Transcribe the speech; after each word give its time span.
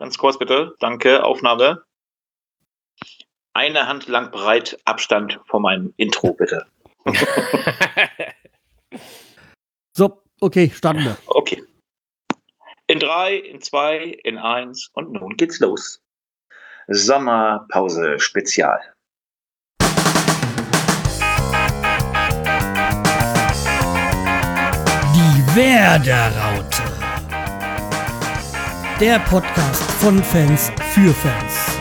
ganz 0.00 0.18
kurz 0.18 0.38
bitte. 0.38 0.74
Danke, 0.80 1.22
Aufnahme. 1.22 1.84
Eine 3.52 3.86
Hand 3.86 4.08
lang 4.08 4.30
breit 4.30 4.78
Abstand 4.84 5.38
vor 5.46 5.60
meinem 5.60 5.92
Intro, 5.98 6.32
bitte. 6.32 6.66
so, 9.96 10.22
okay, 10.40 10.70
starten 10.74 11.04
wir. 11.04 11.16
Okay. 11.26 11.62
In 12.86 12.98
drei, 12.98 13.36
in 13.36 13.60
zwei, 13.60 14.18
in 14.24 14.38
eins 14.38 14.90
und 14.94 15.12
nun 15.12 15.36
geht's 15.36 15.60
los. 15.60 16.02
Sommerpause 16.88 18.18
Spezial. 18.18 18.80
Die 25.14 25.56
Werderaute. 25.56 26.69
Der 29.00 29.18
Podcast 29.20 29.82
von 29.92 30.22
Fans 30.22 30.70
für 30.92 31.10
Fans. 31.14 31.78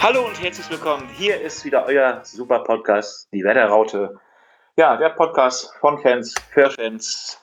Hallo 0.00 0.26
und 0.26 0.38
herzlich 0.42 0.68
willkommen. 0.68 1.08
Hier 1.14 1.40
ist 1.40 1.64
wieder 1.64 1.86
euer 1.86 2.20
super 2.22 2.58
Podcast, 2.58 3.26
die 3.32 3.42
Wetterraute. 3.42 4.20
Ja, 4.76 4.98
der 4.98 5.08
Podcast 5.08 5.72
von 5.80 5.98
Fans 6.02 6.34
für 6.50 6.70
Fans. 6.70 7.40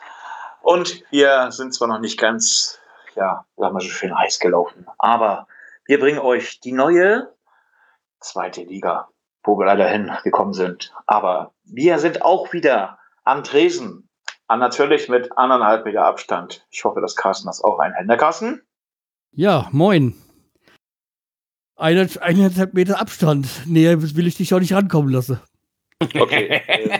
Und 0.61 1.03
wir 1.09 1.51
sind 1.51 1.73
zwar 1.73 1.87
noch 1.87 1.99
nicht 1.99 2.19
ganz, 2.19 2.77
ja, 3.15 3.47
sagen 3.55 3.75
wir 3.75 3.81
so 3.81 3.89
schön 3.89 4.15
heiß 4.15 4.37
gelaufen, 4.37 4.85
aber 4.99 5.47
wir 5.85 5.99
bringen 5.99 6.19
euch 6.19 6.59
die 6.59 6.73
neue 6.73 7.33
zweite 8.19 8.61
Liga, 8.61 9.07
wo 9.43 9.57
wir 9.57 9.65
leider 9.65 9.87
hingekommen 9.87 10.53
sind. 10.53 10.93
Aber 11.07 11.55
wir 11.63 11.97
sind 11.97 12.21
auch 12.21 12.53
wieder 12.53 12.99
am 13.23 13.43
Tresen 13.43 14.06
Ah, 14.49 14.55
natürlich 14.55 15.09
mit 15.09 15.37
anderthalb 15.37 15.83
Meter 15.83 16.05
Abstand. 16.05 16.65
Ich 16.71 16.85
hoffe, 16.85 17.01
dass 17.01 17.17
Carsten 17.17 17.47
das 17.47 17.61
auch 17.61 17.79
einhält. 17.79 18.07
Der 18.07 18.15
ne, 18.15 18.17
Carsten? 18.17 18.61
Ja, 19.33 19.67
moin. 19.71 20.15
Eine, 21.75 22.07
eineinhalb 22.21 22.73
Meter 22.73 23.01
Abstand. 23.01 23.67
Näher 23.67 24.01
will 24.01 24.25
ich 24.25 24.37
dich 24.37 24.53
auch 24.53 24.59
nicht 24.59 24.71
rankommen 24.71 25.11
lassen. 25.11 25.41
Okay. 26.17 26.61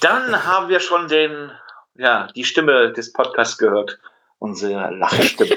Dann 0.00 0.44
haben 0.44 0.68
wir 0.68 0.80
schon 0.80 1.08
den, 1.08 1.50
ja, 1.94 2.28
die 2.36 2.44
Stimme 2.44 2.92
des 2.92 3.14
Podcasts 3.14 3.56
gehört. 3.56 3.98
Unsere 4.38 4.94
Lachstimme. 4.94 5.56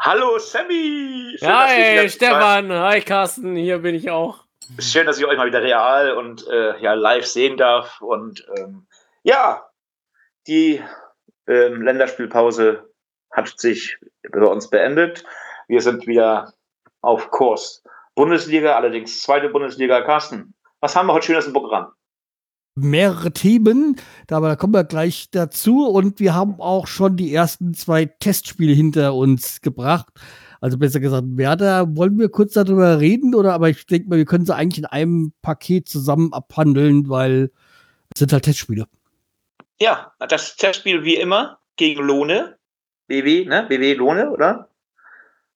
Hallo 0.00 0.38
Sammy! 0.38 1.36
Schön, 1.38 1.48
hi 1.48 2.08
Stefan, 2.10 2.70
hi 2.70 3.00
Carsten, 3.00 3.56
hier 3.56 3.78
bin 3.78 3.94
ich 3.94 4.10
auch 4.10 4.44
schön, 4.78 5.06
dass 5.06 5.18
ich 5.18 5.26
euch 5.26 5.36
mal 5.36 5.46
wieder 5.46 5.62
real 5.62 6.12
und 6.12 6.46
äh, 6.48 6.80
ja, 6.80 6.94
live 6.94 7.26
sehen 7.26 7.56
darf. 7.56 8.00
Und 8.00 8.46
ähm, 8.56 8.86
ja, 9.22 9.64
die 10.46 10.82
ähm, 11.46 11.82
Länderspielpause 11.82 12.88
hat 13.30 13.58
sich 13.58 13.98
bei 14.30 14.40
uns 14.40 14.70
beendet. 14.70 15.24
Wir 15.68 15.80
sind 15.80 16.06
wieder 16.06 16.52
auf 17.00 17.30
Kurs. 17.30 17.82
Bundesliga, 18.14 18.76
allerdings 18.76 19.22
zweite 19.22 19.48
Bundesliga. 19.48 20.00
Carsten, 20.02 20.54
was 20.80 20.96
haben 20.96 21.06
wir 21.06 21.14
heute 21.14 21.26
schönes 21.26 21.46
im 21.46 21.52
Programm? 21.52 21.92
mehrere 22.80 23.32
Themen, 23.32 23.96
aber 24.30 24.48
da 24.48 24.56
kommen 24.56 24.74
wir 24.74 24.84
gleich 24.84 25.30
dazu 25.30 25.86
und 25.88 26.20
wir 26.20 26.34
haben 26.34 26.60
auch 26.60 26.86
schon 26.86 27.16
die 27.16 27.34
ersten 27.34 27.74
zwei 27.74 28.06
Testspiele 28.06 28.72
hinter 28.72 29.14
uns 29.14 29.60
gebracht. 29.60 30.06
Also 30.60 30.78
besser 30.78 31.00
gesagt, 31.00 31.24
Werder, 31.30 31.96
wollen 31.96 32.18
wir 32.18 32.28
kurz 32.28 32.54
darüber 32.54 33.00
reden 33.00 33.34
oder 33.34 33.52
aber 33.54 33.68
ich 33.68 33.86
denke 33.86 34.08
mal, 34.08 34.18
wir 34.18 34.24
können 34.24 34.44
sie 34.44 34.54
eigentlich 34.54 34.78
in 34.78 34.86
einem 34.86 35.32
Paket 35.42 35.88
zusammen 35.88 36.32
abhandeln, 36.32 37.08
weil 37.08 37.50
es 38.14 38.18
sind 38.18 38.32
halt 38.32 38.44
Testspiele. 38.44 38.86
Ja, 39.80 40.12
das 40.18 40.56
Testspiel 40.56 41.04
wie 41.04 41.16
immer 41.16 41.58
gegen 41.76 42.02
Lohne. 42.02 42.56
BW, 43.06 43.44
ne? 43.44 43.66
BW 43.68 43.94
Lohne, 43.94 44.30
oder? 44.30 44.68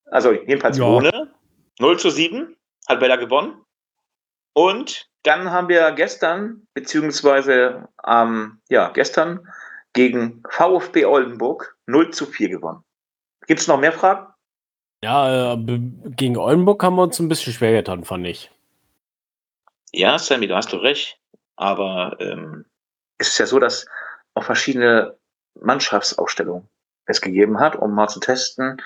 Also 0.06 0.32
jedenfalls 0.32 0.78
ja. 0.78 0.84
Lohne. 0.84 1.32
0 1.80 1.98
zu 1.98 2.10
7 2.10 2.56
hat 2.88 3.00
Werder 3.00 3.18
gewonnen. 3.18 3.56
Und 4.52 5.08
dann 5.22 5.50
haben 5.50 5.68
wir 5.68 5.90
gestern, 5.92 6.66
beziehungsweise 6.74 7.88
ähm, 8.06 8.60
ja, 8.68 8.90
gestern 8.90 9.48
gegen 9.92 10.42
VfB 10.48 11.04
Oldenburg 11.04 11.76
0 11.86 12.10
zu 12.10 12.26
4 12.26 12.48
gewonnen. 12.48 12.84
Gibt 13.46 13.60
es 13.60 13.68
noch 13.68 13.80
mehr 13.80 13.92
Fragen? 13.92 14.31
Ja, 15.02 15.54
äh, 15.54 15.58
gegen 16.16 16.36
Oldenburg 16.36 16.82
haben 16.82 16.96
wir 16.96 17.02
uns 17.02 17.18
ein 17.18 17.28
bisschen 17.28 17.52
schwer 17.52 17.72
getan, 17.72 18.04
fand 18.04 18.26
ich. 18.26 18.50
Ja, 19.92 20.18
Sammy, 20.18 20.46
du 20.46 20.54
hast 20.54 20.72
doch 20.72 20.82
recht. 20.82 21.18
Aber 21.56 22.16
ähm, 22.20 22.64
es 23.18 23.28
ist 23.28 23.38
ja 23.38 23.46
so, 23.46 23.58
dass 23.58 23.86
auch 24.34 24.44
verschiedene 24.44 25.16
Mannschaftsaufstellungen 25.60 26.68
es 27.06 27.20
gegeben 27.20 27.60
hat, 27.60 27.76
um 27.76 27.94
mal 27.94 28.08
zu 28.08 28.20
testen, 28.20 28.78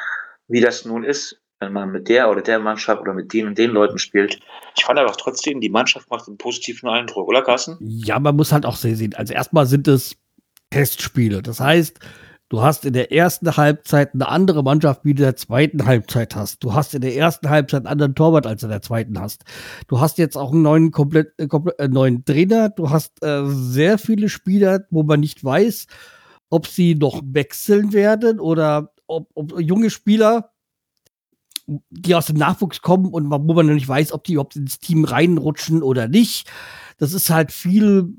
wie 0.49 0.60
das 0.60 0.84
nun 0.84 1.05
ist, 1.05 1.41
wenn 1.60 1.72
man 1.72 1.91
mit 1.91 2.09
der 2.09 2.31
oder 2.31 2.43
der 2.43 2.59
Mannschaft 2.59 3.00
oder 3.00 3.15
mit 3.15 3.32
den 3.32 3.47
und 3.47 3.59
den 3.59 3.71
Leuten 3.71 3.99
spielt. 3.99 4.41
Ich 4.76 4.84
fand 4.84 4.99
aber 4.99 5.12
trotzdem, 5.12 5.60
die 5.60 5.69
Mannschaft 5.69 6.10
macht 6.10 6.26
einen 6.26 6.38
positiven 6.38 6.88
Eindruck, 6.88 7.28
oder 7.28 7.43
Carsten? 7.43 7.76
Ja, 7.81 8.19
man 8.19 8.37
muss 8.37 8.53
halt 8.53 8.66
auch 8.66 8.76
sehen. 8.76 9.15
Also 9.15 9.32
erstmal 9.32 9.66
sind 9.66 9.87
es 9.87 10.16
Testspiele. 10.71 11.43
Das 11.43 11.60
heißt, 11.60 12.00
Du 12.49 12.62
hast 12.62 12.84
in 12.84 12.93
der 12.93 13.11
ersten 13.11 13.57
Halbzeit 13.57 14.15
eine 14.15 14.29
andere 14.29 14.62
Mannschaft, 14.62 15.05
wie 15.05 15.15
du 15.15 15.23
in 15.23 15.27
der 15.27 15.37
zweiten 15.37 15.84
Halbzeit 15.84 16.37
hast. 16.37 16.62
Du 16.62 16.75
hast 16.75 16.95
in 16.95 17.01
der 17.01 17.17
ersten 17.17 17.51
Halbzeit 17.51 17.81
einen 17.81 17.89
anderen 17.89 18.15
Torwart, 18.15 18.47
als 18.47 18.61
du 18.61 18.67
in 18.67 18.71
der 18.71 18.83
zweiten 18.83 19.21
hast. 19.21 19.45
Du 19.89 19.99
hast 19.99 20.17
jetzt 20.19 20.37
auch 20.37 20.53
einen 20.53 20.62
neuen, 20.62 20.89
äh, 20.89 20.91
komplett 20.91 21.35
äh, 21.39 21.89
neuen 21.89 22.25
Trainer. 22.25 22.69
Du 22.69 22.91
hast 22.91 23.21
äh, 23.25 23.43
sehr 23.47 23.99
viele 23.99 24.29
Spieler, 24.29 24.87
wo 24.91 25.03
man 25.03 25.19
nicht 25.19 25.43
weiß, 25.43 25.89
ob 26.49 26.69
sie 26.69 26.95
noch 26.95 27.21
wechseln 27.25 27.93
werden 27.93 28.39
oder 28.39 28.93
ob, 29.09 29.29
ob 29.35 29.61
junge 29.61 29.91
Spieler, 29.91 30.53
die 31.67 32.15
aus 32.15 32.27
dem 32.27 32.37
Nachwuchs 32.37 32.81
kommen 32.81 33.06
und 33.06 33.29
wo 33.29 33.55
man 33.55 33.67
noch 33.67 33.75
nicht 33.75 33.89
weiß, 33.89 34.12
ob 34.12 34.23
die 34.23 34.35
überhaupt 34.35 34.55
ins 34.55 34.79
Team 34.79 35.05
reinrutschen 35.05 35.83
oder 35.83 36.06
nicht. 36.06 36.49
Das 36.99 37.12
ist 37.12 37.29
halt 37.29 37.51
viel 37.51 38.15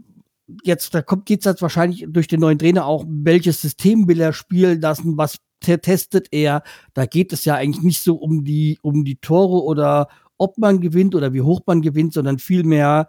jetzt, 0.63 0.93
da 0.93 1.01
kommt, 1.01 1.25
geht's 1.25 1.45
jetzt 1.45 1.61
wahrscheinlich 1.61 2.05
durch 2.07 2.27
den 2.27 2.39
neuen 2.39 2.59
Trainer 2.59 2.85
auch, 2.85 3.05
welches 3.07 3.61
System 3.61 4.07
will 4.07 4.19
er 4.19 4.33
spielen 4.33 4.81
lassen, 4.81 5.17
was 5.17 5.39
testet 5.59 6.27
er. 6.31 6.63
Da 6.93 7.05
geht 7.05 7.33
es 7.33 7.45
ja 7.45 7.55
eigentlich 7.55 7.83
nicht 7.83 8.01
so 8.01 8.15
um 8.15 8.43
die, 8.43 8.79
um 8.81 9.03
die 9.03 9.17
Tore 9.17 9.63
oder 9.63 10.07
ob 10.37 10.57
man 10.57 10.81
gewinnt 10.81 11.15
oder 11.15 11.33
wie 11.33 11.41
hoch 11.41 11.61
man 11.65 11.81
gewinnt, 11.81 12.13
sondern 12.13 12.39
vielmehr, 12.39 13.07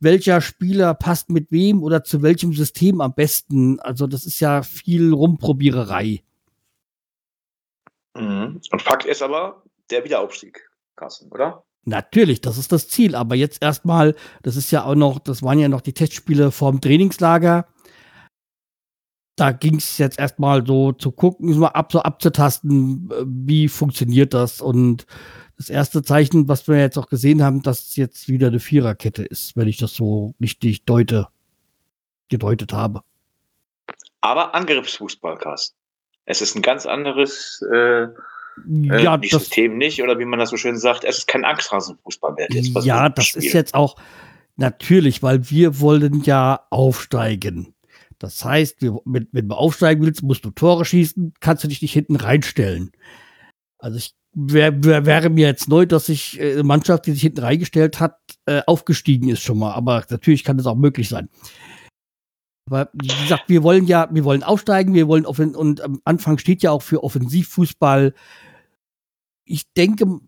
welcher 0.00 0.40
Spieler 0.40 0.94
passt 0.94 1.30
mit 1.30 1.50
wem 1.50 1.82
oder 1.82 2.04
zu 2.04 2.22
welchem 2.22 2.52
System 2.52 3.00
am 3.00 3.14
besten. 3.14 3.80
Also 3.80 4.06
das 4.06 4.26
ist 4.26 4.38
ja 4.40 4.62
viel 4.62 5.12
Rumprobiererei. 5.12 6.22
Mhm. 8.14 8.60
Und 8.70 8.82
Fakt 8.82 9.04
ist 9.04 9.22
aber 9.22 9.62
der 9.90 10.04
Wiederaufstieg, 10.04 10.70
Carsten, 10.96 11.30
oder? 11.32 11.64
Natürlich, 11.84 12.40
das 12.40 12.58
ist 12.58 12.72
das 12.72 12.88
Ziel. 12.88 13.14
Aber 13.14 13.34
jetzt 13.34 13.62
erstmal, 13.62 14.14
das 14.42 14.56
ist 14.56 14.70
ja 14.70 14.84
auch 14.84 14.94
noch, 14.94 15.18
das 15.18 15.42
waren 15.42 15.58
ja 15.58 15.68
noch 15.68 15.80
die 15.80 15.94
Testspiele 15.94 16.50
vorm 16.50 16.80
Trainingslager. 16.80 17.66
Da 19.36 19.52
ging 19.52 19.76
es 19.76 19.98
jetzt 19.98 20.18
erstmal 20.18 20.66
so 20.66 20.92
zu 20.92 21.12
gucken, 21.12 21.56
mal 21.58 21.68
ab, 21.68 21.92
so 21.92 22.02
abzutasten, 22.02 23.08
wie 23.24 23.68
funktioniert 23.68 24.34
das. 24.34 24.60
Und 24.60 25.06
das 25.56 25.70
erste 25.70 26.02
Zeichen, 26.02 26.48
was 26.48 26.68
wir 26.68 26.78
jetzt 26.78 26.98
auch 26.98 27.08
gesehen 27.08 27.42
haben, 27.42 27.62
dass 27.62 27.88
es 27.88 27.96
jetzt 27.96 28.28
wieder 28.28 28.48
eine 28.48 28.60
Viererkette 28.60 29.24
ist, 29.24 29.56
wenn 29.56 29.68
ich 29.68 29.76
das 29.76 29.94
so 29.94 30.34
richtig 30.40 30.84
deute, 30.84 31.28
gedeutet 32.28 32.72
habe. 32.72 33.02
Aber 34.20 34.54
Angriffsfußball, 34.54 35.38
Carsten. 35.38 35.76
Es 36.24 36.42
ist 36.42 36.54
ein 36.54 36.62
ganz 36.62 36.84
anderes 36.84 37.62
äh, 37.72 38.08
äh, 38.66 39.02
ja, 39.02 39.16
die 39.16 39.28
das, 39.28 39.44
System 39.44 39.78
nicht, 39.78 40.02
oder 40.02 40.18
wie 40.18 40.24
man 40.24 40.38
das 40.38 40.50
so 40.50 40.56
schön 40.56 40.78
sagt, 40.78 41.04
es 41.04 41.18
ist 41.18 41.28
kein 41.28 41.44
Angstrasenfußball 41.44 42.34
mehr. 42.34 42.48
Jetzt, 42.50 42.84
ja, 42.84 43.08
das 43.08 43.36
ist 43.36 43.52
jetzt 43.52 43.74
auch 43.74 43.96
natürlich, 44.56 45.22
weil 45.22 45.50
wir 45.50 45.80
wollen 45.80 46.22
ja 46.24 46.60
aufsteigen. 46.70 47.74
Das 48.18 48.44
heißt, 48.44 48.82
wir, 48.82 48.98
wenn, 49.04 49.28
wenn 49.32 49.48
du 49.48 49.54
aufsteigen 49.54 50.04
willst, 50.04 50.22
musst 50.22 50.44
du 50.44 50.50
Tore 50.50 50.84
schießen, 50.84 51.34
kannst 51.40 51.64
du 51.64 51.68
dich 51.68 51.82
nicht 51.82 51.92
hinten 51.92 52.16
reinstellen. 52.16 52.90
Also 53.78 53.98
ich 53.98 54.14
wär, 54.34 54.84
wär, 54.84 55.06
wäre 55.06 55.30
mir 55.30 55.46
jetzt 55.46 55.68
neu, 55.68 55.86
dass 55.86 56.06
sich 56.06 56.40
äh, 56.40 56.52
eine 56.52 56.64
Mannschaft, 56.64 57.06
die 57.06 57.12
sich 57.12 57.22
hinten 57.22 57.40
reingestellt 57.40 58.00
hat, 58.00 58.18
äh, 58.46 58.62
aufgestiegen 58.66 59.28
ist 59.28 59.42
schon 59.42 59.58
mal. 59.58 59.72
Aber 59.72 60.04
natürlich 60.10 60.44
kann 60.44 60.58
das 60.58 60.66
auch 60.66 60.76
möglich 60.76 61.08
sein. 61.08 61.28
Aber 62.66 62.90
wie 62.92 63.08
gesagt, 63.08 63.44
wir 63.46 63.62
wollen 63.62 63.86
ja, 63.86 64.08
wir 64.10 64.24
wollen 64.24 64.42
aufsteigen, 64.42 64.92
wir 64.92 65.08
wollen 65.08 65.24
offen 65.24 65.54
und 65.54 65.80
am 65.80 66.00
Anfang 66.04 66.36
steht 66.36 66.62
ja 66.62 66.70
auch 66.70 66.82
für 66.82 67.02
Offensivfußball 67.02 68.12
ich 69.48 69.72
denke, 69.72 70.20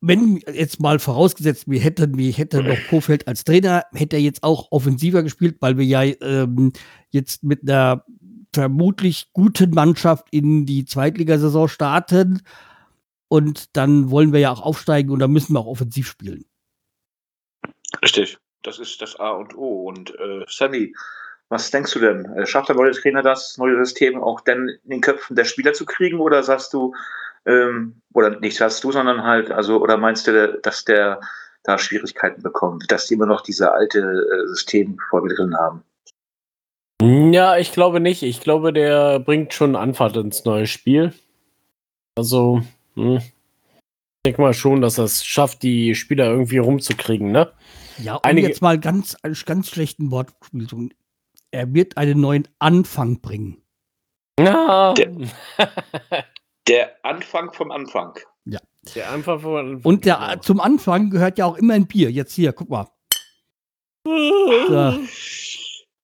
wenn 0.00 0.38
jetzt 0.52 0.80
mal 0.80 0.98
vorausgesetzt, 0.98 1.64
wir 1.68 1.80
hätten, 1.80 2.16
wir 2.18 2.32
hätten 2.32 2.66
noch 2.66 2.78
Kofeld 2.90 3.26
als 3.26 3.44
Trainer, 3.44 3.84
hätte 3.92 4.16
er 4.16 4.22
jetzt 4.22 4.42
auch 4.42 4.70
offensiver 4.70 5.22
gespielt, 5.22 5.56
weil 5.60 5.78
wir 5.78 5.84
ja 5.84 6.02
ähm, 6.02 6.72
jetzt 7.10 7.42
mit 7.42 7.62
einer 7.62 8.04
vermutlich 8.52 9.30
guten 9.32 9.70
Mannschaft 9.70 10.26
in 10.30 10.66
die 10.66 10.84
Zweitligasaison 10.84 11.68
starten. 11.68 12.42
Und 13.28 13.76
dann 13.76 14.10
wollen 14.10 14.32
wir 14.32 14.40
ja 14.40 14.52
auch 14.52 14.62
aufsteigen 14.62 15.10
und 15.10 15.18
dann 15.18 15.32
müssen 15.32 15.54
wir 15.54 15.60
auch 15.60 15.66
offensiv 15.66 16.08
spielen. 16.08 16.44
Richtig, 18.02 18.38
das 18.62 18.78
ist 18.78 19.00
das 19.02 19.16
A 19.18 19.30
und 19.30 19.56
O. 19.56 19.88
Und 19.88 20.10
äh, 20.10 20.44
Sammy, 20.48 20.94
Was 21.48 21.70
denkst 21.70 21.92
du 21.92 22.00
denn? 22.00 22.24
Äh, 22.24 22.46
schafft 22.46 22.68
der 22.68 22.76
neue 22.76 22.90
Trainer 22.90 23.22
das 23.22 23.56
neue 23.56 23.76
System 23.84 24.20
auch 24.20 24.40
denn 24.40 24.68
in 24.84 24.90
den 24.90 25.00
Köpfen 25.00 25.36
der 25.36 25.44
Spieler 25.44 25.72
zu 25.72 25.84
kriegen 25.84 26.18
oder 26.18 26.42
sagst 26.42 26.72
du, 26.72 26.94
ähm, 27.46 28.00
oder 28.12 28.38
nicht 28.40 28.56
sagst 28.56 28.82
du, 28.84 28.92
sondern 28.92 29.22
halt, 29.22 29.50
also, 29.50 29.80
oder 29.80 29.96
meinst 29.96 30.26
du, 30.26 30.58
dass 30.62 30.84
der 30.84 31.20
da 31.62 31.78
Schwierigkeiten 31.78 32.42
bekommt, 32.42 32.90
dass 32.90 33.06
die 33.06 33.14
immer 33.14 33.26
noch 33.26 33.40
diese 33.40 33.72
alte 33.72 33.98
äh, 33.98 34.48
System 34.48 34.98
vor 35.10 35.22
mir 35.22 35.34
drin 35.34 35.56
haben? 35.56 35.82
Ja, 37.02 37.58
ich 37.58 37.72
glaube 37.72 38.00
nicht. 38.00 38.22
Ich 38.22 38.40
glaube, 38.40 38.72
der 38.72 39.20
bringt 39.20 39.52
schon 39.52 39.76
Anfahrt 39.76 40.16
ins 40.16 40.44
neue 40.44 40.66
Spiel. 40.66 41.12
Also, 42.16 42.62
hm. 42.94 43.16
ich 43.18 43.32
denke 44.24 44.40
mal 44.40 44.54
schon, 44.54 44.80
dass 44.80 44.98
er 44.98 45.04
es 45.04 45.24
schafft, 45.24 45.62
die 45.62 45.94
Spieler 45.94 46.26
irgendwie 46.26 46.58
rumzukriegen, 46.58 47.32
ne? 47.32 47.52
Ja, 47.98 48.14
um 48.14 48.20
Einige 48.22 48.48
jetzt 48.48 48.62
mal 48.62 48.78
ganz, 48.78 49.16
ganz 49.44 49.68
schlechten 49.68 50.10
Wortspiel 50.10 50.66
zu 50.66 50.88
er 51.50 51.72
wird 51.72 51.96
einen 51.96 52.20
neuen 52.20 52.48
Anfang 52.58 53.20
bringen. 53.20 53.62
No. 54.38 54.94
Der, 56.68 56.92
Anfang 57.04 57.52
vom 57.52 57.70
Anfang. 57.70 58.18
Ja. 58.44 58.58
Der 58.94 59.10
Anfang 59.10 59.40
vom 59.40 59.56
Anfang. 59.56 59.82
Und 59.84 60.04
der, 60.04 60.16
genau. 60.16 60.40
zum 60.40 60.60
Anfang 60.60 61.10
gehört 61.10 61.38
ja 61.38 61.46
auch 61.46 61.56
immer 61.56 61.74
ein 61.74 61.86
Bier. 61.86 62.10
Jetzt 62.10 62.34
hier, 62.34 62.52
guck 62.52 62.68
mal. 62.70 62.88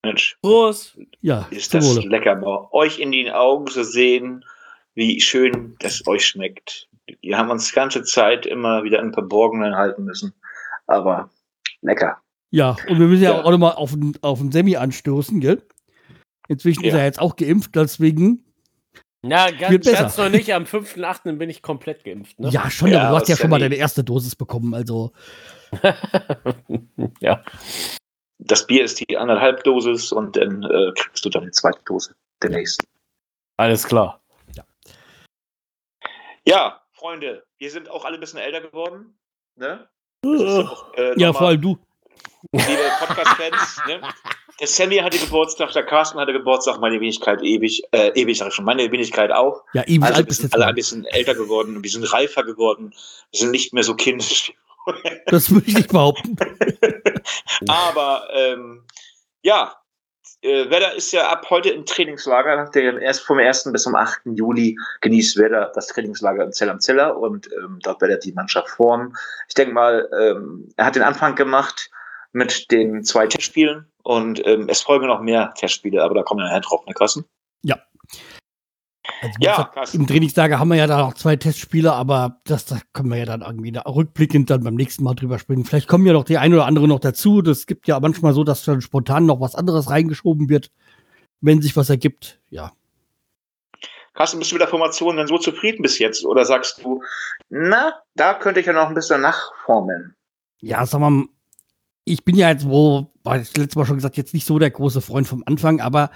Mensch. 0.03 0.37
Prost. 0.41 0.97
Ja, 1.21 1.47
ist 1.49 1.73
das 1.73 1.95
Wohle. 1.95 2.07
lecker, 2.07 2.35
mal 2.35 2.67
euch 2.71 2.99
in 2.99 3.11
den 3.11 3.29
Augen 3.29 3.67
zu 3.67 3.83
sehen, 3.83 4.43
wie 4.95 5.21
schön 5.21 5.75
das 5.79 6.05
euch 6.07 6.25
schmeckt. 6.25 6.89
Wir 7.21 7.37
haben 7.37 7.49
uns 7.49 7.69
die 7.69 7.75
ganze 7.75 8.03
Zeit 8.03 8.45
immer 8.45 8.83
wieder 8.83 8.99
im 8.99 9.13
Verborgenen 9.13 9.75
halten 9.75 10.03
müssen. 10.03 10.33
Aber 10.87 11.29
lecker. 11.81 12.17
Ja, 12.51 12.75
und 12.87 12.99
wir 12.99 13.07
müssen 13.07 13.23
ja, 13.23 13.31
ja 13.31 13.43
auch 13.43 13.51
nochmal 13.51 13.73
auf 13.73 13.91
den, 13.91 14.13
auf 14.21 14.39
den 14.39 14.51
Semi 14.51 14.75
anstoßen, 14.75 15.39
gell? 15.39 15.65
Inzwischen 16.49 16.83
ja. 16.83 16.89
ist 16.89 16.95
er 16.95 17.05
jetzt 17.05 17.19
auch 17.19 17.35
geimpft, 17.35 17.75
deswegen. 17.75 18.52
Ja, 19.23 19.49
ganz, 19.51 19.85
ganz 19.89 20.17
noch 20.17 20.29
nicht. 20.29 20.53
Am 20.53 20.63
5.8. 20.63 21.37
bin 21.37 21.49
ich 21.49 21.61
komplett 21.61 22.03
geimpft. 22.03 22.39
Ne? 22.39 22.49
Ja, 22.49 22.69
schon, 22.69 22.89
ja, 22.89 23.03
aber 23.03 23.09
du 23.09 23.15
hast 23.21 23.29
ja 23.29 23.37
schon 23.37 23.49
mal 23.49 23.59
deine 23.59 23.75
erste 23.75 24.03
Dosis 24.03 24.35
bekommen, 24.35 24.73
also. 24.73 25.13
ja. 27.21 27.43
Das 28.39 28.67
Bier 28.67 28.83
ist 28.83 28.99
die 28.99 29.17
anderthalb 29.17 29.63
Dosis 29.63 30.11
und 30.11 30.35
dann 30.35 30.63
äh, 30.63 30.91
kriegst 30.95 31.23
du 31.23 31.29
dann 31.29 31.45
die 31.45 31.51
zweite 31.51 31.79
Dose 31.85 32.13
der 32.41 32.49
nächsten. 32.49 32.85
Alles 33.57 33.87
klar. 33.87 34.21
Ja. 34.55 34.63
ja, 36.45 36.81
Freunde, 36.91 37.45
wir 37.57 37.71
sind 37.71 37.89
auch 37.89 38.03
alle 38.03 38.15
ein 38.15 38.19
bisschen 38.19 38.39
älter 38.39 38.59
geworden. 38.59 39.17
Ne? 39.55 39.87
Auch, 40.25 40.93
äh, 40.95 41.17
ja, 41.17 41.31
vor 41.31 41.47
allem 41.47 41.61
du 41.61 41.79
liebe 42.51 42.91
Podcast-Fans, 42.99 43.81
ne? 43.87 44.01
Der 44.63 44.69
Sammy 44.69 44.95
hatte 44.95 45.17
Geburtstag, 45.17 45.73
der 45.73 45.83
Carsten 45.83 46.17
hatte 46.17 46.31
Geburtstag, 46.31 46.79
meine 46.79 46.97
Wenigkeit 47.01 47.41
ewig, 47.41 47.83
äh, 47.91 48.11
ewig 48.15 48.37
sag 48.37 48.47
ich 48.47 48.53
schon, 48.53 48.63
meine 48.63 48.89
Wenigkeit 48.89 49.29
auch. 49.29 49.61
Ja, 49.73 49.83
ewig 49.85 50.03
also 50.03 50.15
alt 50.15 50.27
wir 50.27 50.33
sind 50.33 50.53
alle 50.53 50.67
ein 50.67 50.75
bisschen 50.75 51.03
älter 51.03 51.35
geworden, 51.35 51.83
wir 51.83 51.89
sind 51.89 52.05
reifer 52.13 52.45
geworden, 52.45 52.93
wir 53.31 53.39
sind 53.41 53.51
nicht 53.51 53.73
mehr 53.73 53.83
so 53.83 53.93
kindisch. 53.93 54.53
Das 55.25 55.51
würde 55.51 55.67
ich 55.67 55.75
nicht 55.75 55.91
behaupten. 55.91 56.37
Aber 57.67 58.25
ähm, 58.33 58.85
ja, 59.41 59.75
äh, 60.41 60.69
Werder 60.69 60.93
ist 60.93 61.11
ja 61.11 61.27
ab 61.27 61.45
heute 61.49 61.69
im 61.69 61.85
Trainingslager. 61.85 62.69
Der 62.73 63.01
erst 63.01 63.23
vom 63.23 63.39
1. 63.39 63.69
bis 63.73 63.83
zum 63.83 63.95
8. 63.95 64.21
Juli 64.35 64.77
genießt 65.01 65.35
Werder 65.37 65.73
das 65.75 65.87
Trainingslager 65.87 66.45
in 66.45 66.53
Zell 66.53 66.69
am 66.69 66.79
Zeller 66.79 67.17
und 67.17 67.49
ähm, 67.51 67.79
dort 67.83 67.99
wird 67.99 68.11
er 68.11 68.17
die 68.17 68.31
Mannschaft 68.31 68.69
formen. 68.69 69.13
Ich 69.49 69.55
denke 69.55 69.73
mal, 69.73 70.07
ähm, 70.17 70.69
er 70.77 70.85
hat 70.85 70.95
den 70.95 71.03
Anfang 71.03 71.35
gemacht 71.35 71.89
mit 72.33 72.69
den 72.71 73.03
zwei 73.03 73.27
Testspielen 73.27 73.85
und 74.03 74.45
ähm, 74.45 74.67
es 74.69 74.81
folgen 74.81 75.07
noch 75.07 75.21
mehr 75.21 75.53
Testspiele, 75.55 76.03
aber 76.03 76.15
da 76.15 76.23
kommen 76.23 76.41
wir 76.41 76.45
nachher 76.45 76.61
drauf, 76.61 76.85
ne, 76.85 76.93
Carsten? 76.93 77.25
Ja. 77.63 77.79
Also, 79.21 79.35
ja, 79.39 79.63
gesagt, 79.63 79.93
Im 79.93 80.07
Trainingslager 80.07 80.59
haben 80.59 80.69
wir 80.69 80.77
ja 80.77 80.87
da 80.87 80.97
noch 80.99 81.13
zwei 81.13 81.35
Testspiele, 81.35 81.93
aber 81.93 82.41
das, 82.45 82.65
da 82.65 82.79
können 82.93 83.09
wir 83.09 83.17
ja 83.17 83.25
dann 83.25 83.41
irgendwie 83.41 83.71
da 83.71 83.81
rückblickend 83.81 84.49
dann 84.49 84.63
beim 84.63 84.75
nächsten 84.75 85.03
Mal 85.03 85.13
drüber 85.13 85.39
sprechen. 85.39 85.65
Vielleicht 85.65 85.87
kommen 85.87 86.05
ja 86.05 86.13
noch 86.13 86.23
die 86.23 86.37
ein 86.37 86.53
oder 86.53 86.65
andere 86.65 86.87
noch 86.87 86.99
dazu. 86.99 87.41
Das 87.41 87.65
gibt 87.65 87.87
ja 87.87 87.99
manchmal 87.99 88.33
so, 88.33 88.43
dass 88.43 88.63
dann 88.63 88.81
spontan 88.81 89.25
noch 89.25 89.41
was 89.41 89.55
anderes 89.55 89.89
reingeschoben 89.89 90.49
wird, 90.49 90.71
wenn 91.41 91.61
sich 91.61 91.75
was 91.75 91.89
ergibt. 91.89 92.39
Ja. 92.49 92.71
Carsten, 94.13 94.39
bist 94.39 94.51
du 94.51 94.55
mit 94.55 94.61
der 94.61 94.69
Formation 94.69 95.17
dann 95.17 95.27
so 95.27 95.37
zufrieden 95.37 95.81
bis 95.81 95.99
jetzt? 95.99 96.25
Oder 96.25 96.45
sagst 96.45 96.83
du, 96.83 97.01
na, 97.49 97.93
da 98.15 98.33
könnte 98.33 98.59
ich 98.59 98.65
ja 98.65 98.73
noch 98.73 98.87
ein 98.87 98.93
bisschen 98.93 99.21
nachformen? 99.21 100.15
Ja, 100.61 100.85
sag 100.85 101.01
mal, 101.01 101.25
ich 102.05 102.25
bin 102.25 102.35
ja 102.35 102.49
jetzt, 102.49 102.67
wo, 102.67 103.11
war 103.23 103.39
ich 103.39 103.55
letztes 103.55 103.75
Mal 103.75 103.85
schon 103.85 103.97
gesagt, 103.97 104.17
jetzt 104.17 104.33
nicht 104.33 104.45
so 104.45 104.59
der 104.59 104.71
große 104.71 105.01
Freund 105.01 105.27
vom 105.27 105.43
Anfang, 105.45 105.79
aber 105.79 106.09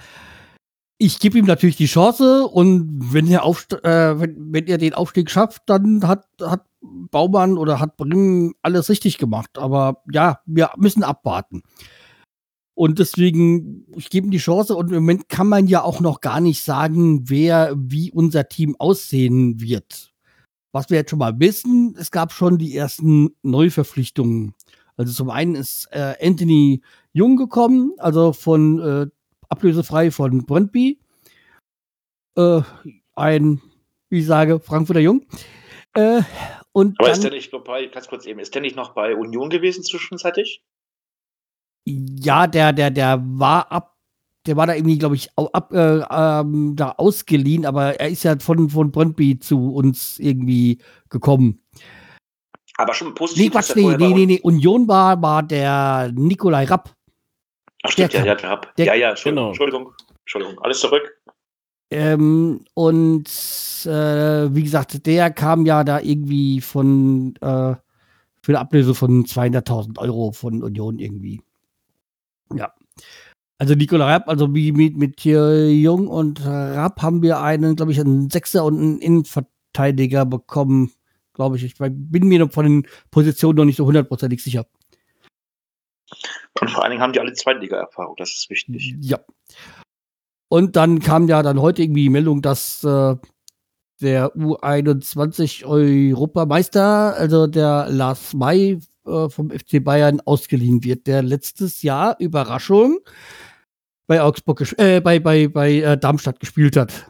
ich 0.98 1.20
gebe 1.20 1.38
ihm 1.38 1.44
natürlich 1.44 1.76
die 1.76 1.86
Chance 1.86 2.46
und 2.46 3.12
wenn 3.12 3.28
er, 3.28 3.44
Aufst 3.44 3.72
äh, 3.84 4.20
wenn, 4.20 4.52
wenn 4.52 4.66
er 4.66 4.78
den 4.78 4.94
Aufstieg 4.94 5.30
schafft, 5.30 5.62
dann 5.66 6.06
hat, 6.06 6.26
hat 6.42 6.66
Baumann 6.80 7.56
oder 7.56 7.78
hat 7.78 7.96
Bremen 7.96 8.54
alles 8.62 8.88
richtig 8.88 9.18
gemacht. 9.18 9.58
Aber 9.58 10.02
ja, 10.12 10.40
wir 10.46 10.70
müssen 10.76 11.04
abwarten. 11.04 11.62
Und 12.74 12.98
deswegen, 12.98 13.86
ich 13.96 14.10
gebe 14.10 14.26
ihm 14.26 14.30
die 14.30 14.38
Chance 14.38 14.76
und 14.76 14.88
im 14.90 14.96
Moment 14.96 15.28
kann 15.28 15.48
man 15.48 15.66
ja 15.66 15.82
auch 15.82 16.00
noch 16.00 16.20
gar 16.20 16.40
nicht 16.40 16.62
sagen, 16.62 17.28
wer, 17.28 17.74
wie 17.76 18.12
unser 18.12 18.48
Team 18.48 18.76
aussehen 18.78 19.60
wird. 19.60 20.12
Was 20.72 20.90
wir 20.90 20.98
jetzt 20.98 21.10
schon 21.10 21.18
mal 21.18 21.40
wissen, 21.40 21.96
es 21.98 22.10
gab 22.10 22.32
schon 22.32 22.58
die 22.58 22.76
ersten 22.76 23.30
Neuverpflichtungen. 23.42 24.54
Also 24.98 25.12
zum 25.12 25.30
einen 25.30 25.54
ist 25.54 25.88
äh, 25.92 26.14
Anthony 26.20 26.82
Jung 27.12 27.36
gekommen, 27.36 27.92
also 27.98 28.32
von 28.32 28.80
äh, 28.80 29.06
ablösefrei 29.48 30.10
von 30.10 30.44
Brøndby. 30.44 30.98
Äh, 32.36 32.62
ein, 33.14 33.62
wie 34.10 34.18
ich 34.18 34.26
sage, 34.26 34.60
Frankfurter 34.60 35.00
Jung. 35.00 35.24
Äh, 35.94 36.22
und 36.72 36.98
Aber 36.98 37.08
dann, 37.08 37.16
ist 37.16 37.24
der 37.24 37.30
nicht 37.30 37.52
noch 37.52 37.64
bei, 37.64 37.86
ganz 37.86 38.08
kurz 38.08 38.26
eben, 38.26 38.40
ist 38.40 38.54
der 38.54 38.62
nicht 38.62 38.76
noch 38.76 38.92
bei 38.92 39.14
Union 39.14 39.50
gewesen 39.50 39.84
zwischenzeitlich? 39.84 40.62
Ja, 41.86 42.46
der, 42.46 42.72
der, 42.72 42.90
der 42.90 43.22
war 43.22 43.70
ab, 43.72 43.96
der 44.46 44.56
war 44.56 44.66
da 44.66 44.74
irgendwie, 44.74 44.98
glaube 44.98 45.14
ich, 45.14 45.30
ab, 45.36 45.72
äh, 45.72 46.02
ähm, 46.10 46.74
da 46.76 46.90
ausgeliehen, 46.92 47.66
aber 47.66 48.00
er 48.00 48.08
ist 48.08 48.24
ja 48.24 48.38
von, 48.38 48.68
von 48.68 48.90
Brøndby 48.90 49.38
zu 49.38 49.72
uns 49.74 50.18
irgendwie 50.18 50.78
gekommen. 51.08 51.62
Aber 52.78 52.94
schon 52.94 53.12
positiv. 53.12 53.42
Nee, 53.42 53.50
Quatsch, 53.50 53.74
nee, 53.74 53.96
nee, 53.96 54.14
nee, 54.14 54.26
nee. 54.26 54.40
Union 54.40 54.86
war, 54.86 55.20
war 55.20 55.42
der 55.42 56.12
Nikolai 56.14 56.64
Rapp. 56.64 56.94
Ach, 57.82 57.90
stimmt, 57.90 58.12
der 58.12 58.24
ja, 58.24 58.34
der 58.36 58.50
Rapp. 58.50 58.74
Der, 58.76 58.86
ja, 58.86 58.94
ja, 58.94 59.10
Entschuldigung, 59.10 59.34
genau. 59.34 59.48
Entschuldigung, 59.48 59.94
Entschuldigung. 60.20 60.58
Alles 60.60 60.80
zurück. 60.80 61.20
Ähm, 61.90 62.64
und 62.74 63.26
äh, 63.84 64.54
wie 64.54 64.62
gesagt, 64.62 65.06
der 65.06 65.30
kam 65.32 65.66
ja 65.66 65.82
da 65.82 66.00
irgendwie 66.00 66.60
von 66.60 67.34
äh, 67.40 67.74
für 68.42 68.52
eine 68.52 68.60
Ablöse 68.60 68.94
von 68.94 69.24
200.000 69.24 69.98
Euro 69.98 70.30
von 70.30 70.62
Union 70.62 71.00
irgendwie. 71.00 71.42
Ja. 72.54 72.72
Also 73.58 73.74
Nikolai 73.74 74.12
Rapp, 74.12 74.28
also 74.28 74.54
wie 74.54 74.70
mit, 74.70 74.96
mit 74.96 75.18
hier 75.18 75.68
Jung 75.72 76.06
und 76.06 76.46
Rapp 76.46 77.02
haben 77.02 77.22
wir 77.22 77.40
einen, 77.40 77.74
glaube 77.74 77.90
ich, 77.90 77.98
einen 77.98 78.30
Sechser 78.30 78.64
und 78.64 78.78
einen 78.78 78.98
Innenverteidiger 79.00 80.24
bekommen 80.24 80.92
glaube 81.38 81.56
ich. 81.56 81.64
Ich 81.64 81.76
bin 81.78 82.26
mir 82.26 82.50
von 82.50 82.64
den 82.64 82.86
Positionen 83.12 83.56
noch 83.56 83.64
nicht 83.64 83.76
so 83.76 83.86
hundertprozentig 83.86 84.42
sicher. 84.42 84.66
Und 86.60 86.70
vor 86.70 86.82
allen 86.82 86.90
Dingen 86.90 87.02
haben 87.02 87.12
die 87.12 87.20
alle 87.20 87.32
Zweitliga-Erfahrung, 87.32 88.16
das 88.16 88.32
ist 88.32 88.50
wichtig. 88.50 88.96
Ja. 89.00 89.20
Und 90.48 90.74
dann 90.74 90.98
kam 90.98 91.28
ja 91.28 91.42
dann 91.42 91.60
heute 91.60 91.82
irgendwie 91.82 92.02
die 92.02 92.10
Meldung, 92.10 92.42
dass 92.42 92.82
äh, 92.82 93.14
der 94.00 94.34
U21 94.34 95.64
Europameister, 95.64 97.14
also 97.14 97.46
der 97.46 97.86
Lars 97.88 98.34
May 98.34 98.80
äh, 99.06 99.28
vom 99.28 99.50
FC 99.50 99.84
Bayern 99.84 100.20
ausgeliehen 100.24 100.82
wird, 100.82 101.06
der 101.06 101.22
letztes 101.22 101.82
Jahr 101.82 102.16
Überraschung 102.18 102.98
bei 104.08 104.20
Augsburg 104.20 104.64
äh, 104.78 105.00
bei 105.00 105.20
bei 105.20 105.46
bei 105.46 105.74
äh, 105.74 105.96
Darmstadt 105.96 106.40
gespielt 106.40 106.76
hat. 106.76 107.08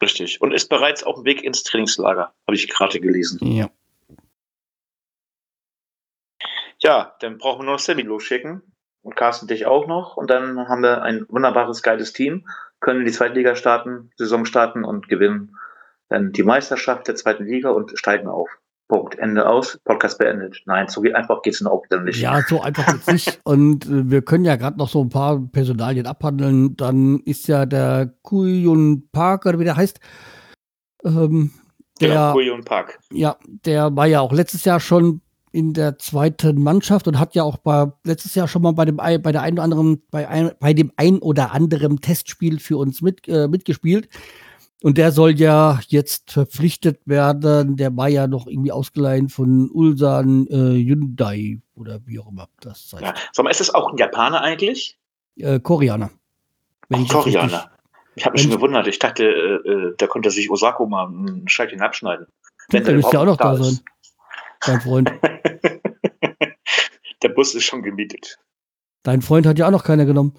Richtig. 0.00 0.40
Und 0.40 0.52
ist 0.52 0.68
bereits 0.68 1.02
auf 1.02 1.16
dem 1.16 1.24
Weg 1.24 1.42
ins 1.42 1.62
Trainingslager, 1.62 2.34
habe 2.46 2.54
ich 2.54 2.68
gerade 2.68 3.00
gelesen. 3.00 3.38
Ja. 3.42 3.70
Ja, 6.78 7.16
dann 7.20 7.38
brauchen 7.38 7.60
wir 7.60 7.64
nur 7.64 7.74
noch 7.74 7.80
Sammy 7.80 8.02
losschicken. 8.02 8.62
Und 9.02 9.14
Carsten 9.14 9.46
dich 9.46 9.66
auch 9.66 9.86
noch. 9.86 10.16
Und 10.16 10.30
dann 10.30 10.68
haben 10.68 10.82
wir 10.82 11.02
ein 11.02 11.26
wunderbares, 11.28 11.82
geiles 11.82 12.12
Team. 12.12 12.48
Können 12.80 13.04
die 13.04 13.12
Zweitliga 13.12 13.54
starten, 13.54 14.10
Saison 14.16 14.44
starten 14.44 14.84
und 14.84 15.08
gewinnen 15.08 15.56
dann 16.08 16.32
die 16.32 16.42
Meisterschaft 16.42 17.08
der 17.08 17.16
zweiten 17.16 17.44
Liga 17.44 17.70
und 17.70 17.98
steigen 17.98 18.28
auf. 18.28 18.48
Punkt. 18.88 19.18
Ende 19.18 19.48
aus. 19.48 19.78
Podcast 19.84 20.18
beendet. 20.18 20.62
Nein, 20.66 20.88
so 20.88 21.02
einfach 21.02 21.42
geht 21.42 21.54
es 21.54 21.66
auch 21.66 21.82
dann 21.90 22.04
nicht. 22.04 22.20
Ja, 22.20 22.40
so 22.46 22.60
einfach 22.60 22.86
geht's 22.86 23.06
nicht. 23.06 23.40
Und 23.44 23.86
äh, 23.86 24.10
wir 24.10 24.22
können 24.22 24.44
ja 24.44 24.56
gerade 24.56 24.78
noch 24.78 24.88
so 24.88 25.02
ein 25.02 25.08
paar 25.08 25.40
Personalien 25.40 26.06
abhandeln. 26.06 26.76
Dann 26.76 27.20
ist 27.20 27.48
ja 27.48 27.66
der 27.66 28.14
Kuyun 28.22 29.08
Park, 29.10 29.46
oder 29.46 29.58
wie 29.58 29.64
der 29.64 29.76
heißt. 29.76 29.98
Ähm, 31.04 31.50
der, 32.00 32.08
genau, 32.08 32.32
Kuyun 32.32 32.64
Park. 32.64 32.98
Ja, 33.12 33.36
der 33.64 33.94
war 33.96 34.06
ja 34.06 34.20
auch 34.20 34.32
letztes 34.32 34.64
Jahr 34.64 34.80
schon 34.80 35.20
in 35.52 35.72
der 35.72 35.98
zweiten 35.98 36.62
Mannschaft 36.62 37.08
und 37.08 37.18
hat 37.18 37.34
ja 37.34 37.42
auch 37.42 37.56
bei, 37.56 37.90
letztes 38.04 38.34
Jahr 38.34 38.46
schon 38.46 38.60
mal 38.60 38.72
bei 38.72 38.84
dem, 38.84 38.96
bei 38.96 39.18
der 39.18 39.40
einen 39.40 39.54
oder 39.54 39.62
anderen, 39.62 40.02
bei, 40.10 40.28
ein, 40.28 40.50
bei 40.60 40.74
dem 40.74 40.92
ein 40.96 41.18
oder 41.18 41.52
anderen 41.52 42.00
Testspiel 42.00 42.60
für 42.60 42.76
uns 42.76 43.00
mit, 43.00 43.26
äh, 43.26 43.48
mitgespielt. 43.48 44.08
Und 44.82 44.98
der 44.98 45.10
soll 45.10 45.38
ja 45.40 45.80
jetzt 45.88 46.32
verpflichtet 46.32 47.00
werden. 47.06 47.76
Der 47.76 47.96
war 47.96 48.08
ja 48.08 48.26
noch 48.26 48.46
irgendwie 48.46 48.72
ausgeleihen 48.72 49.28
von 49.28 49.70
Ulsan 49.70 50.46
äh, 50.48 50.84
Hyundai 50.84 51.60
oder 51.74 52.00
wie 52.04 52.18
auch 52.18 52.30
immer 52.30 52.48
das 52.60 52.92
heißt. 52.92 53.02
Ja. 53.02 53.14
Sag 53.32 53.44
mal, 53.44 53.50
ist 53.50 53.60
das 53.60 53.74
auch 53.74 53.90
ein 53.90 53.96
Japaner 53.96 54.42
eigentlich? 54.42 54.98
Äh, 55.36 55.60
Koreaner. 55.60 56.10
Ach, 56.92 57.08
Koreaner. 57.08 57.70
Ich 58.16 58.24
habe 58.24 58.34
mich 58.34 58.42
schon 58.42 58.50
gewundert. 58.50 58.86
Ich 58.86 58.98
dachte, 58.98 59.24
äh, 59.24 59.68
äh, 59.68 59.94
da 59.96 60.06
könnte 60.06 60.30
sich 60.30 60.50
Osako 60.50 60.86
mal 60.86 61.06
ein 61.06 61.48
Scheibchen 61.48 61.80
abschneiden. 61.80 62.26
Wenn 62.70 62.84
der 62.84 62.94
müsste 62.94 63.14
ja 63.14 63.20
auch 63.20 63.26
noch 63.26 63.36
da, 63.36 63.54
da 63.54 63.62
sein. 63.62 63.80
Dein 64.64 64.80
Freund. 64.80 65.10
der 67.22 67.28
Bus 67.28 67.54
ist 67.54 67.64
schon 67.64 67.82
gemietet. 67.82 68.38
Dein 69.02 69.22
Freund 69.22 69.46
hat 69.46 69.58
ja 69.58 69.66
auch 69.66 69.70
noch 69.70 69.84
keiner 69.84 70.06
genommen. 70.06 70.34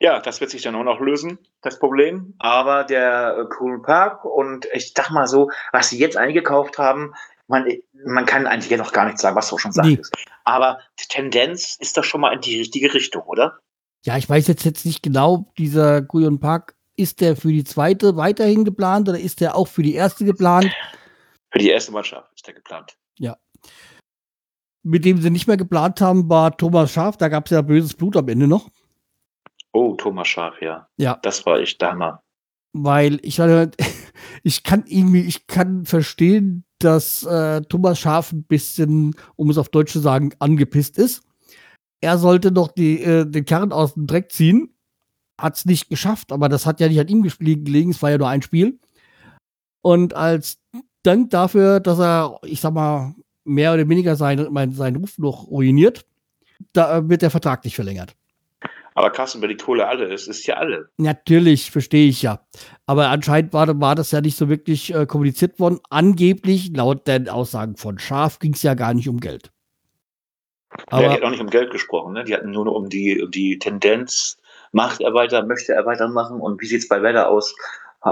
Ja, 0.00 0.20
das 0.20 0.40
wird 0.40 0.50
sich 0.50 0.62
dann 0.62 0.74
auch 0.74 0.84
noch 0.84 1.00
lösen, 1.00 1.38
das 1.62 1.78
Problem. 1.78 2.34
Aber 2.38 2.84
der 2.84 3.36
äh, 3.38 3.54
Cool 3.58 3.82
Park 3.82 4.24
und 4.24 4.66
ich 4.72 4.92
sag 4.94 5.10
mal 5.10 5.26
so, 5.26 5.50
was 5.72 5.88
sie 5.88 5.98
jetzt 5.98 6.16
eingekauft 6.16 6.78
haben, 6.78 7.14
man, 7.48 7.66
man 8.04 8.26
kann 8.26 8.46
eigentlich 8.46 8.70
ja 8.70 8.76
noch 8.76 8.92
gar 8.92 9.06
nichts 9.06 9.22
sagen, 9.22 9.36
was 9.36 9.48
du 9.48 9.58
schon 9.58 9.72
sagst. 9.72 9.88
Nee. 9.88 10.00
Aber 10.44 10.78
die 11.00 11.06
Tendenz 11.08 11.76
ist 11.80 11.96
doch 11.96 12.04
schon 12.04 12.20
mal 12.20 12.34
in 12.34 12.40
die 12.40 12.58
richtige 12.58 12.92
Richtung, 12.92 13.22
oder? 13.22 13.58
Ja, 14.04 14.16
ich 14.16 14.28
weiß 14.28 14.46
jetzt, 14.48 14.64
jetzt 14.64 14.86
nicht 14.86 15.02
genau, 15.02 15.52
dieser 15.58 16.02
Guyon 16.02 16.40
Park, 16.40 16.76
ist 16.96 17.20
der 17.20 17.36
für 17.36 17.48
die 17.48 17.64
zweite 17.64 18.16
weiterhin 18.16 18.64
geplant 18.64 19.08
oder 19.08 19.18
ist 19.18 19.40
der 19.40 19.56
auch 19.56 19.68
für 19.68 19.82
die 19.82 19.94
erste 19.94 20.24
geplant? 20.24 20.72
Für 21.50 21.58
die 21.58 21.70
erste 21.70 21.92
Mannschaft 21.92 22.30
ist 22.34 22.46
der 22.46 22.54
geplant. 22.54 22.96
Ja. 23.18 23.36
Mit 24.82 25.04
dem 25.04 25.20
sie 25.20 25.30
nicht 25.30 25.46
mehr 25.46 25.56
geplant 25.56 26.00
haben, 26.00 26.28
war 26.28 26.56
Thomas 26.56 26.92
Schaf. 26.92 27.16
Da 27.16 27.28
gab 27.28 27.46
es 27.46 27.50
ja 27.50 27.62
böses 27.62 27.94
Blut 27.94 28.16
am 28.16 28.28
Ende 28.28 28.46
noch. 28.46 28.70
Oh, 29.76 29.94
Thomas 29.94 30.26
Schaf, 30.26 30.54
ja. 30.62 30.88
Ja. 30.96 31.18
Das 31.22 31.44
war 31.44 31.58
echt 31.58 31.82
Hammer. 31.82 32.22
Weil 32.72 33.18
ich 33.22 33.38
ich 34.42 34.62
kann 34.62 34.84
irgendwie, 34.86 35.20
ich 35.20 35.46
kann 35.46 35.84
verstehen, 35.84 36.64
dass 36.78 37.24
äh, 37.24 37.60
Thomas 37.60 37.98
Schaf 37.98 38.32
ein 38.32 38.44
bisschen, 38.44 39.14
um 39.36 39.50
es 39.50 39.58
auf 39.58 39.68
Deutsch 39.68 39.92
zu 39.92 39.98
sagen, 39.98 40.32
angepisst 40.38 40.96
ist. 40.96 41.24
Er 42.00 42.16
sollte 42.16 42.52
doch 42.52 42.68
die, 42.68 43.02
äh, 43.02 43.26
den 43.26 43.44
Kern 43.44 43.70
aus 43.70 43.92
dem 43.92 44.06
Dreck 44.06 44.32
ziehen. 44.32 44.74
Hat 45.38 45.58
es 45.58 45.66
nicht 45.66 45.90
geschafft, 45.90 46.32
aber 46.32 46.48
das 46.48 46.64
hat 46.64 46.80
ja 46.80 46.88
nicht 46.88 47.00
an 47.00 47.08
ihm 47.08 47.22
gelegen, 47.22 47.90
es 47.90 48.00
war 48.00 48.10
ja 48.10 48.16
nur 48.16 48.28
ein 48.28 48.40
Spiel. 48.40 48.80
Und 49.82 50.14
als 50.14 50.58
Dank 51.02 51.28
dafür, 51.28 51.80
dass 51.80 51.98
er, 51.98 52.40
ich 52.44 52.62
sag 52.62 52.72
mal, 52.72 53.14
mehr 53.44 53.74
oder 53.74 53.86
weniger 53.86 54.16
seinen, 54.16 54.72
seinen 54.72 54.96
Ruf 54.96 55.18
noch 55.18 55.48
ruiniert, 55.48 56.06
da 56.72 57.06
wird 57.10 57.20
der 57.20 57.30
Vertrag 57.30 57.62
nicht 57.62 57.76
verlängert. 57.76 58.16
Aber 58.96 59.10
Carsten, 59.10 59.42
wer 59.42 59.48
die 59.48 59.58
Kohle 59.58 59.86
alle 59.86 60.06
ist, 60.06 60.26
ist 60.26 60.46
ja 60.46 60.56
alle. 60.56 60.88
Natürlich, 60.96 61.70
verstehe 61.70 62.08
ich 62.08 62.22
ja. 62.22 62.40
Aber 62.86 63.08
anscheinend 63.08 63.52
war, 63.52 63.78
war 63.78 63.94
das 63.94 64.10
ja 64.10 64.22
nicht 64.22 64.38
so 64.38 64.48
wirklich 64.48 64.94
äh, 64.94 65.04
kommuniziert 65.04 65.60
worden. 65.60 65.80
Angeblich, 65.90 66.74
laut 66.74 67.06
den 67.06 67.28
Aussagen 67.28 67.76
von 67.76 67.98
Schaf, 67.98 68.38
ging 68.38 68.54
es 68.54 68.62
ja 68.62 68.72
gar 68.72 68.94
nicht 68.94 69.10
um 69.10 69.20
Geld. 69.20 69.52
Aber 70.86 71.02
ja, 71.02 71.08
die 71.08 71.14
hat 71.16 71.22
auch 71.24 71.30
nicht 71.30 71.42
um 71.42 71.50
Geld 71.50 71.70
gesprochen, 71.70 72.14
ne? 72.14 72.24
Die 72.24 72.32
hatten 72.32 72.50
nur 72.50 72.74
um 72.74 72.88
die, 72.88 73.22
um 73.22 73.30
die 73.30 73.58
Tendenz, 73.58 74.38
macht 74.72 75.02
er 75.02 75.12
weiter, 75.12 75.44
möchte 75.44 75.74
er 75.74 75.84
weitermachen 75.84 76.40
und 76.40 76.62
wie 76.62 76.66
sieht 76.66 76.80
es 76.80 76.88
bei 76.88 77.02
Wetter 77.02 77.28
aus? 77.28 77.54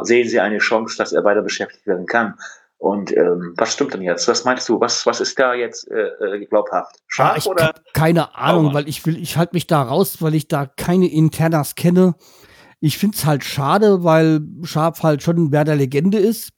Sehen 0.03 0.29
Sie 0.29 0.41
eine 0.41 0.59
Chance, 0.59 0.99
dass 0.99 1.15
er 1.15 1.25
weiter 1.25 1.41
beschäftigt 1.41 1.87
werden 1.87 2.05
kann? 2.05 2.35
Und 2.79 3.17
ähm, 3.17 3.55
was 3.57 3.73
stimmt 3.73 3.95
denn 3.95 4.03
jetzt? 4.03 4.29
Was 4.29 4.45
meinst 4.45 4.69
du? 4.69 4.81
Was, 4.81 5.07
was 5.07 5.21
ist 5.21 5.39
da 5.39 5.55
jetzt 5.55 5.91
äh, 5.91 6.37
äh 6.37 6.45
glaubhaft? 6.47 6.97
Scharf 7.07 7.33
ja, 7.33 7.39
ich 7.39 7.47
oder? 7.47 7.75
Keine 7.93 8.35
Ahnung, 8.35 8.65
Baumann? 8.65 8.75
weil 8.75 8.89
ich 8.89 9.05
will, 9.07 9.17
ich 9.17 9.37
halte 9.37 9.55
mich 9.55 9.67
da 9.67 9.83
raus, 9.83 10.21
weil 10.21 10.35
ich 10.35 10.49
da 10.49 10.67
keine 10.67 11.11
Internas 11.11 11.77
kenne. 11.77 12.15
Ich 12.81 12.99
finde 12.99 13.17
es 13.17 13.25
halt 13.25 13.45
schade, 13.45 14.05
weil 14.05 14.41
Scharf 14.63 15.03
halt 15.03 15.23
schon 15.23 15.53
wer 15.53 15.65
der 15.65 15.77
Legende 15.77 16.19
ist 16.19 16.51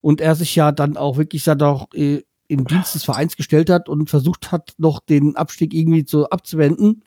und 0.00 0.20
er 0.20 0.34
sich 0.34 0.54
ja 0.54 0.72
dann 0.72 0.96
auch 0.98 1.16
wirklich 1.16 1.44
dann 1.44 1.62
auch 1.62 1.86
äh, 1.94 2.22
im 2.48 2.66
Dienst 2.66 2.94
des 2.94 3.04
Vereins 3.04 3.36
gestellt 3.36 3.70
hat 3.70 3.88
und 3.88 4.10
versucht 4.10 4.52
hat, 4.52 4.74
noch 4.76 5.00
den 5.00 5.36
Abstieg 5.36 5.72
irgendwie 5.72 6.04
zu 6.04 6.28
abzuwenden 6.28 7.02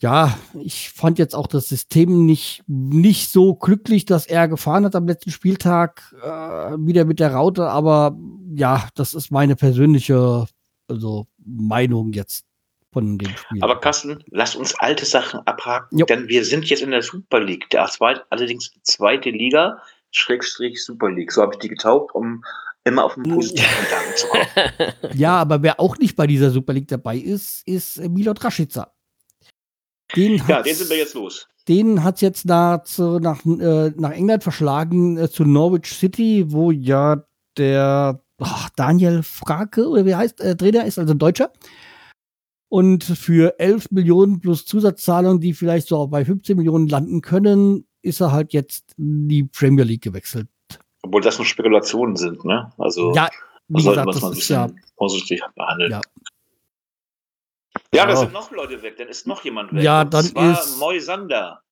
ja, 0.00 0.38
ich 0.54 0.90
fand 0.90 1.18
jetzt 1.18 1.34
auch 1.34 1.46
das 1.46 1.68
System 1.68 2.24
nicht, 2.24 2.62
nicht 2.66 3.30
so 3.30 3.54
glücklich, 3.54 4.06
dass 4.06 4.26
er 4.26 4.48
gefahren 4.48 4.84
hat 4.86 4.96
am 4.96 5.06
letzten 5.06 5.30
Spieltag 5.30 6.14
äh, 6.22 6.26
wieder 6.28 7.04
mit 7.04 7.20
der 7.20 7.34
Raute, 7.34 7.68
aber 7.68 8.16
ja, 8.54 8.88
das 8.94 9.12
ist 9.12 9.30
meine 9.30 9.56
persönliche 9.56 10.46
also 10.88 11.26
Meinung 11.44 12.12
jetzt 12.12 12.46
von 12.92 13.18
dem 13.18 13.36
Spiel. 13.36 13.62
Aber 13.62 13.78
Carsten, 13.78 14.24
lass 14.30 14.56
uns 14.56 14.74
alte 14.78 15.04
Sachen 15.04 15.40
abhaken, 15.46 15.98
jo. 15.98 16.06
denn 16.06 16.28
wir 16.28 16.44
sind 16.44 16.64
jetzt 16.64 16.82
in 16.82 16.90
der 16.90 17.02
Super 17.02 17.40
League, 17.40 17.68
der 17.70 17.86
zweit, 17.86 18.24
allerdings 18.30 18.70
die 18.70 18.82
zweite 18.82 19.30
Liga, 19.30 19.80
Schrägstrich 20.10 20.82
Super 20.82 21.10
League. 21.10 21.30
So 21.30 21.42
habe 21.42 21.52
ich 21.54 21.60
die 21.60 21.68
getauft, 21.68 22.14
um 22.14 22.42
immer 22.84 23.04
auf 23.04 23.14
den 23.14 23.24
positiven 23.24 23.70
Gedanken 23.84 24.16
zu 24.16 24.26
kommen. 24.28 24.92
Ja, 25.18 25.36
aber 25.36 25.62
wer 25.62 25.78
auch 25.78 25.98
nicht 25.98 26.16
bei 26.16 26.26
dieser 26.26 26.50
Super 26.50 26.72
League 26.72 26.88
dabei 26.88 27.16
ist, 27.16 27.66
ist 27.68 27.98
Milot 27.98 28.42
Rashica. 28.42 28.92
Den 30.16 30.42
ja, 30.48 30.62
den 30.62 30.74
sind 30.74 30.90
wir 30.90 30.96
jetzt 30.96 31.14
los. 31.14 31.48
Den 31.68 32.02
hat 32.02 32.16
es 32.16 32.20
jetzt 32.20 32.46
nach, 32.46 32.82
nach, 32.98 33.44
äh, 33.44 33.90
nach 33.90 34.10
England 34.10 34.42
verschlagen 34.42 35.16
äh, 35.18 35.30
zu 35.30 35.44
Norwich 35.44 35.92
City, 35.92 36.46
wo 36.48 36.70
ja 36.70 37.24
der 37.56 38.20
oh, 38.40 38.66
Daniel 38.76 39.22
Frake, 39.22 39.86
oder 39.86 40.04
wie 40.04 40.14
heißt, 40.14 40.40
äh, 40.40 40.56
Trainer 40.56 40.84
ist, 40.84 40.98
also 40.98 41.12
ein 41.12 41.18
Deutscher. 41.18 41.52
Und 42.68 43.04
für 43.04 43.58
11 43.58 43.90
Millionen 43.90 44.40
plus 44.40 44.64
Zusatzzahlungen, 44.64 45.40
die 45.40 45.54
vielleicht 45.54 45.88
so 45.88 46.06
bei 46.06 46.24
15 46.24 46.56
Millionen 46.56 46.88
landen 46.88 47.20
können, 47.20 47.86
ist 48.02 48.20
er 48.20 48.32
halt 48.32 48.52
jetzt 48.52 48.94
in 48.96 49.28
die 49.28 49.44
Premier 49.44 49.84
League 49.84 50.02
gewechselt. 50.02 50.48
Obwohl 51.02 51.20
das 51.20 51.38
nur 51.38 51.46
Spekulationen 51.46 52.16
sind, 52.16 52.44
ne? 52.44 52.72
Also 52.78 53.12
ja, 53.14 53.28
wie 53.68 53.82
gesagt, 53.82 54.08
das 54.08 54.20
mal 54.20 54.28
ein 54.28 54.34
bisschen 54.34 54.54
ja, 54.54 54.68
vorsichtig 54.96 55.42
behandeln. 55.54 55.92
Ja. 55.92 56.00
Ja, 57.94 58.06
da 58.06 58.16
sind 58.16 58.32
noch 58.32 58.50
Leute 58.52 58.82
weg, 58.82 58.96
dann 58.98 59.08
ist 59.08 59.26
noch 59.26 59.44
jemand 59.44 59.72
weg. 59.72 59.82
Ja, 59.82 60.04
dann 60.04 60.26
ist. 60.26 60.78
Moisander. 60.78 61.62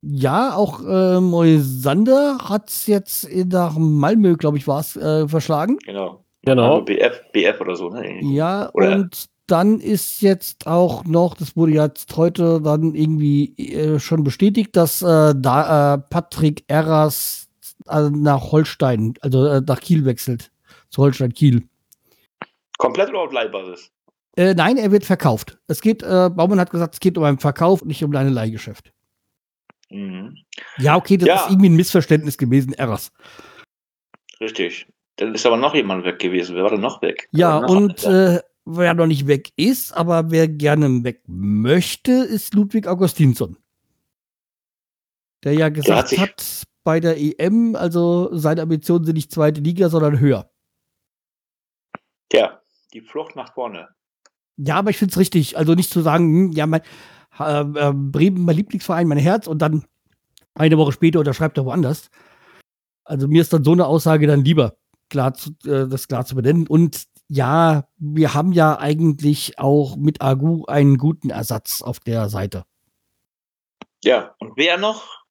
Ja, 0.00 0.54
auch 0.54 0.80
äh, 0.84 1.20
Moisander 1.20 2.38
hat 2.48 2.70
es 2.70 2.86
jetzt 2.86 3.28
nach 3.32 3.76
Malmö, 3.76 4.36
glaube 4.36 4.56
ich, 4.58 4.66
war 4.66 4.80
es, 4.80 4.96
äh, 4.96 5.26
verschlagen. 5.28 5.78
Genau. 5.84 6.24
Genau. 6.42 6.74
Also 6.74 6.84
BF, 6.84 7.22
BF 7.32 7.60
oder 7.60 7.76
so, 7.76 7.90
ne? 7.90 8.22
Ja, 8.22 8.70
oder 8.72 8.94
und 8.94 9.28
dann 9.48 9.80
ist 9.80 10.20
jetzt 10.20 10.66
auch 10.66 11.04
noch, 11.04 11.34
das 11.34 11.56
wurde 11.56 11.72
jetzt 11.72 12.16
heute 12.16 12.60
dann 12.60 12.94
irgendwie 12.94 13.56
äh, 13.56 13.98
schon 13.98 14.22
bestätigt, 14.22 14.76
dass 14.76 15.02
äh, 15.02 15.34
da 15.36 15.94
äh, 15.94 15.98
Patrick 15.98 16.64
Erras 16.68 17.48
äh, 17.88 18.10
nach 18.10 18.52
Holstein, 18.52 19.14
also 19.20 19.46
äh, 19.46 19.62
nach 19.66 19.80
Kiel 19.80 20.04
wechselt. 20.04 20.50
Zu 20.90 21.02
Holstein 21.02 21.32
Kiel. 21.32 21.66
Komplett 22.76 23.08
oder 23.10 23.20
auf 23.20 23.32
Leihbasis? 23.32 23.90
Äh, 24.38 24.54
nein, 24.54 24.76
er 24.76 24.92
wird 24.92 25.04
verkauft. 25.04 25.58
Es 25.66 25.80
geht, 25.80 26.04
äh, 26.04 26.30
Baumann 26.30 26.60
hat 26.60 26.70
gesagt, 26.70 26.94
es 26.94 27.00
geht 27.00 27.18
um 27.18 27.24
einen 27.24 27.40
Verkauf, 27.40 27.84
nicht 27.84 28.04
um 28.04 28.14
ein 28.14 28.28
Leihgeschäft. 28.28 28.92
Mhm. 29.90 30.36
Ja, 30.76 30.94
okay, 30.94 31.16
das 31.16 31.26
ja. 31.26 31.34
ist 31.34 31.50
irgendwie 31.50 31.70
ein 31.70 31.74
Missverständnis 31.74 32.38
gewesen, 32.38 32.72
Erras. 32.72 33.10
Richtig. 34.40 34.86
Dann 35.16 35.34
ist 35.34 35.44
aber 35.44 35.56
noch 35.56 35.74
jemand 35.74 36.04
weg 36.04 36.20
gewesen. 36.20 36.54
Wer 36.54 36.62
war 36.62 36.70
denn 36.70 36.80
noch 36.80 37.02
weg? 37.02 37.28
Ja, 37.32 37.58
und 37.58 38.04
äh, 38.04 38.40
wer 38.64 38.94
noch 38.94 39.08
nicht 39.08 39.26
weg 39.26 39.50
ist, 39.56 39.90
aber 39.90 40.30
wer 40.30 40.46
gerne 40.46 41.02
weg 41.02 41.22
möchte, 41.26 42.12
ist 42.12 42.54
Ludwig 42.54 42.86
Augustinsson. 42.86 43.56
Der 45.42 45.54
ja 45.54 45.68
gesagt 45.68 46.12
der 46.12 46.20
hat, 46.20 46.30
hat, 46.30 46.62
bei 46.84 47.00
der 47.00 47.16
EM, 47.18 47.74
also 47.74 48.28
seine 48.36 48.62
Ambitionen 48.62 49.04
sind 49.04 49.16
nicht 49.16 49.32
zweite 49.32 49.60
Liga, 49.60 49.88
sondern 49.88 50.20
höher. 50.20 50.48
Ja, 52.32 52.62
die 52.92 53.00
Flucht 53.00 53.34
nach 53.34 53.52
vorne. 53.52 53.88
Ja, 54.58 54.76
aber 54.76 54.90
ich 54.90 54.98
finde 54.98 55.12
es 55.12 55.18
richtig. 55.18 55.56
Also 55.56 55.74
nicht 55.74 55.90
zu 55.90 56.00
sagen, 56.02 56.50
hm, 56.50 56.52
ja, 56.52 56.66
mein 56.66 56.82
äh, 57.38 57.60
äh, 57.60 57.92
Bremen, 57.94 58.44
mein 58.44 58.56
Lieblingsverein, 58.56 59.06
mein 59.06 59.18
Herz 59.18 59.46
und 59.46 59.60
dann 59.60 59.84
eine 60.54 60.76
Woche 60.76 60.92
später 60.92 61.20
unterschreibt 61.20 61.56
er 61.56 61.64
woanders. 61.64 62.10
Also 63.04 63.28
mir 63.28 63.40
ist 63.40 63.52
dann 63.52 63.64
so 63.64 63.72
eine 63.72 63.86
Aussage 63.86 64.26
dann 64.26 64.44
lieber, 64.44 64.76
klar 65.08 65.32
zu, 65.34 65.50
äh, 65.64 65.88
das 65.88 66.08
klar 66.08 66.26
zu 66.26 66.34
benennen. 66.34 66.66
Und 66.66 67.04
ja, 67.28 67.84
wir 67.96 68.34
haben 68.34 68.52
ja 68.52 68.78
eigentlich 68.78 69.58
auch 69.58 69.96
mit 69.96 70.20
Agu 70.20 70.64
einen 70.66 70.98
guten 70.98 71.30
Ersatz 71.30 71.80
auf 71.80 72.00
der 72.00 72.28
Seite. 72.28 72.64
Ja, 74.02 74.34
und 74.38 74.56
wer 74.56 74.76
noch, 74.78 75.24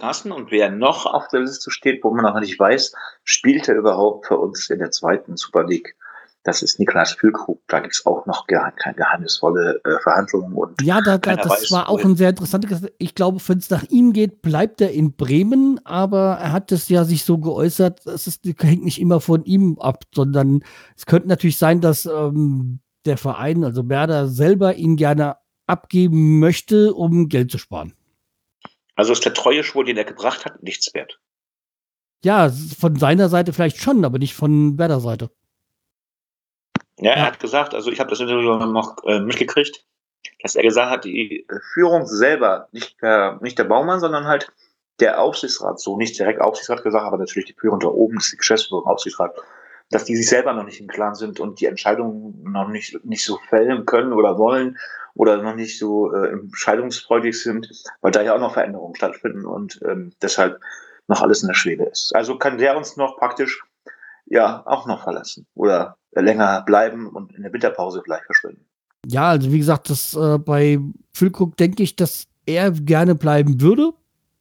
Carsten, 0.00 0.32
und 0.32 0.50
wer 0.50 0.70
noch 0.70 1.06
auf 1.06 1.28
der 1.28 1.40
Liste 1.40 1.70
steht, 1.70 2.02
wo 2.02 2.12
man 2.12 2.24
noch 2.24 2.40
nicht 2.40 2.58
weiß, 2.58 2.94
spielt 3.24 3.68
er 3.68 3.76
überhaupt 3.76 4.26
für 4.26 4.38
uns 4.38 4.68
in 4.70 4.80
der 4.80 4.90
zweiten 4.90 5.36
Super 5.36 5.64
League? 5.64 5.96
Das 6.44 6.62
ist 6.62 6.80
Niklas 6.80 7.12
Füllkrug. 7.12 7.60
Da 7.68 7.80
gibt 7.80 7.94
es 7.94 8.04
auch 8.04 8.26
noch 8.26 8.46
ge 8.46 8.58
geheimnisvolle 8.96 9.80
äh, 9.84 10.00
Verhandlungen. 10.02 10.52
Und 10.54 10.82
ja, 10.82 11.00
da, 11.00 11.18
da, 11.18 11.36
das 11.36 11.48
weiß, 11.48 11.72
war 11.72 11.88
auch 11.88 12.04
ein 12.04 12.16
sehr 12.16 12.30
interessantes. 12.30 12.82
Ich 12.98 13.14
glaube, 13.14 13.40
wenn 13.46 13.58
es 13.58 13.70
nach 13.70 13.84
ihm 13.84 14.12
geht, 14.12 14.42
bleibt 14.42 14.80
er 14.80 14.90
in 14.92 15.14
Bremen, 15.14 15.80
aber 15.84 16.38
er 16.40 16.52
hat 16.52 16.72
es 16.72 16.88
ja 16.88 17.04
sich 17.04 17.24
so 17.24 17.38
geäußert, 17.38 18.06
es 18.06 18.26
ist, 18.26 18.44
hängt 18.44 18.84
nicht 18.84 19.00
immer 19.00 19.20
von 19.20 19.44
ihm 19.44 19.78
ab, 19.78 20.04
sondern 20.14 20.64
es 20.96 21.06
könnte 21.06 21.28
natürlich 21.28 21.58
sein, 21.58 21.80
dass 21.80 22.06
ähm, 22.06 22.80
der 23.04 23.18
Verein, 23.18 23.62
also 23.64 23.88
Werder, 23.88 24.26
selber 24.26 24.74
ihn 24.74 24.96
gerne 24.96 25.36
abgeben 25.66 26.40
möchte, 26.40 26.92
um 26.92 27.28
Geld 27.28 27.50
zu 27.50 27.58
sparen. 27.58 27.94
Also 28.96 29.12
ist 29.12 29.24
der 29.24 29.34
treue 29.34 29.62
Schwur, 29.62 29.84
den 29.84 29.96
er 29.96 30.04
gebracht 30.04 30.44
hat, 30.44 30.62
nichts 30.62 30.92
wert. 30.92 31.20
Ja, 32.24 32.50
von 32.50 32.96
seiner 32.96 33.28
Seite 33.28 33.52
vielleicht 33.52 33.78
schon, 33.78 34.04
aber 34.04 34.18
nicht 34.18 34.34
von 34.34 34.78
Werder 34.78 35.00
Seite. 35.00 35.30
Ja, 36.98 37.12
er 37.12 37.26
hat 37.26 37.40
gesagt, 37.40 37.74
also 37.74 37.90
ich 37.90 38.00
habe 38.00 38.10
das 38.10 38.20
Interview 38.20 38.56
noch 38.66 39.02
äh, 39.04 39.20
mitgekriegt, 39.20 39.84
dass 40.42 40.56
er 40.56 40.62
gesagt 40.62 40.90
hat, 40.90 41.04
die 41.04 41.46
Führung 41.72 42.06
selber, 42.06 42.68
nicht 42.72 43.00
der, 43.02 43.38
nicht 43.40 43.58
der 43.58 43.64
Baumann, 43.64 44.00
sondern 44.00 44.26
halt 44.26 44.52
der 45.00 45.20
Aufsichtsrat, 45.20 45.80
so 45.80 45.96
nicht 45.96 46.18
direkt 46.18 46.40
Aufsichtsrat 46.40 46.82
gesagt, 46.82 47.04
aber 47.04 47.18
natürlich 47.18 47.46
die 47.46 47.58
Führung 47.58 47.80
da 47.80 47.88
oben, 47.88 48.18
ist 48.18 48.32
die 48.32 48.36
Geschäftsführung, 48.36 48.86
Aufsichtsrat, 48.86 49.34
dass 49.90 50.04
die 50.04 50.16
sich 50.16 50.28
selber 50.28 50.52
noch 50.52 50.64
nicht 50.64 50.80
im 50.80 50.86
Klaren 50.86 51.14
sind 51.14 51.40
und 51.40 51.60
die 51.60 51.66
Entscheidungen 51.66 52.42
noch 52.44 52.68
nicht, 52.68 53.04
nicht 53.04 53.24
so 53.24 53.38
fällen 53.48 53.84
können 53.86 54.12
oder 54.12 54.38
wollen 54.38 54.78
oder 55.14 55.42
noch 55.42 55.54
nicht 55.54 55.78
so 55.78 56.12
äh, 56.12 56.28
entscheidungsfreudig 56.28 57.40
sind, 57.40 57.68
weil 58.00 58.12
da 58.12 58.22
ja 58.22 58.34
auch 58.34 58.40
noch 58.40 58.54
Veränderungen 58.54 58.94
stattfinden 58.94 59.44
und 59.44 59.80
ähm, 59.84 60.12
deshalb 60.22 60.60
noch 61.08 61.20
alles 61.20 61.42
in 61.42 61.48
der 61.48 61.54
Schwebe 61.54 61.84
ist. 61.84 62.14
Also 62.14 62.38
kann 62.38 62.58
der 62.58 62.76
uns 62.76 62.96
noch 62.96 63.18
praktisch 63.18 63.62
ja 64.26 64.62
auch 64.66 64.86
noch 64.86 65.02
verlassen 65.02 65.46
oder 65.54 65.96
länger 66.12 66.62
bleiben 66.62 67.08
und 67.08 67.34
in 67.34 67.42
der 67.42 67.52
Winterpause 67.52 68.02
vielleicht 68.04 68.24
verschwinden. 68.24 68.64
Ja, 69.06 69.30
also 69.30 69.50
wie 69.52 69.58
gesagt, 69.58 69.90
das 69.90 70.14
äh, 70.14 70.38
bei 70.38 70.78
Füllkrug 71.12 71.56
denke 71.56 71.82
ich, 71.82 71.96
dass 71.96 72.28
er 72.46 72.70
gerne 72.70 73.14
bleiben 73.14 73.60
würde, 73.60 73.92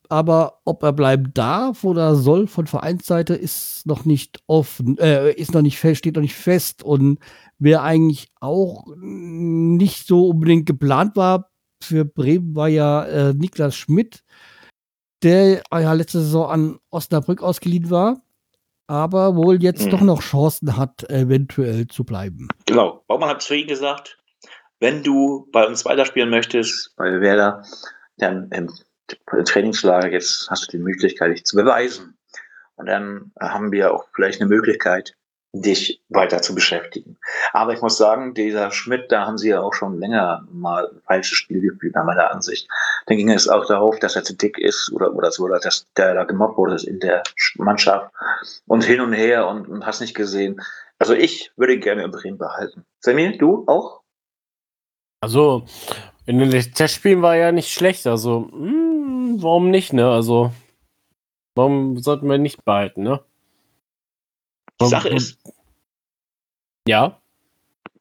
aber 0.10 0.60
ob 0.66 0.84
er 0.84 0.94
bleiben 0.94 1.34
darf 1.34 1.84
oder 1.84 2.16
soll 2.16 2.48
von 2.48 2.68
Vereinsseite 2.68 3.34
ist 3.34 3.86
noch 3.86 4.06
nicht 4.06 4.44
offen, 4.48 4.98
äh, 4.98 5.32
ist 5.32 5.54
noch 5.54 5.62
nicht 5.62 5.80
fest, 5.80 6.00
steht 6.00 6.16
noch 6.16 6.22
nicht 6.22 6.36
fest 6.36 6.84
und 6.84 7.20
wer 7.58 7.82
eigentlich 7.84 8.30
auch 8.40 8.86
nicht 8.98 10.06
so 10.06 10.28
unbedingt 10.28 10.66
geplant 10.66 11.16
war 11.16 11.50
für 11.84 12.06
Bremen 12.06 12.56
war 12.56 12.68
ja 12.68 13.04
äh, 13.06 13.34
Niklas 13.34 13.76
Schmidt, 13.76 14.24
der 15.24 15.64
ja 15.72 15.94
letzte 15.94 16.20
Saison 16.20 16.50
an 16.50 16.80
Osnabrück 16.90 17.42
ausgeliehen 17.42 17.90
war 17.90 18.22
aber 18.92 19.38
wohl 19.38 19.64
jetzt 19.64 19.86
mhm. 19.86 19.90
doch 19.92 20.02
noch 20.02 20.22
Chancen 20.22 20.76
hat, 20.76 21.10
eventuell 21.10 21.88
zu 21.88 22.04
bleiben. 22.04 22.50
Genau. 22.66 23.06
Baumann 23.08 23.30
hat 23.30 23.42
zu 23.42 23.56
ihm 23.56 23.66
gesagt, 23.68 24.20
wenn 24.82 25.02
du 25.02 25.48
bei 25.54 25.66
uns 25.66 25.86
weiterspielen 25.86 26.30
möchtest, 26.30 26.94
bei 26.98 27.22
Werder, 27.22 27.64
dann 28.18 28.50
im 28.52 28.70
Trainingslager, 29.46 30.12
jetzt 30.12 30.50
hast 30.50 30.68
du 30.68 30.78
die 30.78 30.84
Möglichkeit, 30.84 31.32
dich 31.32 31.46
zu 31.46 31.56
beweisen. 31.56 32.18
Und 32.76 32.88
dann 32.88 33.32
haben 33.40 33.72
wir 33.72 33.94
auch 33.94 34.08
vielleicht 34.14 34.42
eine 34.42 34.50
Möglichkeit, 34.50 35.16
dich 35.54 36.02
weiter 36.10 36.42
zu 36.42 36.56
beschäftigen. 36.56 37.18
Aber 37.52 37.74
ich 37.74 37.82
muss 37.82 37.98
sagen, 37.98 38.34
dieser 38.34 38.72
Schmidt, 38.72 39.12
da 39.12 39.26
haben 39.26 39.38
sie 39.38 39.50
ja 39.50 39.62
auch 39.62 39.74
schon 39.74 40.00
länger 40.00 40.48
mal 40.52 40.88
ein 40.88 41.02
falsches 41.06 41.38
Spiel 41.38 41.62
gespielt, 41.62 41.96
nach 41.96 42.06
meiner 42.06 42.32
Ansicht. 42.32 42.68
Dann 43.08 43.18
ging 43.18 43.30
es 43.30 43.50
auch 43.50 43.66
darauf, 43.66 44.00
dass 44.00 44.16
er 44.16 44.24
zu 44.24 44.36
dick 44.36 44.58
ist 44.58 44.92
oder, 44.94 45.14
oder 45.14 45.32
so, 45.32 45.44
oder 45.44 45.60
dass 45.60 45.88
der 45.98 46.14
da 46.14 46.24
gemobbt 46.24 46.58
wurde 46.58 46.78
in 46.88 47.00
der 47.00 47.24
Mannschaft 47.56 48.12
und 48.66 48.84
hin 48.84 49.02
und 49.02 49.14
her 49.14 49.48
und, 49.48 49.68
und 49.68 49.86
hast 49.86 50.00
nicht 50.00 50.16
gesehen. 50.16 50.62
Also 51.00 51.14
ich 51.14 51.52
würde 51.58 51.80
gerne 51.80 52.04
in 52.04 52.12
Bremen 52.12 52.38
behalten. 52.38 52.86
Sammy, 53.00 53.38
du 53.38 53.66
auch? 53.68 54.02
Also, 55.22 55.66
in 56.26 56.40
den 56.40 56.50
Testspielen 56.50 57.22
war 57.22 57.36
ja 57.36 57.52
nicht 57.52 57.72
schlecht, 57.72 58.08
also, 58.08 58.50
mh, 58.52 58.72
hm, 59.32 59.44
warum 59.44 59.70
nicht, 59.70 59.94
ne? 59.94 60.10
Also, 60.10 60.52
warum 61.56 61.98
sollten 61.98 62.28
wir 62.28 62.38
nicht 62.38 62.64
behalten, 62.66 63.04
ne? 63.04 63.24
Die 64.86 64.90
Sache 64.90 65.10
ist. 65.10 65.38
Ja. 66.88 67.20